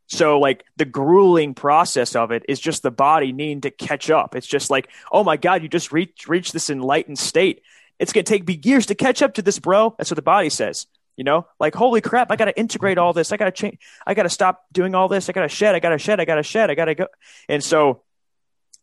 So 0.08 0.40
like 0.40 0.66
the 0.78 0.86
grueling 0.86 1.54
process 1.54 2.16
of 2.16 2.32
it 2.32 2.44
is 2.50 2.60
just 2.60 2.82
the 2.82 2.92
body 2.92 3.32
needing 3.32 3.62
to 3.62 3.72
catch 3.72 4.10
up. 4.10 4.36
It's 4.36 4.48
just 4.48 4.70
like, 4.70 4.90
oh 5.12 5.24
my 5.24 5.38
God, 5.38 5.62
you 5.62 5.70
just 5.70 5.92
reach 5.92 6.28
reach 6.28 6.52
this 6.52 6.70
enlightened 6.70 7.20
state. 7.20 7.62
It's 8.00 8.12
gonna 8.12 8.24
take 8.24 8.48
me 8.48 8.60
years 8.64 8.88
to 8.88 8.96
catch 8.96 9.22
up 9.22 9.36
to 9.36 9.42
this, 9.42 9.60
bro. 9.60 9.94
That's 9.98 10.10
what 10.10 10.16
the 10.16 10.24
body 10.24 10.50
says. 10.50 10.88
You 11.16 11.26
know, 11.26 11.48
like 11.60 11.76
holy 11.76 12.02
crap, 12.02 12.32
I 12.32 12.38
gotta 12.38 12.58
integrate 12.58 12.98
all 12.98 13.14
this. 13.14 13.32
I 13.32 13.38
gotta 13.38 13.52
change. 13.52 13.78
I 14.08 14.14
gotta 14.16 14.30
stop 14.30 14.66
doing 14.72 14.96
all 14.96 15.10
this. 15.10 15.30
I 15.30 15.34
gotta 15.34 15.50
shed. 15.50 15.76
I 15.76 15.80
gotta 15.80 15.98
shed. 16.00 16.20
I 16.20 16.26
gotta 16.26 16.44
shed. 16.44 16.72
I 16.72 16.76
gotta 16.76 16.96
go. 16.96 17.08
And 17.48 17.64
so, 17.64 18.02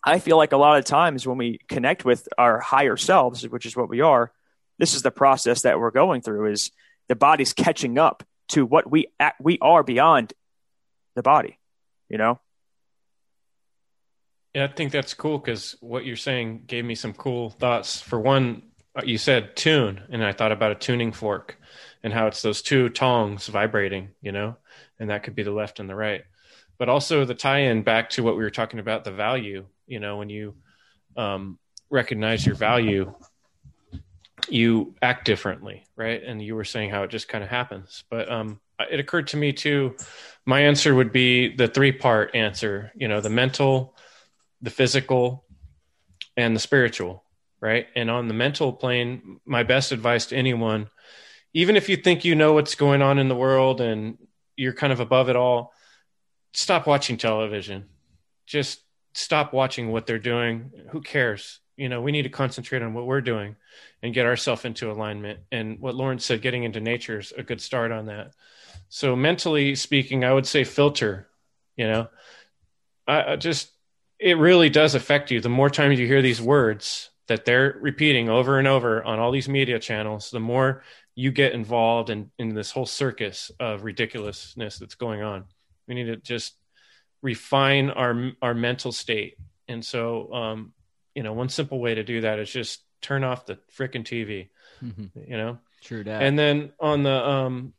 I 0.05 0.21
feel 0.21 0.37
like 0.37 0.53
a 0.53 0.57
lot 0.57 0.79
of 0.79 0.85
times 0.85 1.27
when 1.27 1.39
we 1.39 1.59
connect 1.69 2.05
with 2.05 2.29
our 2.39 2.61
higher 2.61 2.97
selves, 2.97 3.49
which 3.49 3.67
is 3.67 3.75
what 3.75 3.89
we 3.89 4.03
are, 4.03 4.31
this 4.79 4.95
is 4.95 5.03
the 5.03 5.11
process 5.11 5.63
that 5.63 5.79
we're 5.79 5.91
going 5.91 6.23
through. 6.23 6.53
Is 6.53 6.71
the 7.09 7.17
body's 7.17 7.53
catching 7.53 7.99
up 7.99 8.23
to 8.49 8.65
what 8.65 8.91
we 8.91 9.09
we 9.41 9.59
are 9.61 9.83
beyond 9.83 10.33
the 11.15 11.23
body, 11.23 11.59
you 12.09 12.19
know? 12.19 12.41
Yeah, 14.55 14.65
I 14.65 14.69
think 14.69 14.93
that's 14.93 15.13
cool 15.13 15.39
because 15.39 15.77
what 15.81 16.07
you're 16.07 16.17
saying 16.17 16.63
gave 16.67 16.85
me 16.85 16.95
some 16.95 17.13
cool 17.13 17.51
thoughts. 17.51 18.01
For 18.01 18.19
one, 18.19 18.63
uh, 18.95 19.03
you 19.05 19.19
said 19.19 19.55
tune, 19.55 20.01
and 20.09 20.25
I 20.25 20.33
thought 20.33 20.53
about 20.53 20.73
a 20.73 20.77
tuning 20.77 21.13
fork 21.13 21.59
and 22.03 22.13
how 22.13 22.27
it's 22.27 22.41
those 22.41 22.63
two 22.63 22.89
tongs 22.89 23.49
vibrating, 23.49 24.11
you 24.23 24.33
know, 24.33 24.57
and 24.99 25.11
that 25.11 25.25
could 25.25 25.35
be 25.35 25.43
the 25.43 25.51
left 25.51 25.79
and 25.79 25.91
the 25.91 25.95
right. 25.95 26.25
But 26.79 26.89
also 26.89 27.25
the 27.25 27.35
tie 27.35 27.61
in 27.61 27.83
back 27.83 28.11
to 28.11 28.23
what 28.23 28.37
we 28.37 28.45
were 28.45 28.51
talking 28.51 28.81
about 28.81 29.05
the 29.05 29.13
value, 29.13 29.67
you 29.87 30.01
know, 30.01 30.17
when 30.17 30.31
you 30.31 30.55
um, 31.17 31.59
recognize 31.91 32.47
your 32.47 32.55
value, 32.55 33.13
you 34.49 34.95
act 35.03 35.25
differently, 35.25 35.85
right? 35.97 36.23
And 36.23 36.41
you 36.43 36.55
were 36.55 36.65
saying 36.65 36.91
how 36.91 37.03
it 37.03 37.11
just 37.11 37.29
kind 37.29 37.43
of 37.43 37.51
happens. 37.51 38.05
But 38.11 38.31
um, 38.31 38.61
it 38.91 39.01
occurred 39.01 39.29
to 39.29 39.37
me 39.37 39.53
too 39.53 39.95
my 40.45 40.61
answer 40.61 40.95
would 40.95 41.13
be 41.13 41.55
the 41.55 41.69
three 41.69 41.93
part 41.93 42.35
answer 42.35 42.93
you 42.95 43.09
know 43.09 43.21
the 43.21 43.31
mental 43.31 43.97
the 44.63 44.71
physical 44.71 45.45
and 46.37 46.55
the 46.55 46.61
spiritual 46.61 47.25
right 47.61 47.87
and 47.95 48.11
on 48.11 48.29
the 48.29 48.35
mental 48.35 48.73
plane 48.73 49.41
my 49.45 49.63
best 49.63 49.93
advice 49.93 50.27
to 50.27 50.37
anyone 50.37 50.89
even 51.55 51.77
if 51.77 51.89
you 51.89 51.97
think 51.97 52.25
you 52.25 52.35
know 52.35 52.53
what's 52.53 52.75
going 52.75 53.03
on 53.03 53.19
in 53.19 53.29
the 53.29 53.35
world 53.35 53.81
and 53.81 54.19
you're 54.57 54.75
kind 54.75 54.93
of 54.93 55.01
above 55.01 55.29
it 55.29 55.37
all 55.37 55.73
stop 56.53 56.87
watching 56.87 57.17
television 57.17 57.87
just 58.47 58.81
stop 59.15 59.53
watching 59.53 59.91
what 59.91 60.07
they're 60.07 60.19
doing 60.19 60.71
who 60.91 61.01
cares 61.01 61.61
you 61.77 61.89
know 61.89 62.01
we 62.01 62.13
need 62.13 62.23
to 62.23 62.29
concentrate 62.29 62.83
on 62.83 62.95
what 62.95 63.07
we're 63.07 63.21
doing 63.21 63.57
and 64.03 64.15
get 64.15 64.27
ourselves 64.27 64.65
into 64.65 64.91
alignment 64.91 65.41
and 65.53 65.79
what 65.81 65.95
Lawrence 65.95 66.25
said 66.25 66.43
getting 66.43 66.65
into 66.65 66.81
nature 66.81 67.19
is 67.19 67.33
a 67.37 67.43
good 67.43 67.61
start 67.61 67.93
on 67.93 68.07
that 68.07 68.33
so 68.89 69.17
mentally 69.17 69.75
speaking, 69.75 70.25
I 70.25 70.33
would 70.33 70.47
say 70.47 70.65
filter. 70.65 71.29
You 71.77 71.89
know, 71.89 72.09
I, 73.07 73.33
I 73.33 73.37
just 73.37 73.71
it 74.19 74.39
really 74.39 74.71
does 74.71 74.95
affect 74.95 75.31
you. 75.31 75.41
The 75.41 75.49
more 75.49 75.71
times 75.71 75.99
you 75.99 76.07
hear 76.07 76.23
these 76.23 76.41
words 76.41 77.11
that 77.29 77.45
they're 77.45 77.77
repeating 77.81 78.29
over 78.29 78.59
and 78.59 78.69
over 78.69 79.03
on 79.05 79.19
all 79.19 79.33
these 79.33 79.49
media 79.49 79.79
channels, 79.79 80.31
the 80.31 80.41
more 80.41 80.83
you 81.15 81.33
get 81.33 81.53
involved 81.53 82.09
in, 82.09 82.31
in 82.39 82.55
this 82.55 82.71
whole 82.71 82.87
circus 82.87 83.51
of 83.59 83.85
ridiculousness 83.85 84.79
that's 84.79 84.95
going 84.95 85.23
on. 85.23 85.45
We 85.89 85.95
need 85.95 86.05
to 86.07 86.17
just 86.17 86.55
refine 87.23 87.91
our 87.91 88.33
our 88.41 88.55
mental 88.55 88.93
state. 88.93 89.37
And 89.69 89.85
so, 89.85 90.33
um, 90.33 90.73
you 91.17 91.23
know, 91.23 91.33
one 91.33 91.49
simple 91.49 91.81
way 91.81 91.95
to 91.95 92.05
do 92.05 92.21
that 92.21 92.39
is 92.39 92.51
just 92.51 92.83
turn 93.01 93.25
off 93.25 93.47
the 93.47 93.59
freaking 93.77 94.05
TV. 94.05 94.51
Mm-hmm. 94.85 95.19
You 95.27 95.37
know, 95.39 95.59
true 95.83 96.05
that. 96.05 96.23
And 96.23 96.39
then 96.39 96.73
on 96.79 97.03
the 97.03 97.27
um, 97.29 97.73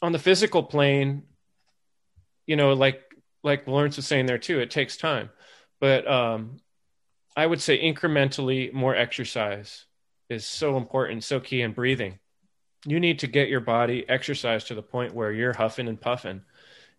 on 0.00 0.12
the 0.12 0.20
physical 0.20 0.62
plane, 0.62 1.24
you 2.46 2.54
know, 2.54 2.74
like 2.74 3.02
like 3.42 3.66
Lawrence 3.66 3.96
was 3.96 4.06
saying 4.06 4.26
there 4.26 4.38
too, 4.38 4.60
it 4.60 4.70
takes 4.70 4.96
time. 4.96 5.30
But 5.80 6.08
um, 6.08 6.60
I 7.36 7.44
would 7.44 7.60
say 7.60 7.82
incrementally 7.82 8.72
more 8.72 8.94
exercise 8.94 9.84
is 10.30 10.46
so 10.46 10.76
important, 10.76 11.24
so 11.24 11.40
key 11.40 11.62
in 11.62 11.72
breathing. 11.72 12.20
You 12.84 13.00
need 13.00 13.18
to 13.20 13.26
get 13.26 13.48
your 13.48 13.60
body 13.60 14.08
exercised 14.08 14.68
to 14.68 14.76
the 14.76 14.82
point 14.82 15.12
where 15.12 15.32
you're 15.32 15.52
huffing 15.52 15.88
and 15.88 16.00
puffing. 16.00 16.42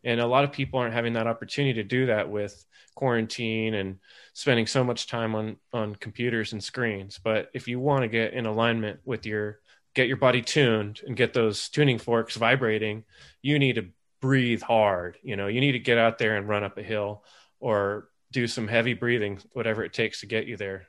And 0.04 0.20
a 0.20 0.28
lot 0.28 0.44
of 0.44 0.52
people 0.52 0.80
aren't 0.80 0.94
having 0.94 1.14
that 1.14 1.28
opportunity 1.28 1.74
to 1.76 1.84
do 1.84 2.06
that 2.08 2.30
with 2.30 2.66
quarantine 2.96 3.76
and 3.76 4.00
spending 4.34 4.66
so 4.66 4.84
much 4.84 5.08
time 5.08 5.36
on 5.36 5.58
on 5.74 5.96
computers 5.96 6.54
and 6.54 6.64
screens. 6.64 7.20
But 7.24 7.50
if 7.54 7.68
you 7.68 7.80
want 7.80 8.04
to 8.04 8.08
get 8.08 8.34
in 8.34 8.46
alignment 8.46 9.00
with 9.06 9.26
your 9.26 9.60
get 9.94 10.08
your 10.08 10.18
body 10.18 10.42
tuned 10.42 11.02
and 11.06 11.16
get 11.16 11.34
those 11.34 11.70
tuning 11.70 11.98
forks 11.98 12.36
vibrating, 12.36 13.04
you 13.42 13.58
need 13.60 13.76
to 13.76 13.88
breathe 14.22 14.62
hard. 14.62 15.18
You 15.24 15.36
know, 15.36 15.48
you 15.48 15.62
need 15.62 15.74
to 15.74 15.80
get 15.80 15.98
out 15.98 16.18
there 16.18 16.38
and 16.38 16.48
run 16.48 16.64
up 16.64 16.78
a 16.78 16.84
hill 16.84 17.24
or 17.60 18.10
do 18.32 18.48
some 18.48 18.68
heavy 18.68 18.94
breathing, 18.94 19.40
whatever 19.54 19.84
it 19.84 19.94
takes 19.94 20.20
to 20.20 20.26
get 20.26 20.48
you 20.48 20.58
there. 20.58 20.88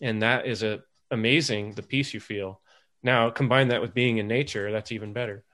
And 0.00 0.22
that 0.22 0.46
is 0.46 0.62
a 0.62 0.82
amazing 1.10 1.72
the 1.72 1.82
peace 1.82 2.12
you 2.12 2.20
feel. 2.20 2.60
Now 3.02 3.30
combine 3.30 3.68
that 3.68 3.80
with 3.80 3.94
being 3.94 4.18
in 4.18 4.28
nature, 4.28 4.70
that's 4.70 4.92
even 4.92 5.12
better. 5.12 5.44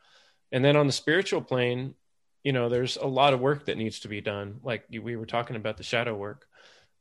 And 0.52 0.64
then 0.64 0.76
on 0.76 0.86
the 0.86 0.92
spiritual 0.92 1.42
plane, 1.42 1.94
you 2.44 2.52
know, 2.52 2.68
there's 2.68 2.96
a 2.96 3.06
lot 3.06 3.34
of 3.34 3.40
work 3.40 3.66
that 3.66 3.78
needs 3.78 4.00
to 4.00 4.08
be 4.08 4.20
done. 4.20 4.60
Like 4.62 4.84
we 4.90 5.16
were 5.16 5.26
talking 5.26 5.56
about 5.56 5.76
the 5.76 5.82
shadow 5.82 6.14
work, 6.14 6.46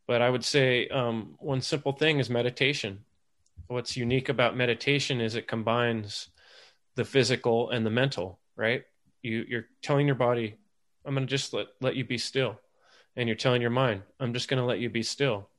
but 0.08 0.22
I 0.22 0.30
would 0.30 0.44
say 0.44 0.88
um, 0.88 1.36
one 1.38 1.62
simple 1.62 1.92
thing 1.92 2.20
is 2.20 2.30
meditation 2.30 3.06
what's 3.68 3.98
unique 3.98 4.30
about 4.30 4.58
meditation 4.58 5.22
is 5.22 5.36
it 5.36 5.48
combines 5.48 6.30
the 6.96 7.06
physical 7.06 7.70
and 7.70 7.86
the 7.86 7.90
mental, 7.90 8.40
right? 8.56 8.84
You 9.22 9.46
you're 9.48 9.66
telling 9.82 10.06
your 10.06 10.16
body, 10.16 10.56
I'm 11.06 11.16
going 11.16 11.26
to 11.26 11.32
just 11.32 11.54
let 11.54 11.68
let 11.82 11.96
you 11.96 12.06
be 12.06 12.18
still. 12.18 12.60
And 13.16 13.28
you're 13.28 13.36
telling 13.36 13.62
your 13.62 13.72
mind, 13.72 14.02
I'm 14.20 14.34
just 14.34 14.50
going 14.50 14.60
to 14.60 14.66
let 14.66 14.80
you 14.80 14.90
be 14.90 15.04
still. 15.04 15.50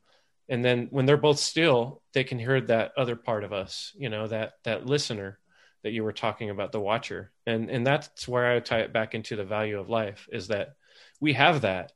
And 0.49 0.65
then 0.65 0.89
when 0.91 1.07
they're 1.07 1.17
both 1.17 1.39
still, 1.39 2.03
they 2.13 2.25
can 2.25 2.39
hear 2.39 2.61
that 2.63 2.93
other 2.97 3.15
part 3.15 3.45
of 3.45 3.53
us, 3.53 3.93
you 3.97 4.09
know, 4.09 4.27
that 4.27 4.55
that 4.65 4.87
listener 4.87 5.39
that 5.85 5.93
you 5.93 6.03
were 6.03 6.13
talking 6.13 6.51
about, 6.51 6.73
the 6.73 6.81
watcher. 6.81 7.31
And 7.47 7.71
and 7.71 7.87
that's 7.87 8.27
where 8.27 8.51
I 8.51 8.59
tie 8.59 8.81
it 8.81 8.93
back 8.93 9.15
into 9.15 9.37
the 9.37 9.45
value 9.45 9.79
of 9.79 9.89
life 9.89 10.29
is 10.33 10.49
that 10.49 10.75
we 11.21 11.35
have 11.35 11.61
that. 11.61 11.93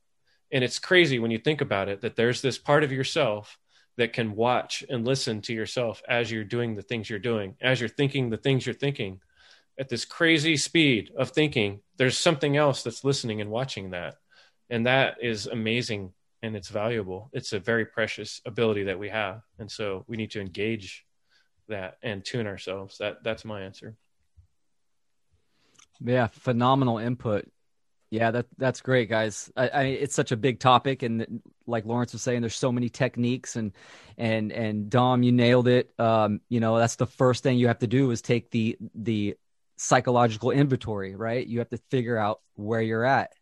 And 0.53 0.63
it's 0.63 0.79
crazy 0.79 1.19
when 1.19 1.31
you 1.31 1.39
think 1.39 1.61
about 1.61 1.89
it 1.89 2.03
that 2.03 2.15
there's 2.15 2.41
this 2.41 2.59
part 2.59 2.85
of 2.85 2.93
yourself 2.93 3.59
that 3.97 4.13
can 4.13 4.37
watch 4.37 4.85
and 4.89 5.05
listen 5.05 5.43
to 5.43 5.53
yourself 5.53 6.03
as 6.09 6.31
you're 6.31 6.45
doing 6.45 6.77
the 6.77 6.83
things 6.83 7.11
you're 7.11 7.19
doing, 7.19 7.57
as 7.61 7.81
you're 7.81 7.89
thinking 7.89 8.31
the 8.31 8.37
things 8.37 8.65
you're 8.65 8.75
thinking 8.75 9.21
at 9.79 9.89
this 9.89 10.05
crazy 10.05 10.57
speed 10.57 11.11
of 11.17 11.31
thinking. 11.31 11.81
There's 11.97 12.17
something 12.17 12.57
else 12.57 12.83
that's 12.83 13.05
listening 13.05 13.41
and 13.41 13.51
watching 13.51 13.91
that. 13.91 14.17
And 14.71 14.87
that 14.87 15.17
is 15.23 15.47
amazing 15.47 16.13
and 16.43 16.55
it's 16.55 16.69
valuable. 16.69 17.31
It's 17.33 17.53
a 17.53 17.59
very 17.59 17.87
precious 17.87 18.41
ability 18.47 18.85
that 18.85 18.99
we 18.99 19.09
have. 19.09 19.43
And 19.59 19.71
so 19.71 20.05
we 20.07 20.17
need 20.17 20.31
to 20.33 20.41
engage 20.41 21.05
that 21.69 21.99
and 22.03 22.25
tune 22.25 22.47
ourselves. 22.47 22.99
That 22.99 23.23
that's 23.23 23.45
my 23.45 23.63
answer. 23.63 23.97
Yeah, 26.05 26.29
phenomenal 26.29 26.99
input. 26.99 27.49
Yeah, 28.11 28.31
that 28.31 28.47
that's 28.57 28.81
great, 28.81 29.11
guys. 29.11 29.51
I, 29.57 29.69
I, 29.69 29.83
it's 29.85 30.15
such 30.15 30.33
a 30.33 30.37
big 30.37 30.61
topic, 30.61 31.03
and 31.03 31.43
like 31.67 31.85
Lawrence 31.85 32.13
was 32.15 32.23
saying, 32.23 32.41
there's 32.41 32.55
so 32.55 32.73
many 32.73 32.89
techniques, 32.89 33.57
and 33.57 33.73
and 34.17 34.51
and 34.51 34.89
Dom, 34.89 35.23
you 35.23 35.33
nailed 35.33 35.69
it. 35.69 35.91
Um, 35.99 36.41
you 36.49 36.61
know, 36.61 36.79
that's 36.79 36.97
the 36.97 37.07
first 37.07 37.43
thing 37.43 37.59
you 37.59 37.69
have 37.69 37.81
to 37.81 37.87
do 37.87 38.11
is 38.11 38.23
take 38.23 38.51
the 38.51 38.79
the 38.95 39.37
psychological 39.77 40.51
inventory, 40.51 41.15
right? 41.15 41.47
You 41.47 41.59
have 41.59 41.69
to 41.71 41.79
figure 41.91 42.17
out 42.17 42.41
where 42.55 42.81
you're 42.81 43.05
at, 43.05 43.33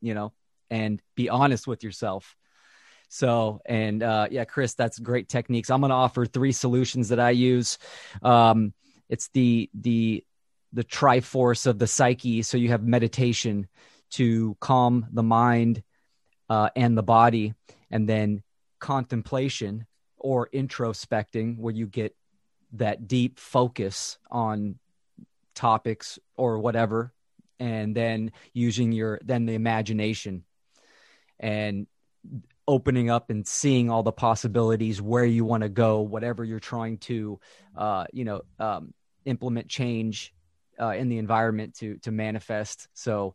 you 0.00 0.14
know, 0.14 0.32
and 0.70 1.00
be 1.14 1.28
honest 1.28 1.66
with 1.66 1.84
yourself. 1.84 2.36
So, 3.12 3.60
and 3.66 4.04
uh, 4.04 4.28
yeah, 4.30 4.44
Chris, 4.44 4.74
that's 4.74 5.00
great 5.00 5.28
techniques. 5.28 5.68
I'm 5.68 5.80
going 5.80 5.90
to 5.90 5.96
offer 5.96 6.24
three 6.24 6.52
solutions 6.52 7.08
that 7.08 7.18
I 7.18 7.30
use. 7.30 7.76
Um, 8.22 8.72
it's 9.08 9.28
the 9.34 9.68
the 9.74 10.24
the 10.72 10.84
triforce 10.84 11.66
of 11.66 11.80
the 11.80 11.88
psyche. 11.88 12.42
So 12.42 12.56
you 12.56 12.68
have 12.68 12.84
meditation 12.84 13.66
to 14.10 14.56
calm 14.60 15.06
the 15.12 15.24
mind 15.24 15.82
uh, 16.48 16.70
and 16.76 16.96
the 16.96 17.02
body, 17.02 17.52
and 17.90 18.08
then 18.08 18.44
contemplation 18.78 19.86
or 20.16 20.48
introspecting, 20.54 21.58
where 21.58 21.74
you 21.74 21.88
get 21.88 22.14
that 22.74 23.08
deep 23.08 23.40
focus 23.40 24.18
on 24.30 24.78
topics 25.56 26.20
or 26.36 26.60
whatever, 26.60 27.12
and 27.58 27.92
then 27.92 28.30
using 28.52 28.92
your 28.92 29.18
then 29.24 29.46
the 29.46 29.54
imagination 29.54 30.44
and 31.40 31.88
opening 32.70 33.10
up 33.10 33.30
and 33.30 33.44
seeing 33.48 33.90
all 33.90 34.04
the 34.04 34.12
possibilities 34.12 35.02
where 35.02 35.24
you 35.24 35.44
want 35.44 35.64
to 35.64 35.68
go, 35.68 36.02
whatever 36.02 36.44
you're 36.44 36.60
trying 36.60 36.96
to, 36.98 37.40
uh, 37.76 38.04
you 38.12 38.24
know, 38.24 38.42
um, 38.60 38.94
implement 39.24 39.66
change 39.66 40.32
uh, 40.80 40.90
in 40.90 41.08
the 41.08 41.18
environment 41.18 41.74
to 41.74 41.98
to 41.98 42.12
manifest. 42.12 42.86
So, 42.94 43.34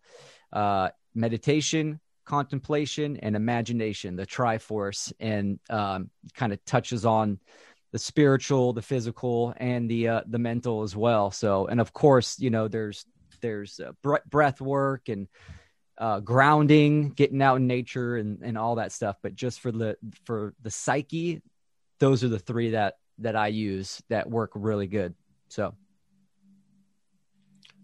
uh, 0.54 0.90
meditation, 1.14 2.00
contemplation, 2.24 3.18
and 3.18 3.36
imagination, 3.36 4.16
the 4.16 4.26
Triforce, 4.26 5.12
and 5.20 5.60
um, 5.70 6.10
kind 6.34 6.54
of 6.54 6.64
touches 6.64 7.06
on 7.06 7.38
the 7.92 8.00
spiritual, 8.00 8.72
the 8.72 8.82
physical, 8.82 9.54
and 9.58 9.90
the 9.90 10.08
uh, 10.08 10.22
the 10.28 10.40
mental 10.40 10.84
as 10.84 10.96
well. 10.96 11.30
So, 11.30 11.68
and 11.68 11.82
of 11.82 11.92
course, 11.92 12.40
you 12.40 12.52
know, 12.52 12.70
there's 12.70 13.06
there's 13.42 13.82
uh, 13.82 13.92
breath 14.30 14.62
work 14.62 15.10
and 15.10 15.28
uh, 15.98 16.20
grounding, 16.20 17.10
getting 17.10 17.41
out 17.41 17.58
in 17.58 17.68
nature, 17.68 18.18
and 18.18 18.41
and 18.41 18.58
all 18.58 18.76
that 18.76 18.91
stuff. 18.91 19.18
But 19.22 19.36
just 19.36 19.60
for 19.60 19.72
the 19.72 19.98
for 20.26 20.54
the 20.62 20.72
psyche, 20.72 21.41
those 22.00 22.24
are 22.24 22.30
the 22.30 22.39
three 22.39 22.72
that 22.72 22.98
that 23.20 23.36
I 23.36 23.48
use 23.48 24.02
that 24.10 24.30
work 24.30 24.52
really 24.56 24.88
good. 24.88 25.14
So, 25.48 25.74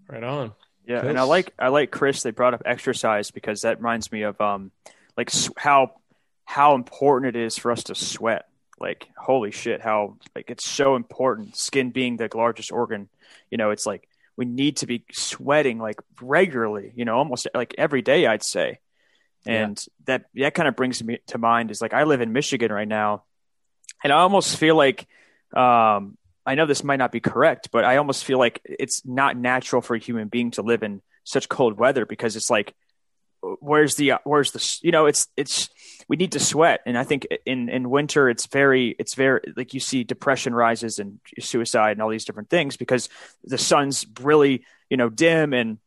right 0.08 0.24
on. 0.24 0.54
Yeah, 0.86 1.00
Chris. 1.00 1.10
and 1.10 1.20
I 1.20 1.24
like 1.24 1.54
I 1.58 1.70
like 1.70 1.92
Chris. 1.92 2.24
They 2.24 2.32
brought 2.32 2.54
up 2.54 2.64
exercise 2.66 3.32
because 3.32 3.62
that 3.62 3.78
reminds 3.78 4.12
me 4.12 4.24
of 4.24 4.40
um 4.42 4.72
like 5.16 5.32
how 5.58 5.94
how 6.44 6.76
important 6.76 7.36
it 7.36 7.40
is 7.40 7.58
for 7.58 7.72
us 7.72 7.84
to 7.86 7.96
sweat. 7.96 8.48
Like 8.80 9.08
holy 9.16 9.52
shit, 9.52 9.80
how 9.80 10.18
like 10.36 10.50
it's 10.50 10.66
so 10.66 10.96
important. 10.96 11.56
Skin 11.56 11.92
being 11.92 12.18
the 12.18 12.30
largest 12.34 12.72
organ, 12.72 13.10
you 13.50 13.58
know, 13.58 13.70
it's 13.70 13.86
like 13.86 14.08
we 14.42 14.46
need 14.46 14.78
to 14.78 14.88
be 14.88 15.06
sweating 15.12 15.78
like 15.78 16.02
regularly, 16.20 16.92
you 16.96 17.06
know, 17.06 17.16
almost 17.16 17.48
like 17.54 17.76
every 17.78 18.02
day, 18.02 18.26
I'd 18.26 18.42
say. 18.42 18.80
And 19.46 19.78
yeah. 19.78 19.94
that 20.06 20.26
that 20.34 20.54
kind 20.56 20.68
of 20.68 20.76
brings 20.76 21.04
me 21.04 21.20
to 21.28 21.38
mind 21.38 21.70
is 21.70 21.80
like 21.80 21.94
I 21.94 22.06
live 22.06 22.22
in 22.22 22.34
Michigan 22.34 22.72
right 22.72 22.88
now, 22.88 23.24
and 24.04 24.12
I 24.12 24.18
almost 24.18 24.58
feel 24.58 24.76
like 24.76 25.08
um, 25.56 26.18
I 26.44 26.56
know 26.56 26.66
this 26.66 26.84
might 26.84 26.96
not 26.96 27.12
be 27.12 27.20
correct, 27.20 27.70
but 27.72 27.86
I 27.86 27.98
almost 27.98 28.26
feel 28.26 28.40
like 28.40 28.62
it's 28.66 29.06
not 29.06 29.38
natural 29.38 29.84
for 29.84 29.94
a 29.94 30.00
human 30.00 30.28
being 30.28 30.50
to 30.52 30.64
live 30.64 30.82
in 30.82 31.04
such 31.24 31.48
cold 31.48 31.78
weather 31.78 32.08
because 32.08 32.36
it's 32.36 32.50
like 32.50 32.74
where's 33.60 33.94
the 33.94 34.14
where's 34.24 34.54
the 34.54 34.80
you 34.82 34.92
know 34.92 35.06
it's 35.06 35.28
it's 35.38 35.70
we 36.12 36.18
need 36.18 36.34
to 36.34 36.42
sweat. 36.42 36.82
And 36.86 36.98
i 36.98 37.06
think 37.06 37.26
in 37.46 37.70
in 37.70 37.90
winter 37.90 38.30
it's 38.30 38.46
very 38.46 38.94
it's 39.00 39.16
very 39.16 39.40
like 39.56 39.74
you 39.74 39.80
see 39.80 40.04
depression 40.04 40.54
rises 40.54 41.00
and 41.00 41.22
suicide 41.40 41.94
and 41.94 42.02
all 42.02 42.10
these 42.10 42.26
different 42.26 42.50
things 42.50 42.76
because 42.76 43.08
the 43.46 43.58
sun's 43.58 44.06
really 44.20 44.66
you 44.90 44.98
know 44.98 45.08
dim 45.08 45.54
and 45.54 45.78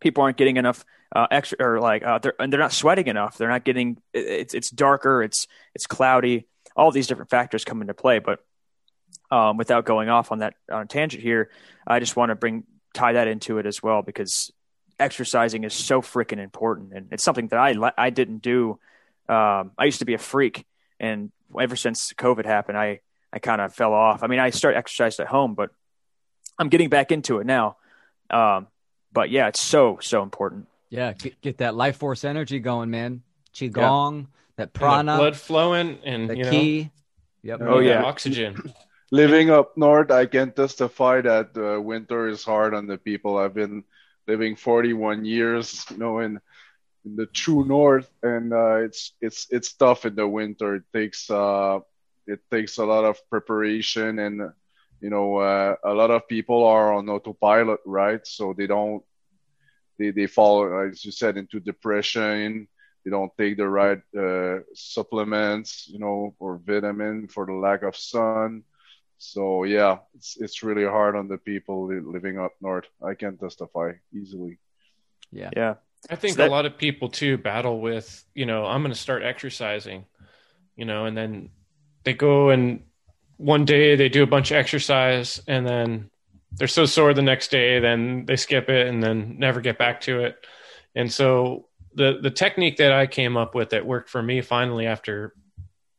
people 0.00 0.24
aren't 0.24 0.38
getting 0.38 0.56
enough 0.56 0.84
uh, 1.14 1.28
extra 1.30 1.56
or 1.60 1.78
like 1.78 2.02
uh, 2.02 2.18
they're 2.18 2.34
and 2.40 2.52
they're 2.52 2.58
not 2.58 2.72
sweating 2.72 3.06
enough. 3.06 3.38
They're 3.38 3.54
not 3.56 3.64
getting 3.64 3.98
it's 4.12 4.54
it's 4.54 4.70
darker. 4.70 5.22
It's 5.22 5.46
it's 5.72 5.86
cloudy. 5.86 6.48
All 6.74 6.90
these 6.90 7.06
different 7.06 7.30
factors 7.30 7.64
come 7.64 7.80
into 7.80 7.94
play. 7.94 8.18
But 8.18 8.40
um, 9.30 9.56
without 9.56 9.84
going 9.84 10.08
off 10.08 10.32
on 10.32 10.40
that 10.40 10.54
on 10.68 10.82
a 10.82 10.86
tangent 10.86 11.22
here 11.22 11.50
i 11.86 11.98
just 11.98 12.14
want 12.14 12.28
to 12.28 12.34
bring 12.34 12.64
tie 12.92 13.14
that 13.14 13.26
into 13.26 13.58
it 13.58 13.66
as 13.66 13.82
well 13.82 14.02
because 14.02 14.52
exercising 14.98 15.64
is 15.64 15.74
so 15.74 16.00
freaking 16.02 16.38
important, 16.38 16.92
and 16.92 17.08
it's 17.10 17.24
something 17.24 17.48
that 17.48 17.58
I 17.58 17.74
I 17.96 18.10
didn't 18.10 18.38
do. 18.38 18.78
Um, 19.28 19.72
I 19.78 19.84
used 19.84 20.00
to 20.00 20.04
be 20.04 20.14
a 20.14 20.18
freak, 20.18 20.66
and 21.00 21.32
ever 21.58 21.76
since 21.76 22.12
COVID 22.12 22.44
happened, 22.44 22.78
I 22.78 23.00
I 23.32 23.38
kind 23.38 23.60
of 23.60 23.74
fell 23.74 23.92
off. 23.92 24.22
I 24.22 24.26
mean, 24.26 24.38
I 24.38 24.50
start 24.50 24.76
exercise 24.76 25.18
at 25.18 25.26
home, 25.26 25.54
but 25.54 25.70
I'm 26.58 26.68
getting 26.68 26.88
back 26.88 27.10
into 27.10 27.38
it 27.38 27.46
now. 27.46 27.76
Um, 28.30 28.68
but 29.12 29.30
yeah, 29.30 29.48
it's 29.48 29.60
so 29.60 29.98
so 30.00 30.22
important. 30.22 30.68
Yeah, 30.90 31.12
get, 31.12 31.40
get 31.40 31.58
that 31.58 31.74
life 31.74 31.96
force 31.96 32.24
energy 32.24 32.60
going, 32.60 32.90
man. 32.90 33.22
Qigong, 33.54 34.20
yeah. 34.20 34.26
that 34.56 34.72
prana, 34.72 35.16
blood 35.16 35.36
flowing, 35.36 35.98
and 36.04 36.28
the 36.28 36.36
you 36.36 36.44
key. 36.44 36.90
Yep. 37.42 37.60
Oh 37.62 37.78
yeah, 37.78 38.02
oxygen. 38.02 38.72
Living 39.10 39.50
up 39.50 39.76
north, 39.76 40.10
I 40.10 40.26
can 40.26 40.52
testify 40.52 41.20
that 41.20 41.56
uh, 41.56 41.80
winter 41.80 42.26
is 42.28 42.42
hard 42.42 42.74
on 42.74 42.86
the 42.86 42.98
people. 42.98 43.38
I've 43.38 43.54
been 43.54 43.84
living 44.26 44.56
41 44.56 45.24
years, 45.24 45.84
you 45.90 45.98
know, 45.98 46.18
in 46.18 46.40
in 47.04 47.16
the 47.16 47.26
true 47.26 47.64
north, 47.64 48.10
and 48.22 48.52
uh, 48.52 48.76
it's 48.76 49.12
it's 49.20 49.46
it's 49.50 49.74
tough 49.74 50.06
in 50.06 50.14
the 50.14 50.26
winter. 50.26 50.76
It 50.76 50.84
takes 50.92 51.30
uh, 51.30 51.80
it 52.26 52.40
takes 52.50 52.78
a 52.78 52.84
lot 52.84 53.04
of 53.04 53.18
preparation, 53.28 54.18
and 54.18 54.52
you 55.00 55.10
know, 55.10 55.36
uh, 55.36 55.76
a 55.84 55.92
lot 55.92 56.10
of 56.10 56.28
people 56.28 56.64
are 56.64 56.92
on 56.94 57.08
autopilot, 57.08 57.80
right? 57.84 58.26
So 58.26 58.54
they 58.56 58.66
don't 58.66 59.02
they 59.98 60.10
they 60.10 60.26
fall, 60.26 60.88
as 60.88 61.04
you 61.04 61.12
said, 61.12 61.36
into 61.36 61.60
depression. 61.60 62.68
They 63.04 63.10
don't 63.10 63.36
take 63.36 63.58
the 63.58 63.68
right 63.68 64.00
uh, 64.16 64.60
supplements, 64.74 65.86
you 65.88 65.98
know, 65.98 66.34
or 66.38 66.56
vitamin 66.64 67.28
for 67.28 67.44
the 67.44 67.52
lack 67.52 67.82
of 67.82 67.96
sun 67.96 68.64
so 69.18 69.64
yeah, 69.64 69.98
it's 70.14 70.36
it's 70.36 70.62
really 70.62 70.84
hard 70.84 71.16
on 71.16 71.28
the 71.28 71.38
people 71.38 71.86
living 71.86 72.38
up 72.38 72.52
north. 72.60 72.86
I 73.02 73.14
can 73.14 73.38
testify 73.38 73.92
easily. 74.12 74.58
Yeah, 75.32 75.50
yeah. 75.56 75.74
I 76.10 76.16
think 76.16 76.34
so 76.34 76.42
that... 76.42 76.48
a 76.48 76.50
lot 76.50 76.66
of 76.66 76.76
people 76.76 77.08
too 77.08 77.38
battle 77.38 77.80
with, 77.80 78.24
you 78.34 78.46
know, 78.46 78.64
I'm 78.64 78.82
going 78.82 78.92
to 78.92 78.98
start 78.98 79.22
exercising, 79.22 80.04
you 80.76 80.84
know, 80.84 81.06
and 81.06 81.16
then 81.16 81.50
they 82.04 82.14
go 82.14 82.50
and 82.50 82.82
one 83.36 83.64
day 83.64 83.96
they 83.96 84.08
do 84.08 84.22
a 84.22 84.26
bunch 84.26 84.50
of 84.50 84.56
exercise 84.56 85.40
and 85.46 85.66
then 85.66 86.10
they're 86.52 86.68
so 86.68 86.86
sore 86.86 87.14
the 87.14 87.22
next 87.22 87.50
day, 87.50 87.80
then 87.80 88.26
they 88.26 88.36
skip 88.36 88.68
it 88.68 88.86
and 88.86 89.02
then 89.02 89.36
never 89.38 89.60
get 89.60 89.78
back 89.78 90.02
to 90.02 90.20
it. 90.20 90.36
And 90.94 91.12
so 91.12 91.68
the 91.94 92.18
the 92.20 92.30
technique 92.30 92.76
that 92.76 92.92
I 92.92 93.06
came 93.06 93.36
up 93.36 93.54
with 93.54 93.70
that 93.70 93.86
worked 93.86 94.08
for 94.08 94.22
me 94.22 94.40
finally 94.40 94.86
after 94.86 95.34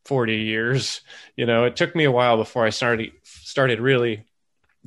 40 0.06 0.38
years. 0.38 1.02
You 1.36 1.46
know, 1.46 1.66
it 1.66 1.76
took 1.76 1.96
me 1.96 2.06
a 2.06 2.12
while 2.12 2.38
before 2.38 2.66
I 2.66 2.70
started 2.70 3.12
started 3.24 3.80
really 3.80 4.26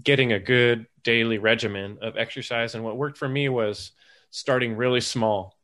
getting 0.03 0.33
a 0.33 0.39
good 0.39 0.87
daily 1.03 1.39
regimen 1.39 1.99
of 2.03 2.17
exercise 2.17 2.75
and 2.75 2.85
what 2.85 2.97
worked 2.97 3.19
for 3.19 3.29
me 3.29 3.49
was 3.49 3.93
starting 4.31 4.77
really 4.77 5.01
small 5.01 5.57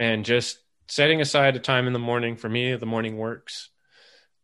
and 0.00 0.24
just 0.24 0.58
setting 0.88 1.20
aside 1.20 1.56
a 1.56 1.60
time 1.60 1.86
in 1.86 1.92
the 1.92 1.98
morning. 1.98 2.36
For 2.36 2.48
me 2.48 2.74
the 2.76 2.86
morning 2.86 3.16
works 3.16 3.70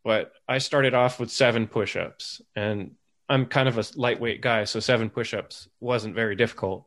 but 0.01 0.31
i 0.47 0.59
started 0.59 0.93
off 0.93 1.19
with 1.19 1.29
seven 1.29 1.67
push-ups 1.67 2.41
and 2.55 2.91
i'm 3.27 3.45
kind 3.45 3.67
of 3.67 3.77
a 3.77 3.83
lightweight 3.97 4.39
guy 4.41 4.63
so 4.63 4.79
seven 4.79 5.09
push-ups 5.09 5.67
wasn't 5.81 6.15
very 6.15 6.35
difficult. 6.35 6.85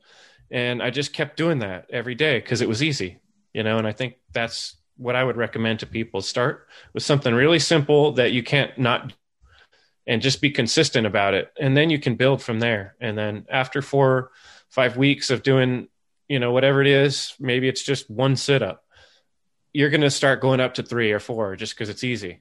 And 0.50 0.82
i 0.82 0.90
just 0.90 1.12
kept 1.12 1.36
doing 1.36 1.58
that 1.60 1.86
every 1.90 2.14
day 2.14 2.38
because 2.38 2.62
it 2.62 2.68
was 2.68 2.82
easy 2.82 3.20
you 3.52 3.62
know 3.62 3.78
and 3.78 3.86
i 3.86 3.92
think 3.92 4.14
that's 4.32 4.76
what 4.96 5.16
I 5.16 5.24
would 5.24 5.36
recommend 5.36 5.80
to 5.80 5.86
people. 5.86 6.22
Start 6.22 6.68
with 6.92 7.02
something 7.02 7.34
really 7.34 7.58
simple 7.58 8.12
that 8.12 8.32
you 8.32 8.42
can't 8.42 8.76
not 8.78 9.12
and 10.06 10.22
just 10.22 10.40
be 10.40 10.50
consistent 10.50 11.06
about 11.06 11.34
it. 11.34 11.52
And 11.60 11.76
then 11.76 11.90
you 11.90 11.98
can 11.98 12.16
build 12.16 12.42
from 12.42 12.60
there. 12.60 12.96
And 13.00 13.16
then 13.16 13.46
after 13.50 13.82
four 13.82 14.30
five 14.68 14.96
weeks 14.96 15.30
of 15.30 15.42
doing 15.42 15.88
you 16.28 16.38
know 16.38 16.52
whatever 16.52 16.80
it 16.80 16.86
is 16.86 17.34
maybe 17.38 17.68
it's 17.68 17.82
just 17.82 18.10
one 18.10 18.36
sit 18.36 18.62
up 18.62 18.84
you're 19.72 19.90
going 19.90 20.02
to 20.02 20.10
start 20.10 20.40
going 20.40 20.60
up 20.60 20.74
to 20.74 20.82
three 20.82 21.12
or 21.12 21.20
four 21.20 21.56
just 21.56 21.74
because 21.74 21.88
it's 21.88 22.04
easy. 22.04 22.40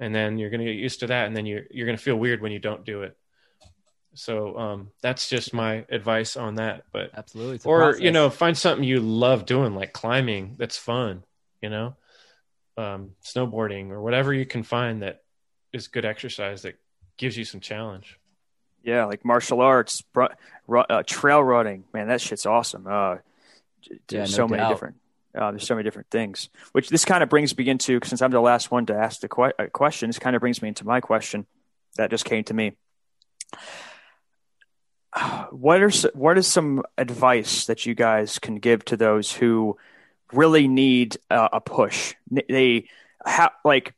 And 0.00 0.14
then 0.14 0.38
you're 0.38 0.50
going 0.50 0.60
to 0.60 0.66
get 0.66 0.76
used 0.76 1.00
to 1.00 1.08
that 1.08 1.26
and 1.26 1.36
then 1.36 1.44
you're, 1.44 1.64
you're 1.70 1.86
going 1.86 1.98
to 1.98 2.02
feel 2.02 2.14
weird 2.14 2.40
when 2.40 2.52
you 2.52 2.60
don't 2.60 2.84
do 2.84 3.02
it. 3.02 3.16
So 4.14 4.56
um, 4.56 4.90
that's 5.02 5.28
just 5.28 5.52
my 5.52 5.84
advice 5.90 6.36
on 6.36 6.56
that 6.56 6.84
but 6.92 7.10
absolutely. 7.16 7.60
Or 7.64 7.78
process. 7.78 8.00
you 8.00 8.10
know 8.10 8.30
find 8.30 8.56
something 8.56 8.82
you 8.82 9.00
love 9.00 9.46
doing 9.46 9.74
like 9.74 9.92
climbing 9.92 10.56
that's 10.58 10.76
fun 10.76 11.24
you 11.60 11.70
know, 11.70 11.96
um, 12.76 13.12
snowboarding 13.24 13.90
or 13.90 14.00
whatever 14.00 14.32
you 14.32 14.46
can 14.46 14.62
find 14.62 15.02
that 15.02 15.22
is 15.72 15.88
good 15.88 16.04
exercise 16.04 16.62
that 16.62 16.78
gives 17.16 17.36
you 17.36 17.44
some 17.44 17.60
challenge. 17.60 18.18
Yeah, 18.82 19.04
like 19.04 19.24
martial 19.24 19.60
arts, 19.60 20.02
uh, 20.16 21.02
trail 21.04 21.42
running, 21.42 21.84
man, 21.92 22.08
that 22.08 22.20
shit's 22.20 22.46
awesome. 22.46 22.86
Uh, 22.86 23.16
yeah, 24.10 24.24
so 24.24 24.42
no 24.42 24.48
many 24.48 24.62
doubt. 24.62 24.68
different. 24.70 24.96
Uh, 25.34 25.50
there's 25.50 25.66
so 25.66 25.74
many 25.74 25.84
different 25.84 26.10
things. 26.10 26.48
Which 26.72 26.88
this 26.88 27.04
kind 27.04 27.22
of 27.22 27.28
brings 27.28 27.56
me 27.56 27.68
into, 27.68 28.00
since 28.02 28.22
I'm 28.22 28.30
the 28.30 28.40
last 28.40 28.70
one 28.70 28.86
to 28.86 28.94
ask 28.94 29.20
the 29.20 29.28
que- 29.28 29.52
uh, 29.58 29.66
question, 29.72 30.08
this 30.08 30.18
kind 30.18 30.34
of 30.34 30.40
brings 30.40 30.62
me 30.62 30.68
into 30.68 30.86
my 30.86 31.00
question 31.00 31.46
that 31.96 32.10
just 32.10 32.24
came 32.24 32.44
to 32.44 32.54
me. 32.54 32.72
What 35.50 35.82
are 35.82 35.90
what 36.12 36.38
is 36.38 36.46
some 36.46 36.82
advice 36.96 37.66
that 37.66 37.86
you 37.86 37.94
guys 37.94 38.38
can 38.38 38.56
give 38.56 38.84
to 38.84 38.96
those 38.96 39.32
who 39.32 39.76
really 40.32 40.68
need 40.68 41.16
uh, 41.30 41.48
a 41.52 41.60
push. 41.60 42.14
They 42.30 42.88
have 43.24 43.52
like 43.64 43.94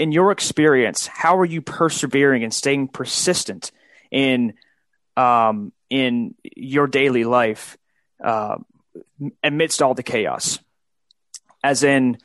in 0.00 0.12
your 0.12 0.32
experience, 0.32 1.06
how 1.06 1.36
are 1.38 1.44
you 1.44 1.60
persevering 1.60 2.42
and 2.42 2.54
staying 2.54 2.88
persistent 2.88 3.70
in 4.10 4.54
um, 5.14 5.72
in 5.90 6.34
your 6.56 6.86
daily 6.86 7.24
life 7.24 7.76
uh, 8.24 8.56
amidst 9.44 9.82
all 9.82 9.92
the 9.92 10.02
chaos? 10.02 10.58
As 11.62 11.82
in 11.82 12.16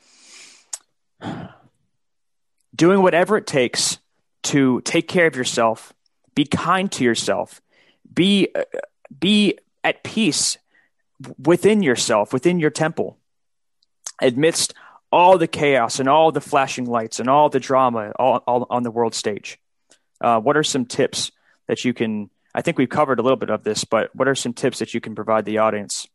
doing 2.74 3.02
whatever 3.02 3.36
it 3.36 3.46
takes 3.46 3.98
to 4.44 4.80
take 4.80 5.06
care 5.06 5.26
of 5.26 5.36
yourself, 5.36 5.92
be 6.34 6.46
kind 6.46 6.90
to 6.92 7.04
yourself, 7.04 7.60
be 8.10 8.48
uh, 8.54 8.64
be 9.20 9.58
at 9.84 10.02
peace 10.02 10.56
within 11.38 11.82
yourself, 11.82 12.32
within 12.32 12.58
your 12.58 12.70
temple, 12.70 13.18
amidst 14.22 14.72
all 15.16 15.38
the 15.38 15.48
chaos 15.48 15.98
and 15.98 16.10
all 16.10 16.30
the 16.30 16.42
flashing 16.42 16.84
lights 16.84 17.20
and 17.20 17.30
all 17.30 17.48
the 17.48 17.58
drama 17.58 18.12
all, 18.18 18.44
all 18.46 18.66
on 18.68 18.82
the 18.82 18.90
world 18.90 19.14
stage. 19.14 19.58
Uh, 20.20 20.38
what 20.38 20.58
are 20.58 20.62
some 20.62 20.84
tips 20.84 21.32
that 21.68 21.86
you 21.86 21.94
can? 21.94 22.28
I 22.54 22.60
think 22.60 22.76
we've 22.76 22.86
covered 22.86 23.18
a 23.18 23.22
little 23.22 23.38
bit 23.38 23.48
of 23.48 23.64
this, 23.64 23.84
but 23.84 24.14
what 24.14 24.28
are 24.28 24.34
some 24.34 24.52
tips 24.52 24.80
that 24.80 24.92
you 24.92 25.00
can 25.00 25.14
provide 25.14 25.46
the 25.46 25.58
audience 25.58 26.06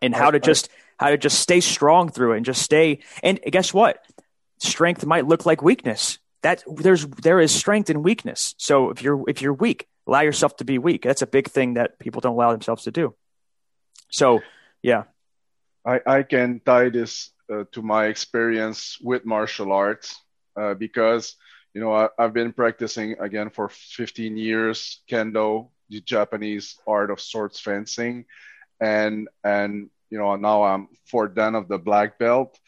and 0.00 0.14
how 0.14 0.30
to 0.30 0.38
just 0.38 0.68
how 0.96 1.10
to 1.10 1.18
just 1.18 1.40
stay 1.40 1.58
strong 1.58 2.08
through 2.08 2.34
it 2.34 2.36
and 2.36 2.46
just 2.46 2.62
stay? 2.62 3.00
And 3.24 3.40
guess 3.50 3.74
what? 3.74 4.04
Strength 4.58 5.04
might 5.04 5.26
look 5.26 5.44
like 5.44 5.60
weakness. 5.60 6.18
That 6.42 6.62
there's 6.68 7.04
there 7.06 7.40
is 7.40 7.50
strength 7.50 7.90
and 7.90 8.04
weakness. 8.04 8.54
So 8.58 8.90
if 8.90 9.02
you're 9.02 9.28
if 9.28 9.42
you're 9.42 9.54
weak, 9.54 9.88
allow 10.06 10.20
yourself 10.20 10.56
to 10.58 10.64
be 10.64 10.78
weak. 10.78 11.02
That's 11.02 11.22
a 11.22 11.26
big 11.26 11.48
thing 11.50 11.74
that 11.74 11.98
people 11.98 12.20
don't 12.20 12.36
allow 12.36 12.52
themselves 12.52 12.84
to 12.84 12.92
do. 12.92 13.16
So 14.10 14.40
yeah, 14.82 15.04
I 15.84 16.00
I 16.06 16.22
can 16.22 16.60
tie 16.64 16.90
this 16.90 17.33
uh, 17.52 17.64
to 17.72 17.82
my 17.82 18.06
experience 18.06 18.98
with 19.02 19.24
martial 19.24 19.72
arts 19.72 20.20
uh, 20.56 20.74
because 20.74 21.36
you 21.74 21.80
know 21.80 21.92
I, 21.92 22.08
have 22.18 22.32
been 22.32 22.52
practicing 22.52 23.16
again 23.20 23.50
for 23.50 23.68
15 23.68 24.36
years 24.36 25.02
kendo 25.10 25.68
the 25.90 26.00
japanese 26.00 26.76
art 26.86 27.10
of 27.10 27.20
swords 27.20 27.60
fencing 27.60 28.24
and 28.80 29.28
and 29.42 29.90
you 30.10 30.18
know 30.18 30.36
now 30.36 30.62
i'm 30.64 30.88
fourth 31.06 31.34
dan 31.34 31.54
of 31.54 31.68
the 31.68 31.78
black 31.78 32.18
belt. 32.18 32.58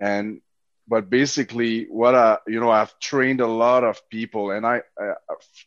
And 0.00 0.40
but 0.88 1.08
basically 1.08 1.84
what 1.84 2.14
i 2.14 2.38
you 2.46 2.60
know 2.60 2.70
i've 2.70 2.98
trained 2.98 3.40
a 3.40 3.46
lot 3.46 3.84
of 3.84 4.08
people 4.10 4.50
and 4.50 4.66
i, 4.66 4.82
I 4.98 5.14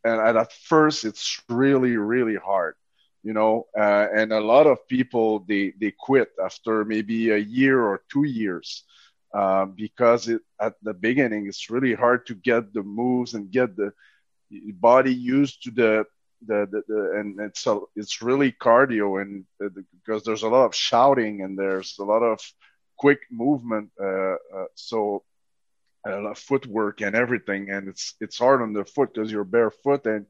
and 0.03 0.37
at 0.37 0.51
first 0.51 1.05
it's 1.05 1.41
really 1.49 1.95
really 1.97 2.35
hard 2.35 2.75
you 3.25 3.33
know 3.33 3.67
uh, 3.77 4.07
and 4.15 4.31
a 4.31 4.39
lot 4.39 4.67
of 4.67 4.87
people 4.87 5.39
they 5.49 5.73
they 5.81 5.91
quit 5.91 6.29
after 6.43 6.85
maybe 6.85 7.31
a 7.31 7.37
year 7.37 7.81
or 7.83 8.03
two 8.11 8.23
years 8.23 8.83
uh, 9.33 9.65
because 9.65 10.29
it, 10.29 10.41
at 10.61 10.75
the 10.83 10.93
beginning 10.93 11.47
it's 11.47 11.69
really 11.69 11.93
hard 11.93 12.25
to 12.27 12.35
get 12.35 12.73
the 12.73 12.83
moves 12.83 13.33
and 13.33 13.51
get 13.51 13.75
the 13.75 13.91
body 14.73 15.13
used 15.13 15.63
to 15.63 15.71
the 15.71 16.05
the, 16.47 16.67
the, 16.71 16.81
the 16.87 17.19
and 17.19 17.39
it's 17.39 17.65
a, 17.65 17.79
it's 17.95 18.21
really 18.21 18.51
cardio 18.51 19.21
and 19.21 19.45
uh, 19.63 19.69
because 19.97 20.23
there's 20.23 20.43
a 20.43 20.49
lot 20.49 20.65
of 20.65 20.75
shouting 20.75 21.41
and 21.41 21.57
there's 21.57 21.97
a 21.99 22.03
lot 22.03 22.21
of 22.21 22.39
quick 22.97 23.19
movement 23.31 23.89
uh, 23.99 24.35
uh, 24.55 24.67
so 24.75 25.23
of 26.05 26.37
footwork 26.37 27.01
and 27.01 27.15
everything 27.15 27.71
and 27.71 27.87
it's 27.87 28.13
it's 28.21 28.37
hard 28.37 28.61
on 28.61 28.73
the 28.73 28.85
foot 28.85 29.13
because 29.13 29.31
you're 29.31 29.43
barefoot 29.43 30.05
and 30.05 30.27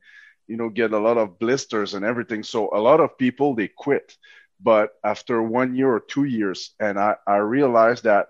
you 0.47 0.57
know 0.57 0.69
get 0.69 0.93
a 0.93 0.99
lot 0.99 1.17
of 1.17 1.39
blisters 1.39 1.93
and 1.93 2.05
everything. 2.05 2.43
So 2.43 2.69
a 2.73 2.79
lot 2.79 2.99
of 2.99 3.17
people 3.17 3.55
they 3.55 3.67
quit. 3.67 4.15
But 4.61 4.91
after 5.03 5.41
one 5.41 5.75
year 5.75 5.91
or 5.93 5.99
two 5.99 6.23
years 6.23 6.71
and 6.79 6.97
i, 6.99 7.15
I 7.27 7.37
realized 7.37 8.03
that 8.05 8.27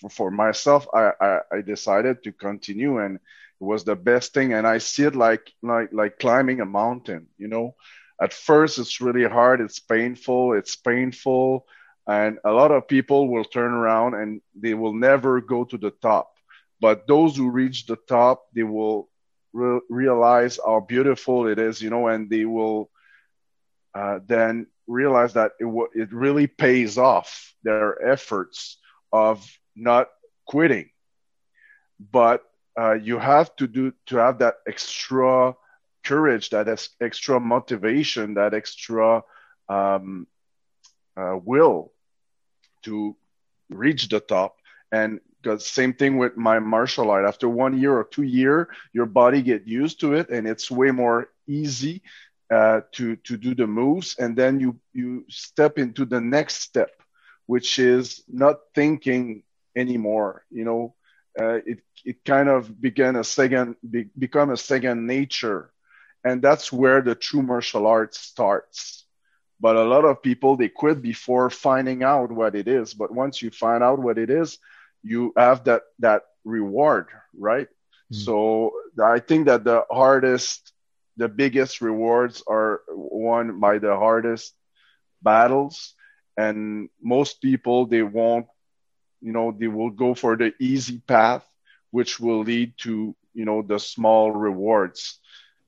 for, 0.00 0.08
for 0.10 0.30
myself 0.30 0.86
I, 0.94 1.12
I, 1.20 1.38
I 1.52 1.60
decided 1.60 2.22
to 2.24 2.32
continue 2.32 2.98
and 2.98 3.16
it 3.16 3.64
was 3.64 3.84
the 3.84 3.96
best 3.96 4.34
thing. 4.34 4.52
And 4.52 4.66
i 4.66 4.78
see 4.78 5.04
it 5.04 5.14
like 5.16 5.52
like 5.62 5.90
like 5.92 6.18
climbing 6.18 6.60
a 6.60 6.66
mountain 6.66 7.28
you 7.38 7.48
know? 7.48 7.74
At 8.20 8.32
first 8.32 8.78
it's 8.78 9.00
really 9.00 9.24
hard. 9.28 9.60
It's 9.60 9.80
painful. 9.80 10.54
It's 10.54 10.76
painful. 10.76 11.66
And 12.06 12.38
a 12.44 12.52
lot 12.52 12.70
of 12.70 12.88
people 12.88 13.28
will 13.28 13.44
turn 13.44 13.72
around 13.72 14.14
and 14.14 14.40
they 14.54 14.74
will 14.74 14.94
never 14.94 15.40
go 15.40 15.64
to 15.64 15.76
the 15.78 15.90
top. 15.90 16.30
But 16.80 17.06
those 17.06 17.36
who 17.36 17.50
reach 17.50 17.86
the 17.86 17.96
top 17.96 18.46
they 18.54 18.62
will 18.62 19.08
re- 19.54 19.80
realize 19.90 20.60
how 20.64 20.80
beautiful 20.80 21.48
it 21.48 21.58
is, 21.58 21.82
you 21.82 21.90
know, 21.90 22.08
and 22.08 22.30
they 22.30 22.44
will 22.46 22.90
uh, 23.94 24.20
then 24.26 24.66
realize 24.86 25.34
that 25.34 25.52
it, 25.60 25.64
w- 25.64 25.90
it 25.94 26.12
really 26.12 26.46
pays 26.48 26.98
off 26.98 27.54
their 27.64 27.94
efforts 27.98 28.70
of 29.12 29.44
not 29.68 30.08
quitting. 30.46 30.90
But 32.12 32.42
uh, 32.78 32.94
you 32.94 33.18
have 33.18 33.54
to 33.56 33.66
do 33.68 33.92
to 34.06 34.16
have 34.16 34.38
that 34.38 34.56
extra 34.66 35.54
courage, 36.04 36.50
that 36.50 36.68
extra 37.00 37.40
motivation, 37.40 38.34
that 38.34 38.54
extra 38.54 39.22
um, 39.68 40.26
uh, 41.16 41.38
will 41.44 41.92
to 42.82 43.16
reach 43.70 44.08
the 44.08 44.20
top. 44.20 44.56
And 44.92 45.20
because 45.44 45.66
same 45.66 45.94
thing 45.94 46.18
with 46.18 46.36
my 46.36 46.60
martial 46.60 47.10
art. 47.10 47.26
After 47.26 47.48
one 47.48 47.78
year 47.78 47.96
or 47.96 48.04
two 48.04 48.22
year 48.22 48.68
your 48.92 49.06
body 49.06 49.42
get 49.42 49.66
used 49.68 50.00
to 50.00 50.14
it 50.14 50.30
and 50.30 50.48
it's 50.48 50.70
way 50.70 50.92
more 50.92 51.28
easy 51.46 52.02
uh, 52.52 52.82
to 52.92 53.16
to 53.16 53.36
do 53.36 53.54
the 53.54 53.66
moves 53.66 54.16
and 54.18 54.36
then 54.36 54.60
you 54.60 54.80
you 54.92 55.24
step 55.30 55.78
into 55.78 56.04
the 56.06 56.20
next 56.20 56.56
step 56.62 56.90
which 57.46 57.78
is 57.78 58.24
not 58.28 58.56
thinking 58.74 59.42
anymore 59.76 60.44
you 60.50 60.64
know? 60.64 60.94
Uh, 61.40 61.60
it 61.66 61.80
it 62.04 62.24
kind 62.24 62.48
of 62.48 62.80
began 62.80 63.16
a 63.16 63.24
second 63.24 63.76
be, 63.88 64.08
become 64.18 64.50
a 64.50 64.56
second 64.56 65.06
nature 65.06 65.72
and 66.24 66.42
that's 66.42 66.72
where 66.72 67.02
the 67.02 67.14
true 67.14 67.42
martial 67.42 67.86
arts 67.86 68.18
starts. 68.18 69.04
But 69.60 69.76
a 69.76 69.84
lot 69.84 70.04
of 70.04 70.22
people 70.22 70.56
they 70.56 70.68
quit 70.68 71.02
before 71.02 71.50
finding 71.50 72.02
out 72.02 72.30
what 72.32 72.54
it 72.54 72.68
is 72.68 72.94
but 72.94 73.12
once 73.12 73.42
you 73.42 73.50
find 73.50 73.82
out 73.82 73.98
what 73.98 74.18
it 74.18 74.30
is 74.30 74.58
you 75.04 75.32
have 75.36 75.64
that 75.64 75.82
that 76.00 76.24
reward 76.44 77.08
right? 77.38 77.68
Mm. 78.12 78.26
so 78.26 78.72
i 79.02 79.20
think 79.20 79.46
that 79.46 79.64
the 79.64 79.84
hardest 79.90 80.72
the 81.16 81.28
biggest 81.28 81.80
rewards 81.82 82.42
are 82.48 82.82
won 82.90 83.60
by 83.60 83.78
the 83.78 83.96
hardest 83.96 84.54
battles 85.22 85.94
and 86.36 86.88
most 87.02 87.40
people 87.42 87.86
they 87.86 88.02
won't 88.02 88.46
you 89.20 89.32
know 89.32 89.52
they 89.58 89.68
will 89.68 89.90
go 89.90 90.14
for 90.14 90.36
the 90.36 90.52
easy 90.60 91.00
path 91.06 91.44
which 91.90 92.20
will 92.20 92.42
lead 92.42 92.74
to 92.78 93.14
you 93.34 93.44
know 93.44 93.62
the 93.62 93.78
small 93.78 94.30
rewards. 94.32 95.18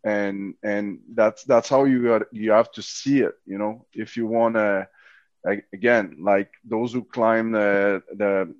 And 0.04 0.54
and 0.62 1.00
that's 1.14 1.44
that's 1.44 1.68
how 1.68 1.84
you 1.84 2.04
got 2.04 2.22
you 2.32 2.52
have 2.52 2.70
to 2.72 2.82
see 2.82 3.20
it 3.20 3.34
you 3.46 3.58
know? 3.58 3.86
If 3.92 4.16
you 4.16 4.26
want 4.26 4.54
to 4.56 4.88
again 5.72 6.16
like 6.20 6.50
those 6.64 6.92
who 6.92 7.04
climb 7.04 7.52
the 7.52 8.02
the 8.16 8.54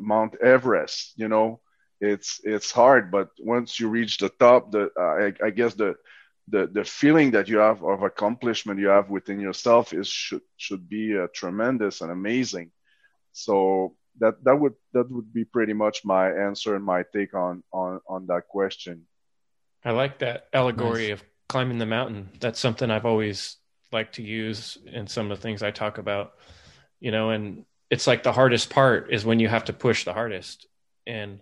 Mount 0.00 0.34
Everest. 0.42 1.14
You 1.16 1.28
know, 1.28 1.60
it's 2.00 2.40
it's 2.44 2.70
hard, 2.70 3.10
but 3.10 3.30
once 3.38 3.80
you 3.80 3.88
reach 3.88 4.18
the 4.18 4.28
top, 4.28 4.70
the 4.70 4.90
uh, 4.98 5.02
I, 5.02 5.46
I, 5.46 5.50
guess 5.50 5.74
the 5.74 5.96
the 6.48 6.66
the 6.66 6.84
feeling 6.84 7.32
that 7.32 7.48
you 7.48 7.58
have 7.58 7.82
of 7.82 8.02
accomplishment 8.02 8.80
you 8.80 8.88
have 8.88 9.10
within 9.10 9.40
yourself 9.40 9.92
is 9.92 10.08
should 10.08 10.42
should 10.56 10.88
be 10.88 11.18
uh, 11.18 11.26
tremendous 11.34 12.00
and 12.00 12.10
amazing. 12.10 12.70
So 13.32 13.96
that 14.20 14.42
that 14.44 14.56
would 14.56 14.74
that 14.92 15.10
would 15.10 15.32
be 15.32 15.44
pretty 15.44 15.72
much 15.72 16.04
my 16.04 16.30
answer 16.30 16.76
and 16.76 16.84
my 16.84 17.04
take 17.12 17.34
on 17.34 17.62
on 17.72 18.00
on 18.08 18.26
that 18.26 18.48
question. 18.48 19.06
I 19.84 19.92
like 19.92 20.18
that 20.20 20.48
allegory 20.52 21.08
nice. 21.08 21.20
of 21.20 21.24
climbing 21.48 21.78
the 21.78 21.86
mountain. 21.86 22.30
That's 22.40 22.60
something 22.60 22.90
I've 22.90 23.06
always 23.06 23.56
liked 23.92 24.16
to 24.16 24.22
use 24.22 24.76
in 24.86 25.06
some 25.06 25.30
of 25.30 25.38
the 25.38 25.42
things 25.42 25.62
I 25.62 25.70
talk 25.70 25.98
about. 25.98 26.34
You 27.00 27.12
know, 27.12 27.30
and 27.30 27.64
it's 27.90 28.06
like 28.06 28.22
the 28.22 28.32
hardest 28.32 28.70
part 28.70 29.12
is 29.12 29.24
when 29.24 29.40
you 29.40 29.48
have 29.48 29.64
to 29.64 29.72
push 29.72 30.04
the 30.04 30.12
hardest. 30.12 30.66
And 31.06 31.40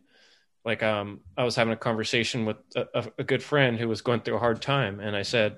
like 0.66 0.82
um 0.82 1.20
i 1.38 1.44
was 1.44 1.55
having 1.55 1.72
a 1.72 1.76
conversation 1.76 2.44
with 2.44 2.57
a, 2.74 3.09
a, 3.18 3.24
good 3.24 3.42
friend 3.42 3.78
who 3.78 3.88
was 3.88 4.03
going 4.03 4.20
through 4.20 4.34
a 4.36 4.40
hard 4.40 4.61
time. 4.61 5.01
And 5.01 5.16
i 5.16 5.22
said 5.22 5.57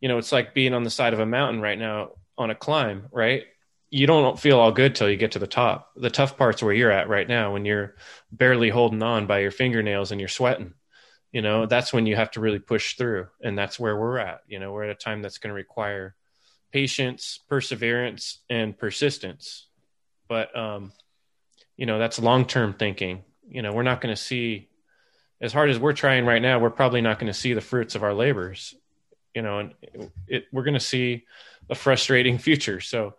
you 0.00 0.08
know 0.08 0.16
it's 0.16 0.32
like 0.32 0.54
being 0.54 0.72
on 0.72 0.84
the 0.84 0.90
side 0.90 1.12
of 1.12 1.20
a 1.20 1.26
mountain 1.26 1.60
right 1.60 1.78
now 1.78 2.12
on 2.38 2.50
a 2.50 2.54
climb 2.54 3.08
right? 3.10 3.42
You 3.90 4.06
don't 4.06 4.40
feel 4.40 4.58
all 4.58 4.72
good 4.72 4.96
till 4.96 5.08
you 5.08 5.16
get 5.16 5.32
to 5.32 5.38
the 5.38 5.46
top. 5.46 5.92
The 5.94 6.10
tough 6.10 6.36
parts 6.36 6.62
where 6.62 6.74
you're 6.74 6.90
at 6.90 7.08
right 7.08 7.28
now 7.28 7.52
when 7.52 7.64
you're 7.64 7.94
barely 8.32 8.68
holding 8.70 9.02
on 9.04 9.26
by 9.26 9.40
your 9.40 9.52
fingernails 9.52 10.10
and 10.10 10.20
you're 10.20 10.28
sweating 10.28 10.74
you 11.32 11.42
know 11.42 11.66
that's 11.66 11.92
when 11.92 12.06
you 12.06 12.14
have 12.14 12.30
to 12.32 12.40
really 12.40 12.60
push 12.60 12.96
through. 12.96 13.26
And 13.42 13.58
that's 13.58 13.78
where 13.78 13.96
we're 13.96 14.18
at 14.18 14.40
you 14.46 14.60
know 14.60 14.72
we're 14.72 14.84
at 14.84 14.90
a 14.90 14.94
time 14.94 15.20
that's 15.20 15.38
going 15.38 15.50
to 15.50 15.54
require 15.54 16.14
patience 16.72 17.40
perseverance 17.48 18.38
and 18.48 18.78
persistence 18.78 19.66
but 20.28 20.56
um, 20.56 20.92
you 21.76 21.86
know 21.86 21.98
that's 21.98 22.18
long 22.18 22.46
term 22.46 22.74
thinking. 22.74 23.22
You 23.48 23.62
know, 23.62 23.72
we're 23.72 23.82
not 23.82 24.00
going 24.00 24.14
to 24.14 24.20
see 24.20 24.68
as 25.40 25.52
hard 25.52 25.70
as 25.70 25.78
we're 25.78 25.92
trying 25.92 26.24
right 26.24 26.40
now. 26.40 26.58
We're 26.58 26.70
probably 26.70 27.00
not 27.00 27.18
going 27.18 27.32
to 27.32 27.38
see 27.38 27.52
the 27.52 27.60
fruits 27.60 27.94
of 27.94 28.02
our 28.02 28.14
labors. 28.14 28.74
You 29.34 29.42
know, 29.42 29.58
and 29.58 29.74
it, 30.28 30.46
we're 30.52 30.62
going 30.62 30.74
to 30.74 30.80
see 30.80 31.24
a 31.68 31.74
frustrating 31.74 32.38
future. 32.48 32.80
So 32.80 33.14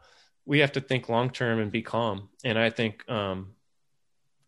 we 0.45 0.59
have 0.59 0.73
to 0.73 0.81
think 0.81 1.09
long 1.09 1.29
term 1.29 1.59
and 1.59 1.71
be 1.71 1.81
calm. 1.81 2.29
And 2.43 2.57
I 2.57 2.69
think 2.69 3.09
um, 3.09 3.51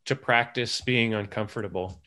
to 0.05 0.15
practice 0.15 0.81
being 0.81 1.13
uncomfortable, 1.13 2.01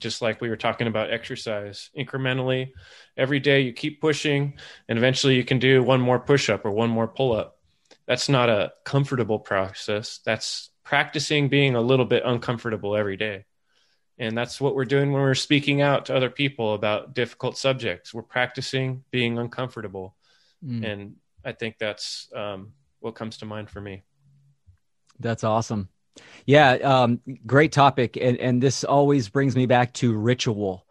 just 0.00 0.22
like 0.22 0.40
we 0.40 0.48
were 0.48 0.56
talking 0.56 0.86
about 0.86 1.10
exercise 1.10 1.90
incrementally 1.98 2.72
every 3.16 3.40
day, 3.40 3.62
you 3.62 3.72
keep 3.72 4.00
pushing, 4.00 4.54
and 4.88 4.98
eventually 4.98 5.34
you 5.34 5.44
can 5.44 5.58
do 5.58 5.82
one 5.82 6.00
more 6.00 6.20
push 6.20 6.50
up 6.50 6.64
or 6.64 6.70
one 6.70 6.90
more 6.90 7.08
pull 7.08 7.32
up 7.32 7.57
that's 8.08 8.30
not 8.30 8.48
a 8.48 8.72
comfortable 8.84 9.38
process. 9.38 10.20
That's 10.24 10.70
practicing 10.82 11.48
being 11.50 11.76
a 11.76 11.80
little 11.82 12.06
bit 12.06 12.22
uncomfortable 12.24 12.96
every 12.96 13.18
day. 13.18 13.44
And 14.18 14.36
that's 14.36 14.60
what 14.60 14.74
we're 14.74 14.86
doing 14.86 15.12
when 15.12 15.20
we're 15.20 15.34
speaking 15.34 15.82
out 15.82 16.06
to 16.06 16.16
other 16.16 16.30
people 16.30 16.72
about 16.72 17.14
difficult 17.14 17.58
subjects. 17.58 18.14
We're 18.14 18.22
practicing 18.22 19.04
being 19.10 19.38
uncomfortable. 19.38 20.16
Mm. 20.64 20.90
And 20.90 21.16
I 21.44 21.52
think 21.52 21.76
that's 21.78 22.28
um, 22.34 22.72
what 23.00 23.14
comes 23.14 23.36
to 23.38 23.44
mind 23.44 23.68
for 23.68 23.80
me. 23.80 24.02
That's 25.20 25.44
awesome. 25.44 25.90
Yeah, 26.46 26.72
um, 26.72 27.20
great 27.46 27.70
topic, 27.70 28.16
and 28.20 28.38
and 28.38 28.60
this 28.60 28.82
always 28.82 29.28
brings 29.28 29.54
me 29.54 29.66
back 29.66 29.92
to 29.94 30.16
ritual. 30.16 30.84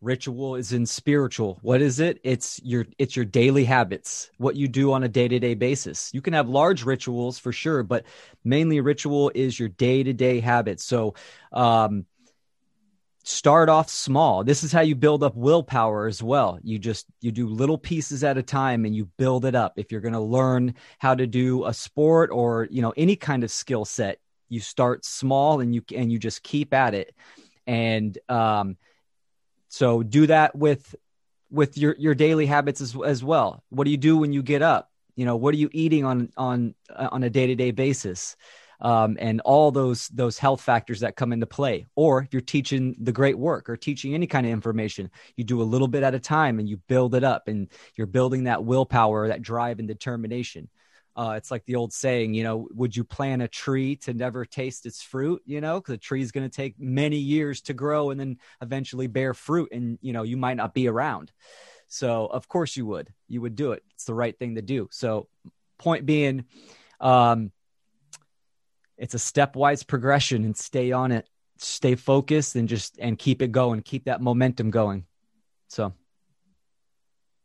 Ritual 0.00 0.54
is 0.54 0.72
in 0.72 0.86
spiritual. 0.86 1.58
What 1.62 1.82
is 1.82 1.98
it? 1.98 2.20
It's 2.22 2.60
your 2.62 2.86
it's 2.98 3.16
your 3.16 3.24
daily 3.24 3.64
habits, 3.64 4.30
what 4.38 4.54
you 4.54 4.68
do 4.68 4.92
on 4.92 5.02
a 5.02 5.08
day 5.08 5.26
to 5.26 5.38
day 5.40 5.54
basis. 5.54 6.10
You 6.14 6.22
can 6.22 6.34
have 6.34 6.48
large 6.48 6.84
rituals 6.84 7.38
for 7.38 7.50
sure, 7.50 7.82
but 7.82 8.04
mainly 8.44 8.80
ritual 8.80 9.32
is 9.34 9.58
your 9.58 9.68
day 9.68 10.04
to 10.04 10.12
day 10.12 10.38
habits. 10.38 10.84
So, 10.84 11.14
um, 11.52 12.06
start 13.24 13.68
off 13.68 13.90
small 13.90 14.42
this 14.42 14.64
is 14.64 14.72
how 14.72 14.80
you 14.80 14.94
build 14.94 15.22
up 15.22 15.36
willpower 15.36 16.06
as 16.06 16.22
well 16.22 16.58
you 16.62 16.78
just 16.78 17.04
you 17.20 17.30
do 17.30 17.46
little 17.46 17.76
pieces 17.76 18.24
at 18.24 18.38
a 18.38 18.42
time 18.42 18.86
and 18.86 18.96
you 18.96 19.04
build 19.18 19.44
it 19.44 19.54
up 19.54 19.74
if 19.76 19.92
you're 19.92 20.00
going 20.00 20.14
to 20.14 20.18
learn 20.18 20.74
how 20.98 21.14
to 21.14 21.26
do 21.26 21.66
a 21.66 21.74
sport 21.74 22.30
or 22.32 22.66
you 22.70 22.80
know 22.80 22.94
any 22.96 23.14
kind 23.14 23.44
of 23.44 23.50
skill 23.50 23.84
set 23.84 24.18
you 24.48 24.60
start 24.60 25.04
small 25.04 25.60
and 25.60 25.74
you 25.74 25.82
and 25.94 26.10
you 26.10 26.18
just 26.18 26.42
keep 26.42 26.72
at 26.72 26.94
it 26.94 27.14
and 27.66 28.16
um 28.30 28.78
so 29.68 30.02
do 30.02 30.26
that 30.26 30.54
with 30.54 30.94
with 31.50 31.78
your 31.78 31.94
your 31.98 32.14
daily 32.14 32.46
habits 32.46 32.80
as 32.80 32.96
as 33.04 33.22
well 33.24 33.62
what 33.70 33.84
do 33.84 33.90
you 33.90 33.96
do 33.96 34.16
when 34.16 34.32
you 34.32 34.42
get 34.42 34.62
up 34.62 34.90
you 35.16 35.24
know 35.24 35.36
what 35.36 35.54
are 35.54 35.58
you 35.58 35.70
eating 35.72 36.04
on 36.04 36.30
on 36.36 36.74
on 36.94 37.22
a 37.22 37.30
day-to-day 37.30 37.70
basis 37.70 38.36
um, 38.80 39.16
and 39.20 39.40
all 39.40 39.70
those 39.70 40.08
those 40.08 40.38
health 40.38 40.60
factors 40.60 41.00
that 41.00 41.16
come 41.16 41.32
into 41.32 41.46
play. 41.46 41.86
Or 41.94 42.22
if 42.22 42.32
you're 42.32 42.40
teaching 42.40 42.96
the 42.98 43.12
great 43.12 43.38
work 43.38 43.68
or 43.68 43.76
teaching 43.76 44.14
any 44.14 44.26
kind 44.26 44.46
of 44.46 44.52
information, 44.52 45.10
you 45.36 45.44
do 45.44 45.60
a 45.60 45.64
little 45.64 45.88
bit 45.88 46.02
at 46.02 46.14
a 46.14 46.20
time 46.20 46.58
and 46.58 46.68
you 46.68 46.76
build 46.88 47.14
it 47.14 47.24
up, 47.24 47.48
and 47.48 47.68
you're 47.96 48.06
building 48.06 48.44
that 48.44 48.64
willpower, 48.64 49.28
that 49.28 49.42
drive, 49.42 49.78
and 49.78 49.88
determination. 49.88 50.68
Uh, 51.18 51.32
it's 51.32 51.50
like 51.50 51.64
the 51.64 51.74
old 51.74 51.92
saying, 51.92 52.32
you 52.32 52.44
know, 52.44 52.68
would 52.70 52.96
you 52.96 53.02
plant 53.02 53.42
a 53.42 53.48
tree 53.48 53.96
to 53.96 54.14
never 54.14 54.44
taste 54.44 54.86
its 54.86 55.02
fruit? 55.02 55.42
You 55.44 55.60
know, 55.60 55.80
because 55.80 55.94
a 55.94 55.98
tree 55.98 56.22
is 56.22 56.30
going 56.30 56.48
to 56.48 56.56
take 56.56 56.78
many 56.78 57.16
years 57.16 57.60
to 57.62 57.74
grow 57.74 58.10
and 58.10 58.20
then 58.20 58.38
eventually 58.62 59.08
bear 59.08 59.34
fruit, 59.34 59.70
and 59.72 59.98
you 60.00 60.12
know, 60.12 60.22
you 60.22 60.36
might 60.36 60.56
not 60.56 60.74
be 60.74 60.86
around. 60.86 61.32
So, 61.88 62.26
of 62.26 62.46
course, 62.46 62.76
you 62.76 62.86
would. 62.86 63.12
You 63.26 63.40
would 63.40 63.56
do 63.56 63.72
it. 63.72 63.82
It's 63.94 64.04
the 64.04 64.14
right 64.14 64.38
thing 64.38 64.54
to 64.54 64.62
do. 64.62 64.88
So, 64.92 65.26
point 65.76 66.06
being, 66.06 66.44
um, 67.00 67.50
it's 68.96 69.14
a 69.14 69.18
stepwise 69.18 69.84
progression 69.84 70.44
and 70.44 70.56
stay 70.56 70.92
on 70.92 71.10
it 71.10 71.26
stay 71.60 71.96
focused 71.96 72.54
and 72.54 72.68
just 72.68 72.98
and 72.98 73.18
keep 73.18 73.42
it 73.42 73.50
going 73.50 73.82
keep 73.82 74.04
that 74.04 74.20
momentum 74.20 74.70
going 74.70 75.04
so 75.68 75.92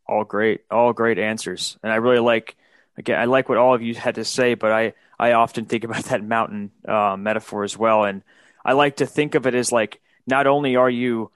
all 0.07 0.23
great 0.23 0.61
all 0.69 0.93
great 0.93 1.17
answers 1.17 1.77
and 1.81 1.91
i 1.91 1.95
really 1.95 2.19
like 2.19 2.55
again 2.97 3.19
i 3.19 3.25
like 3.25 3.49
what 3.49 3.57
all 3.57 3.73
of 3.73 3.81
you 3.81 3.95
had 3.95 4.15
to 4.15 4.25
say 4.25 4.53
but 4.53 4.71
i 4.71 4.93
i 5.19 5.33
often 5.33 5.65
think 5.65 5.83
about 5.83 6.03
that 6.05 6.23
mountain 6.23 6.71
uh, 6.87 7.15
metaphor 7.17 7.63
as 7.63 7.77
well 7.77 8.03
and 8.03 8.23
i 8.63 8.73
like 8.73 8.97
to 8.97 9.05
think 9.05 9.35
of 9.35 9.47
it 9.47 9.55
as 9.55 9.71
like 9.71 9.99
not 10.27 10.47
only 10.47 10.75
are 10.75 10.89
you 10.89 11.31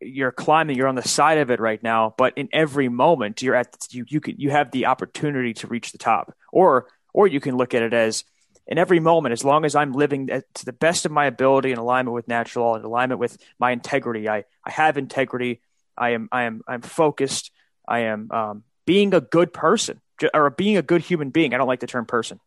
you're 0.00 0.32
climbing 0.32 0.76
you're 0.76 0.88
on 0.88 0.94
the 0.94 1.08
side 1.08 1.38
of 1.38 1.50
it 1.50 1.58
right 1.58 1.82
now 1.82 2.14
but 2.18 2.36
in 2.36 2.48
every 2.52 2.88
moment 2.88 3.40
you're 3.40 3.54
at 3.54 3.86
you 3.90 4.04
you 4.08 4.20
can 4.20 4.36
you 4.38 4.50
have 4.50 4.70
the 4.70 4.86
opportunity 4.86 5.54
to 5.54 5.66
reach 5.66 5.92
the 5.92 5.98
top 5.98 6.34
or 6.52 6.86
or 7.12 7.26
you 7.26 7.40
can 7.40 7.56
look 7.56 7.74
at 7.74 7.82
it 7.82 7.94
as 7.94 8.24
in 8.70 8.78
every 8.78 9.00
moment, 9.00 9.32
as 9.32 9.44
long 9.44 9.64
as 9.64 9.74
I'm 9.74 9.92
living 9.92 10.28
to 10.28 10.64
the 10.64 10.72
best 10.72 11.04
of 11.04 11.10
my 11.10 11.26
ability 11.26 11.72
in 11.72 11.78
alignment 11.78 12.14
with 12.14 12.28
natural 12.28 12.66
law, 12.66 12.76
in 12.76 12.84
alignment 12.84 13.18
with 13.18 13.36
my 13.58 13.72
integrity, 13.72 14.28
I, 14.28 14.44
I 14.64 14.70
have 14.70 14.96
integrity. 14.96 15.60
I 15.98 16.10
am, 16.10 16.28
I 16.30 16.44
am, 16.44 16.62
I'm 16.68 16.80
focused. 16.80 17.50
I 17.86 18.00
am 18.00 18.30
um, 18.30 18.62
being 18.86 19.14
a 19.14 19.20
good 19.20 19.52
person 19.52 20.00
or 20.34 20.50
being 20.50 20.76
a 20.76 20.82
good 20.82 21.02
human 21.02 21.30
being. 21.30 21.54
I 21.54 21.58
don't 21.58 21.68
like 21.68 21.80
the 21.80 21.86
term 21.86 22.06
person. 22.06 22.40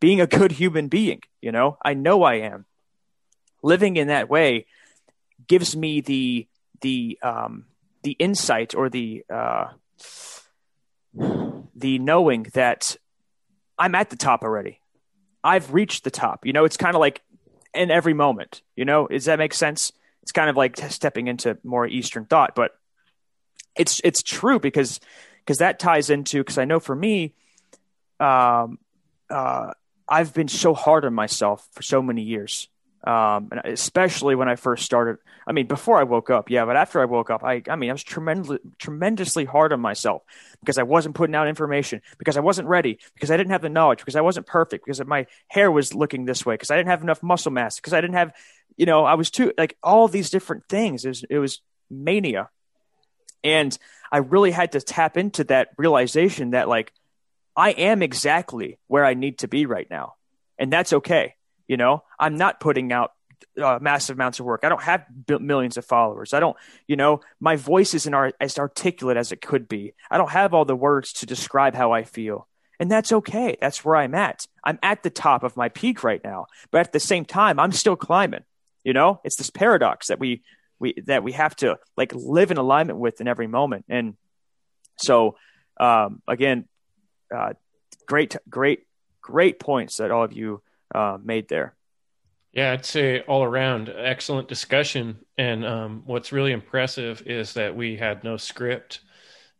Being 0.00 0.20
a 0.20 0.26
good 0.26 0.52
human 0.52 0.88
being, 0.88 1.22
you 1.40 1.52
know, 1.52 1.76
I 1.84 1.94
know 1.94 2.22
I 2.22 2.34
am. 2.34 2.66
Living 3.62 3.96
in 3.96 4.08
that 4.08 4.28
way 4.28 4.66
gives 5.48 5.76
me 5.76 6.00
the 6.00 6.46
the 6.80 7.18
um, 7.22 7.64
the 8.02 8.12
insight 8.12 8.74
or 8.74 8.88
the 8.88 9.24
uh, 9.28 9.66
the 11.74 11.98
knowing 11.98 12.44
that 12.54 12.96
I'm 13.78 13.94
at 13.94 14.10
the 14.10 14.16
top 14.16 14.42
already. 14.42 14.80
I've 15.42 15.72
reached 15.72 16.04
the 16.04 16.10
top. 16.10 16.46
You 16.46 16.52
know, 16.52 16.64
it's 16.64 16.76
kind 16.76 16.94
of 16.94 17.00
like 17.00 17.22
in 17.74 17.90
every 17.90 18.14
moment. 18.14 18.62
You 18.76 18.84
know, 18.84 19.08
does 19.08 19.24
that 19.26 19.38
make 19.38 19.54
sense? 19.54 19.92
It's 20.22 20.32
kind 20.32 20.50
of 20.50 20.56
like 20.56 20.76
stepping 20.90 21.26
into 21.26 21.58
more 21.64 21.86
Eastern 21.86 22.26
thought, 22.26 22.54
but 22.54 22.72
it's 23.76 24.00
it's 24.04 24.22
true 24.22 24.58
because 24.58 25.00
because 25.48 25.58
that 25.58 25.78
ties 25.78 26.10
into 26.10 26.40
because 26.40 26.58
I 26.58 26.66
know 26.66 26.78
for 26.78 26.94
me, 26.94 27.32
um, 28.20 28.78
uh, 29.30 29.70
I've 30.06 30.34
been 30.34 30.48
so 30.48 30.74
hard 30.74 31.06
on 31.06 31.14
myself 31.14 31.66
for 31.72 31.80
so 31.82 32.02
many 32.02 32.20
years, 32.20 32.68
um, 33.02 33.48
and 33.52 33.62
especially 33.64 34.34
when 34.34 34.46
I 34.46 34.56
first 34.56 34.84
started. 34.84 35.16
I 35.46 35.52
mean, 35.52 35.66
before 35.66 35.98
I 35.98 36.02
woke 36.02 36.28
up, 36.28 36.50
yeah, 36.50 36.66
but 36.66 36.76
after 36.76 37.00
I 37.00 37.06
woke 37.06 37.30
up, 37.30 37.42
I, 37.42 37.62
I 37.66 37.76
mean, 37.76 37.88
I 37.88 37.94
was 37.94 38.04
tremendously, 38.04 38.58
tremendously 38.78 39.46
hard 39.46 39.72
on 39.72 39.80
myself 39.80 40.20
because 40.60 40.76
I 40.76 40.82
wasn't 40.82 41.14
putting 41.14 41.34
out 41.34 41.48
information, 41.48 42.02
because 42.18 42.36
I 42.36 42.40
wasn't 42.40 42.68
ready, 42.68 42.98
because 43.14 43.30
I 43.30 43.38
didn't 43.38 43.52
have 43.52 43.62
the 43.62 43.70
knowledge, 43.70 44.00
because 44.00 44.16
I 44.16 44.20
wasn't 44.20 44.46
perfect, 44.46 44.84
because 44.84 45.02
my 45.06 45.24
hair 45.46 45.72
was 45.72 45.94
looking 45.94 46.26
this 46.26 46.44
way, 46.44 46.56
because 46.56 46.70
I 46.70 46.76
didn't 46.76 46.90
have 46.90 47.02
enough 47.02 47.22
muscle 47.22 47.52
mass, 47.52 47.76
because 47.76 47.94
I 47.94 48.02
didn't 48.02 48.16
have, 48.16 48.34
you 48.76 48.84
know, 48.84 49.06
I 49.06 49.14
was 49.14 49.30
too 49.30 49.54
like 49.56 49.78
all 49.82 50.08
these 50.08 50.28
different 50.28 50.64
things. 50.68 51.06
It 51.06 51.08
was, 51.08 51.24
it 51.30 51.38
was 51.38 51.62
mania, 51.90 52.50
and 53.44 53.76
I 54.10 54.18
really 54.18 54.50
had 54.50 54.72
to 54.72 54.80
tap 54.80 55.16
into 55.16 55.44
that 55.44 55.68
realization 55.76 56.50
that 56.50 56.68
like 56.68 56.92
I 57.56 57.70
am 57.70 58.02
exactly 58.02 58.78
where 58.86 59.04
I 59.04 59.14
need 59.14 59.38
to 59.38 59.48
be 59.48 59.66
right 59.66 59.88
now, 59.90 60.14
and 60.58 60.72
that's 60.72 60.92
okay. 60.92 61.34
You 61.66 61.76
know, 61.76 62.02
I'm 62.18 62.36
not 62.36 62.60
putting 62.60 62.92
out 62.92 63.12
uh, 63.60 63.78
massive 63.80 64.16
amounts 64.16 64.40
of 64.40 64.46
work. 64.46 64.60
I 64.62 64.68
don't 64.68 64.82
have 64.82 65.04
millions 65.28 65.76
of 65.76 65.84
followers. 65.84 66.32
I 66.32 66.40
don't, 66.40 66.56
you 66.86 66.96
know, 66.96 67.20
my 67.40 67.56
voice 67.56 67.94
isn't 67.94 68.34
as 68.40 68.58
articulate 68.58 69.16
as 69.16 69.32
it 69.32 69.40
could 69.40 69.68
be. 69.68 69.94
I 70.10 70.18
don't 70.18 70.30
have 70.30 70.54
all 70.54 70.64
the 70.64 70.76
words 70.76 71.12
to 71.14 71.26
describe 71.26 71.74
how 71.74 71.92
I 71.92 72.04
feel. 72.04 72.48
And 72.80 72.90
that's 72.90 73.12
okay. 73.12 73.56
That's 73.60 73.84
where 73.84 73.96
I'm 73.96 74.14
at. 74.14 74.46
I'm 74.62 74.78
at 74.82 75.02
the 75.02 75.10
top 75.10 75.42
of 75.42 75.56
my 75.56 75.68
peak 75.68 76.04
right 76.04 76.22
now. 76.22 76.46
But 76.70 76.80
at 76.82 76.92
the 76.92 77.00
same 77.00 77.24
time, 77.24 77.58
I'm 77.58 77.72
still 77.72 77.96
climbing. 77.96 78.44
You 78.84 78.92
know, 78.92 79.20
it's 79.24 79.36
this 79.36 79.50
paradox 79.50 80.06
that 80.06 80.20
we 80.20 80.42
we 80.78 80.94
that 81.06 81.22
we 81.22 81.32
have 81.32 81.54
to 81.56 81.78
like 81.96 82.12
live 82.14 82.50
in 82.50 82.56
alignment 82.56 82.98
with 82.98 83.20
in 83.20 83.28
every 83.28 83.46
moment. 83.46 83.84
And 83.88 84.16
so 84.96 85.36
um 85.78 86.22
again, 86.28 86.66
uh 87.34 87.54
great 88.06 88.36
great 88.48 88.86
great 89.20 89.60
points 89.60 89.98
that 89.98 90.10
all 90.10 90.24
of 90.24 90.32
you 90.32 90.62
uh, 90.94 91.18
made 91.22 91.48
there. 91.48 91.74
Yeah, 92.52 92.72
I'd 92.72 92.84
say 92.84 93.20
all 93.20 93.44
around 93.44 93.92
excellent 93.94 94.48
discussion. 94.48 95.18
And 95.36 95.64
um, 95.64 96.02
what's 96.06 96.32
really 96.32 96.52
impressive 96.52 97.22
is 97.26 97.52
that 97.52 97.76
we 97.76 97.96
had 97.96 98.24
no 98.24 98.36
script. 98.36 99.00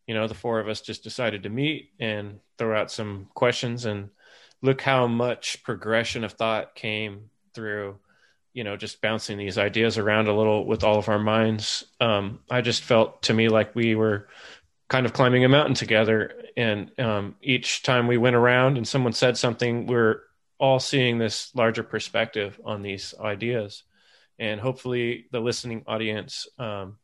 You 0.06 0.14
know, 0.14 0.26
the 0.26 0.34
four 0.34 0.58
of 0.58 0.68
us 0.68 0.80
just 0.80 1.04
decided 1.04 1.42
to 1.42 1.50
meet 1.50 1.90
and 2.00 2.40
throw 2.56 2.78
out 2.78 2.90
some 2.90 3.28
questions 3.34 3.84
and 3.84 4.08
look 4.62 4.80
how 4.80 5.06
much 5.06 5.62
progression 5.62 6.24
of 6.24 6.32
thought 6.32 6.74
came 6.74 7.30
through, 7.54 7.98
you 8.52 8.64
know, 8.64 8.76
just 8.76 9.00
bouncing 9.00 9.38
these 9.38 9.58
ideas 9.58 9.98
around 9.98 10.28
a 10.28 10.36
little 10.36 10.66
with 10.66 10.84
all 10.84 10.98
of 10.98 11.08
our 11.08 11.18
minds. 11.18 11.84
Um, 12.00 12.40
I 12.50 12.60
just 12.60 12.82
felt 12.82 13.22
to 13.22 13.34
me 13.34 13.48
like 13.48 13.74
we 13.74 13.94
were 13.94 14.28
kind 14.88 15.06
of 15.06 15.12
climbing 15.12 15.44
a 15.44 15.48
mountain 15.48 15.74
together. 15.74 16.32
And 16.56 16.98
um, 16.98 17.36
each 17.42 17.82
time 17.82 18.06
we 18.06 18.16
went 18.16 18.36
around 18.36 18.76
and 18.76 18.88
someone 18.88 19.12
said 19.12 19.36
something, 19.36 19.86
we're 19.86 20.22
all 20.58 20.80
seeing 20.80 21.18
this 21.18 21.54
larger 21.54 21.82
perspective 21.82 22.58
on 22.64 22.82
these 22.82 23.14
ideas. 23.20 23.84
And 24.38 24.60
hopefully 24.60 25.26
the 25.30 25.40
listening 25.40 25.84
audience 25.86 26.48
um, 26.58 26.98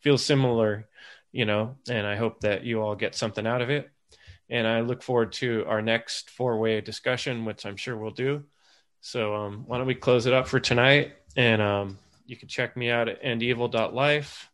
feels 0.00 0.24
similar, 0.24 0.88
you 1.32 1.44
know, 1.44 1.76
and 1.88 2.06
I 2.06 2.16
hope 2.16 2.40
that 2.40 2.64
you 2.64 2.82
all 2.82 2.94
get 2.96 3.14
something 3.14 3.46
out 3.46 3.62
of 3.62 3.70
it. 3.70 3.90
And 4.50 4.66
I 4.66 4.80
look 4.80 5.02
forward 5.02 5.32
to 5.34 5.64
our 5.66 5.80
next 5.80 6.30
four 6.30 6.58
way 6.58 6.80
discussion, 6.80 7.44
which 7.44 7.64
I'm 7.64 7.76
sure 7.76 7.96
we'll 7.96 8.10
do. 8.10 8.44
So 9.04 9.34
um, 9.34 9.64
why 9.66 9.76
don't 9.76 9.86
we 9.86 9.94
close 9.94 10.24
it 10.24 10.32
up 10.32 10.48
for 10.48 10.58
tonight? 10.58 11.12
And 11.36 11.60
um, 11.60 11.98
you 12.24 12.38
can 12.38 12.48
check 12.48 12.74
me 12.74 12.88
out 12.88 13.06
at 13.06 13.22
endevil.life. 13.22 14.50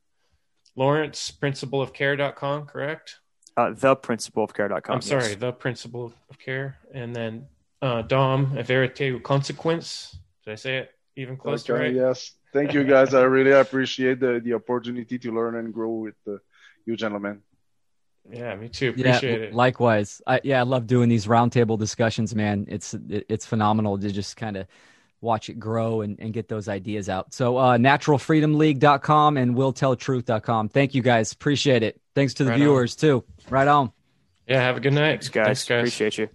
Lawrence, 0.75 1.31
principleofcare.com, 1.31 2.67
correct? 2.67 3.21
Uh, 3.57 3.71
the 3.71 3.95
principleofcare.com. 3.95 4.93
I'm 4.93 5.03
sorry, 5.03 5.29
yes. 5.29 5.37
the 5.37 5.53
principle 5.53 6.13
of 6.29 6.39
care. 6.41 6.79
And 6.93 7.15
then 7.15 7.47
uh, 7.81 8.03
Dom, 8.03 8.59
a 8.59 8.65
verite 8.65 9.23
consequence. 9.23 10.19
Did 10.45 10.51
I 10.51 10.57
say 10.57 10.79
it 10.79 10.91
even 11.15 11.37
close 11.37 11.63
okay, 11.71 11.85
right? 11.85 11.95
Yes. 11.95 12.33
Thank 12.53 12.75
you, 12.75 12.83
guys. 12.83 13.15
I 13.15 13.23
really 13.23 13.53
appreciate 13.53 14.19
the, 14.19 14.41
the 14.43 14.55
opportunity 14.55 15.17
to 15.17 15.33
learn 15.33 15.55
and 15.55 15.73
grow 15.73 15.91
with 15.91 16.17
the, 16.27 16.41
you 16.87 16.97
gentlemen. 16.97 17.41
Yeah, 18.29 18.55
me 18.57 18.69
too. 18.69 18.91
Appreciate 18.91 19.41
yeah, 19.41 19.47
it. 19.47 19.55
Likewise. 19.55 20.21
I, 20.27 20.41
yeah, 20.45 20.61
I 20.61 20.63
love 20.63 20.87
doing 20.87 21.09
these 21.09 21.27
roundtable 21.27 21.79
discussions, 21.79 22.35
man. 22.35 22.67
It's 22.69 22.95
it's 23.09 23.47
phenomenal 23.47 23.99
to 23.99 24.11
just 24.11 24.37
kind 24.37 24.57
of 24.57 24.67
watch 25.21 25.49
it 25.49 25.59
grow 25.59 26.01
and, 26.01 26.19
and 26.21 26.33
get 26.33 26.49
those 26.49 26.69
ideas 26.69 27.09
out. 27.09 27.35
So 27.35 27.57
uh, 27.57 27.77
naturalfreedomleague.com 27.77 29.37
and 29.37 29.55
willtelltruth.com. 29.55 30.69
Thank 30.71 30.95
you 30.95 31.03
guys. 31.03 31.33
Appreciate 31.33 31.83
it. 31.83 32.01
Thanks 32.15 32.35
to 32.35 32.45
the 32.45 32.51
right 32.51 32.59
viewers 32.59 32.95
on. 32.95 33.01
too. 33.01 33.25
Right 33.49 33.69
on. 33.69 33.93
Yeah, 34.47 34.61
have 34.61 34.77
a 34.77 34.81
good 34.81 34.95
night. 34.95 35.11
Thanks 35.11 35.29
guys. 35.29 35.47
Thanks, 35.47 35.65
guys. 35.65 35.79
Appreciate 35.81 36.19
you. 36.19 36.29